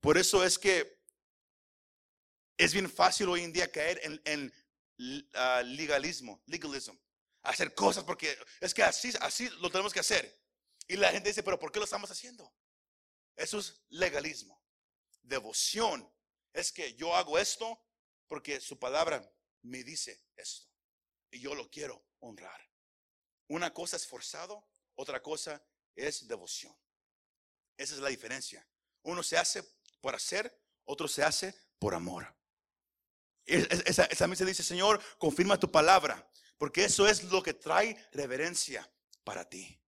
Por 0.00 0.18
eso 0.18 0.44
es 0.44 0.58
que 0.58 1.00
es 2.56 2.72
bien 2.72 2.90
fácil 2.90 3.28
hoy 3.28 3.42
en 3.42 3.52
día 3.52 3.70
caer 3.70 4.00
en, 4.02 4.22
en 4.24 4.52
ah, 5.34 5.62
legalismo, 5.64 6.42
legalism, 6.46 6.96
hacer 7.42 7.74
cosas 7.74 8.04
porque 8.04 8.36
es 8.60 8.72
que 8.72 8.82
así, 8.82 9.12
así 9.20 9.48
lo 9.60 9.70
tenemos 9.70 9.92
que 9.92 10.00
hacer. 10.00 10.40
Y 10.88 10.96
la 10.96 11.10
gente 11.10 11.30
dice, 11.30 11.42
pero 11.42 11.58
¿por 11.58 11.72
qué 11.72 11.80
lo 11.80 11.84
estamos 11.84 12.10
haciendo? 12.10 12.52
Eso 13.34 13.58
es 13.58 13.82
legalismo. 13.88 14.62
Devoción 15.22 16.08
es 16.56 16.72
que 16.72 16.94
yo 16.94 17.14
hago 17.14 17.38
esto 17.38 17.78
porque 18.26 18.60
su 18.60 18.78
palabra 18.78 19.22
me 19.62 19.84
dice 19.84 20.24
esto. 20.36 20.66
Y 21.30 21.40
yo 21.40 21.54
lo 21.54 21.70
quiero 21.70 22.04
honrar. 22.20 22.60
Una 23.48 23.72
cosa 23.72 23.96
es 23.96 24.06
forzado, 24.06 24.66
otra 24.94 25.22
cosa 25.22 25.62
es 25.94 26.26
devoción. 26.26 26.74
Esa 27.76 27.94
es 27.94 28.00
la 28.00 28.08
diferencia. 28.08 28.66
Uno 29.02 29.22
se 29.22 29.36
hace 29.36 29.62
por 30.00 30.14
hacer, 30.14 30.58
otro 30.84 31.06
se 31.06 31.22
hace 31.22 31.54
por 31.78 31.94
amor. 31.94 32.34
Esa, 33.44 34.04
esa 34.04 34.26
misa 34.26 34.44
dice, 34.44 34.64
Señor, 34.64 35.00
confirma 35.18 35.60
tu 35.60 35.70
palabra, 35.70 36.28
porque 36.58 36.84
eso 36.84 37.06
es 37.06 37.24
lo 37.24 37.42
que 37.42 37.54
trae 37.54 37.96
reverencia 38.12 38.90
para 39.22 39.48
ti. 39.48 39.80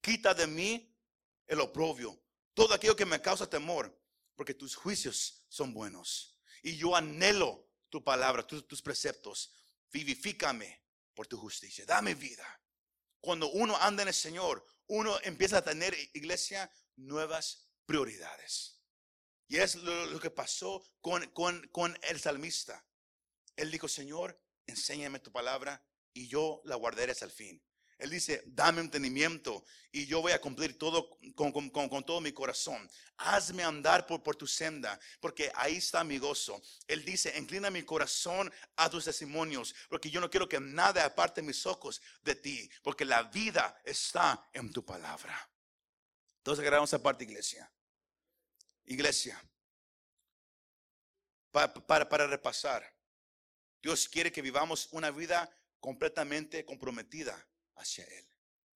Quita 0.00 0.34
de 0.34 0.46
mí 0.46 0.98
el 1.46 1.60
oprobio, 1.60 2.20
todo 2.54 2.74
aquello 2.74 2.96
que 2.96 3.06
me 3.06 3.20
causa 3.20 3.48
temor, 3.48 3.96
porque 4.36 4.54
tus 4.54 4.76
juicios 4.76 5.44
son 5.48 5.72
buenos. 5.72 6.38
Y 6.62 6.76
yo 6.76 6.94
anhelo 6.94 7.68
tu 7.88 8.04
palabra, 8.04 8.46
tus 8.46 8.82
preceptos. 8.82 9.52
Vivifícame 9.90 10.84
por 11.14 11.26
tu 11.26 11.38
justicia. 11.38 11.84
Dame 11.86 12.14
vida. 12.14 12.46
Cuando 13.20 13.50
uno 13.50 13.76
anda 13.78 14.02
en 14.02 14.08
el 14.08 14.14
Señor, 14.14 14.64
uno 14.86 15.18
empieza 15.22 15.58
a 15.58 15.64
tener, 15.64 15.96
iglesia, 16.12 16.70
nuevas 16.96 17.70
prioridades. 17.86 18.82
Y 19.48 19.56
es 19.56 19.76
lo, 19.76 20.20
que 20.20 20.30
pasó 20.30 20.84
con, 21.00 21.26
con, 21.30 21.66
con 21.68 21.98
el 22.02 22.20
salmista. 22.20 22.84
Él 23.56 23.70
dijo, 23.70 23.88
Señor, 23.88 24.40
enséñame 24.66 25.20
tu 25.20 25.32
palabra 25.32 25.84
y 26.12 26.28
yo 26.28 26.60
la 26.64 26.76
guardaré 26.76 27.12
hasta 27.12 27.24
el 27.24 27.30
fin. 27.30 27.62
Él 27.98 28.10
dice, 28.10 28.42
dame 28.46 28.82
entendimiento 28.82 29.64
y 29.90 30.04
yo 30.06 30.20
voy 30.20 30.32
a 30.32 30.40
cumplir 30.40 30.78
todo 30.78 31.18
con, 31.34 32.04
todo 32.04 32.20
mi 32.20 32.30
corazón. 32.32 32.88
Hazme 33.16 33.62
andar 33.62 34.06
por, 34.06 34.36
tu 34.36 34.46
senda, 34.46 35.00
porque 35.18 35.50
ahí 35.54 35.76
está 35.76 36.04
mi 36.04 36.18
gozo. 36.18 36.60
Él 36.86 37.04
dice, 37.04 37.36
inclina 37.38 37.70
mi 37.70 37.82
corazón 37.82 38.52
a 38.76 38.90
tus 38.90 39.06
testimonios, 39.06 39.74
porque 39.88 40.10
yo 40.10 40.20
no 40.20 40.28
quiero 40.28 40.46
que 40.46 40.60
nada 40.60 41.06
aparte 41.06 41.40
mis 41.40 41.64
ojos 41.64 42.02
de 42.22 42.34
ti, 42.34 42.70
porque 42.82 43.06
la 43.06 43.22
vida 43.22 43.80
está 43.84 44.46
en 44.52 44.70
tu 44.70 44.84
palabra. 44.84 45.50
Entonces 46.38 46.60
agarramos 46.60 46.90
esa 46.90 47.02
parte, 47.02 47.24
iglesia. 47.24 47.72
Iglesia, 48.84 49.42
para 51.50 52.26
repasar. 52.26 52.94
Dios 53.80 54.06
quiere 54.08 54.30
que 54.30 54.42
vivamos 54.42 54.88
una 54.92 55.10
vida 55.10 55.50
completamente 55.80 56.64
comprometida 56.66 57.46
hacia 57.76 58.04
Él. 58.04 58.26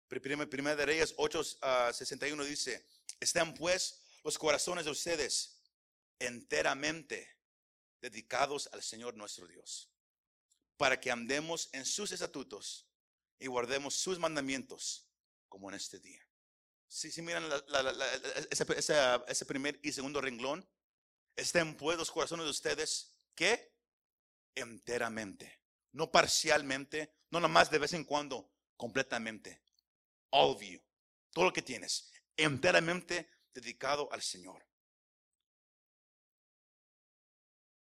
Primera, 0.09 0.77
de 0.77 0.87
Reyes 0.87 1.15
8, 1.17 1.45
61 1.93 2.43
ah, 2.43 2.47
dice, 2.47 2.85
estén 3.21 3.55
pues 3.55 4.01
los 4.25 4.39
corazones 4.39 4.85
de 4.85 4.91
ustedes 4.91 5.63
enteramente 6.19 7.37
dedicados 8.01 8.69
al 8.73 8.83
Señor 8.83 9.15
nuestro 9.15 9.47
Dios, 9.47 9.89
para 10.77 10.99
que 10.99 11.11
andemos 11.11 11.69
en 11.73 11.85
sus 11.87 12.11
estatutos 12.11 12.89
y 13.39 13.47
guardemos 13.47 13.95
sus 13.95 14.19
mandamientos 14.19 15.07
como 15.49 15.69
en 15.69 15.77
este 15.77 16.01
día. 16.01 16.27
Si, 16.89 17.13
si 17.13 17.23
miran 17.23 17.45
ese, 18.51 18.67
ese, 19.29 19.47
primer 19.47 19.79
y 19.81 19.93
segundo 19.93 20.21
renglón, 20.21 20.69
estén 21.37 21.77
pues 21.77 21.97
los 21.97 22.11
corazones 22.11 22.47
de 22.47 22.51
ustedes 22.51 23.15
que 23.37 23.73
enteramente, 24.57 25.61
no 25.93 26.11
parcialmente, 26.11 27.15
no 27.31 27.39
nomás 27.39 27.71
de 27.71 27.79
vez 27.79 27.93
en 27.93 28.05
cuando, 28.05 28.51
completamente. 28.81 29.61
All 30.31 30.53
of 30.53 30.63
you, 30.63 30.81
todo 31.33 31.45
lo 31.45 31.53
que 31.53 31.61
tienes, 31.61 32.11
enteramente 32.35 33.29
dedicado 33.53 34.11
al 34.11 34.23
Señor. 34.23 34.67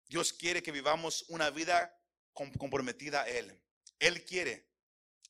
Dios 0.08 0.32
quiere 0.32 0.60
que 0.60 0.72
vivamos 0.72 1.24
una 1.28 1.50
vida 1.50 1.96
comprometida 2.32 3.22
a 3.22 3.28
Él. 3.28 3.62
Él 4.00 4.24
quiere 4.24 4.66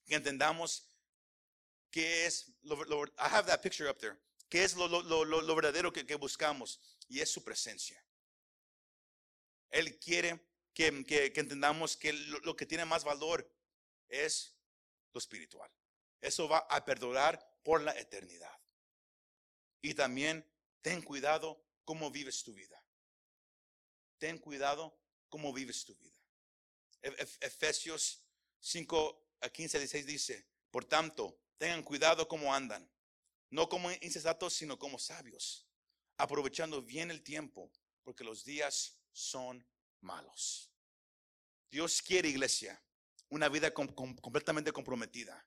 que 0.07 0.15
entendamos 0.15 0.89
que 1.91 2.25
es, 2.25 2.55
lo, 2.63 3.05
I 3.05 3.11
have 3.19 3.47
that 3.49 3.61
picture 3.61 3.91
up 3.91 3.99
there, 3.99 4.17
es 4.51 4.75
lo, 4.75 5.55
verdadero 5.55 5.93
que, 5.93 6.15
buscamos 6.15 6.81
y 7.09 7.21
es 7.21 7.31
su 7.31 7.45
presencia. 7.45 8.03
Él 9.69 9.99
quiere 9.99 10.49
que, 10.73 10.87
entendamos 11.35 11.95
que 11.95 12.15
lo, 12.15 12.57
que 12.57 12.65
tiene 12.65 12.87
más 12.87 13.05
valor 13.05 13.53
es 14.09 14.58
espiritual. 15.19 15.71
Eso 16.21 16.49
va 16.49 16.59
a 16.59 16.85
perdurar 16.85 17.59
por 17.63 17.83
la 17.83 17.93
eternidad. 17.99 18.53
Y 19.81 19.95
también 19.95 20.45
ten 20.83 21.03
cuidado 21.03 21.65
cómo 21.85 22.11
vives 22.11 22.43
tu 22.43 22.53
vida. 22.53 22.83
Ten 24.19 24.39
cuidado 24.39 24.99
cómo 25.29 25.53
vives 25.53 25.85
tu 25.85 25.95
vida. 25.97 26.19
Efesios 27.41 28.25
5 28.61 29.27
a 29.41 29.49
15, 29.49 29.79
16 29.79 30.07
dice, 30.07 30.47
por 30.71 30.85
tanto, 30.85 31.41
tengan 31.57 31.83
cuidado 31.83 32.27
cómo 32.27 32.53
andan, 32.53 32.91
no 33.51 33.69
como 33.69 33.91
insensatos, 33.93 34.55
sino 34.55 34.79
como 34.79 34.99
sabios, 34.99 35.67
aprovechando 36.17 36.83
bien 36.83 37.11
el 37.11 37.23
tiempo, 37.23 37.71
porque 38.03 38.25
los 38.25 38.45
días 38.45 39.01
son 39.13 39.65
malos. 40.01 40.73
Dios 41.71 42.03
quiere, 42.03 42.29
iglesia, 42.29 42.83
una 43.31 43.49
vida 43.49 43.73
completamente 43.73 44.73
comprometida. 44.73 45.47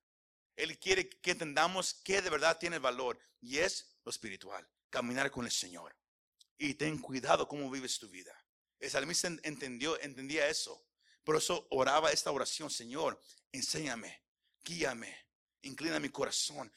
Él 0.55 0.77
quiere 0.79 1.09
que 1.09 1.31
entendamos 1.31 1.93
que 1.93 2.21
de 2.21 2.29
verdad 2.29 2.57
tiene 2.59 2.79
valor 2.79 3.19
y 3.39 3.57
es 3.57 3.97
lo 4.03 4.11
espiritual, 4.11 4.67
caminar 4.89 5.31
con 5.31 5.45
el 5.45 5.51
Señor. 5.51 5.95
Y 6.57 6.75
ten 6.75 6.99
cuidado 6.99 7.47
cómo 7.47 7.71
vives 7.71 7.97
tu 7.97 8.09
vida. 8.09 8.33
El 8.79 8.89
salmista 8.89 9.27
entendió, 9.43 9.99
entendía 10.01 10.47
eso. 10.47 10.85
Por 11.23 11.35
eso 11.35 11.67
oraba 11.71 12.11
esta 12.11 12.31
oración, 12.31 12.69
Señor, 12.69 13.19
enséñame, 13.51 14.23
guíame, 14.63 15.27
inclina 15.61 15.99
mi 15.99 16.09
corazón, 16.09 16.71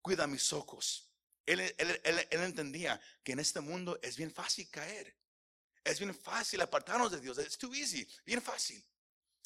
cuida 0.00 0.26
mis 0.26 0.52
ojos. 0.52 1.10
él, 1.46 1.60
entendía 2.30 3.00
que 3.22 3.32
en 3.32 3.40
este 3.40 3.60
mundo 3.60 3.98
es 4.02 4.16
bien 4.16 4.32
fácil 4.32 4.70
caer. 4.70 5.16
Es 5.84 5.98
bien 5.98 6.14
fácil 6.14 6.60
apartarnos 6.60 7.10
de 7.10 7.20
Dios. 7.20 7.38
Es 7.38 7.58
too 7.58 7.74
easy, 7.74 8.06
bien 8.24 8.40
fácil. 8.40 8.84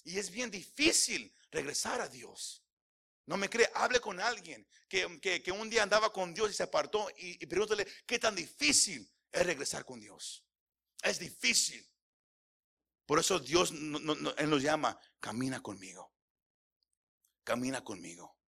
Y 0.06 0.20
es 0.20 0.30
bien 0.30 0.52
difícil 0.52 1.34
regresar 1.50 2.00
a 2.00 2.08
Dios. 2.08 2.64
No 3.26 3.36
me 3.36 3.50
cree, 3.50 3.68
hable 3.74 3.98
con 3.98 4.20
alguien 4.20 4.64
que, 4.88 5.04
un 5.52 5.68
día 5.68 5.82
andaba 5.82 6.12
con 6.12 6.32
Dios 6.32 6.48
y 6.48 6.54
se 6.54 6.62
apartó 6.62 7.08
y, 7.18 7.44
pregúntale 7.46 7.84
qué 8.06 8.20
tan 8.20 8.36
difícil 8.36 9.12
es 9.32 9.44
regresar 9.44 9.84
con 9.84 10.00
Dios. 10.00 10.46
Es 11.02 11.18
difícil. 11.18 11.84
Por 13.04 13.18
eso 13.18 13.40
Dios 13.40 13.72
Él 13.72 14.48
nos 14.50 14.62
llama, 14.62 14.96
camina 15.18 15.60
conmigo. 15.60 16.14
Camina 17.42 17.82
conmigo. 17.82 18.38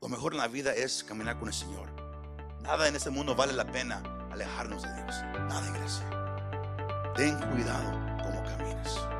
Lo 0.00 0.08
mejor 0.08 0.32
en 0.32 0.38
la 0.38 0.48
vida 0.48 0.74
es 0.74 1.04
caminar 1.04 1.38
con 1.38 1.48
el 1.48 1.54
Señor. 1.54 1.92
Nada 2.62 2.88
en 2.88 2.96
este 2.96 3.10
mundo 3.10 3.34
vale 3.34 3.52
la 3.52 3.70
pena 3.70 4.02
alejarnos 4.32 4.82
de 4.82 4.94
Dios. 4.94 5.22
Nada, 5.50 5.68
iglesia. 5.68 7.12
ten 7.14 7.38
cuidado 7.50 7.90
como 8.22 8.42
caminas. 8.42 9.19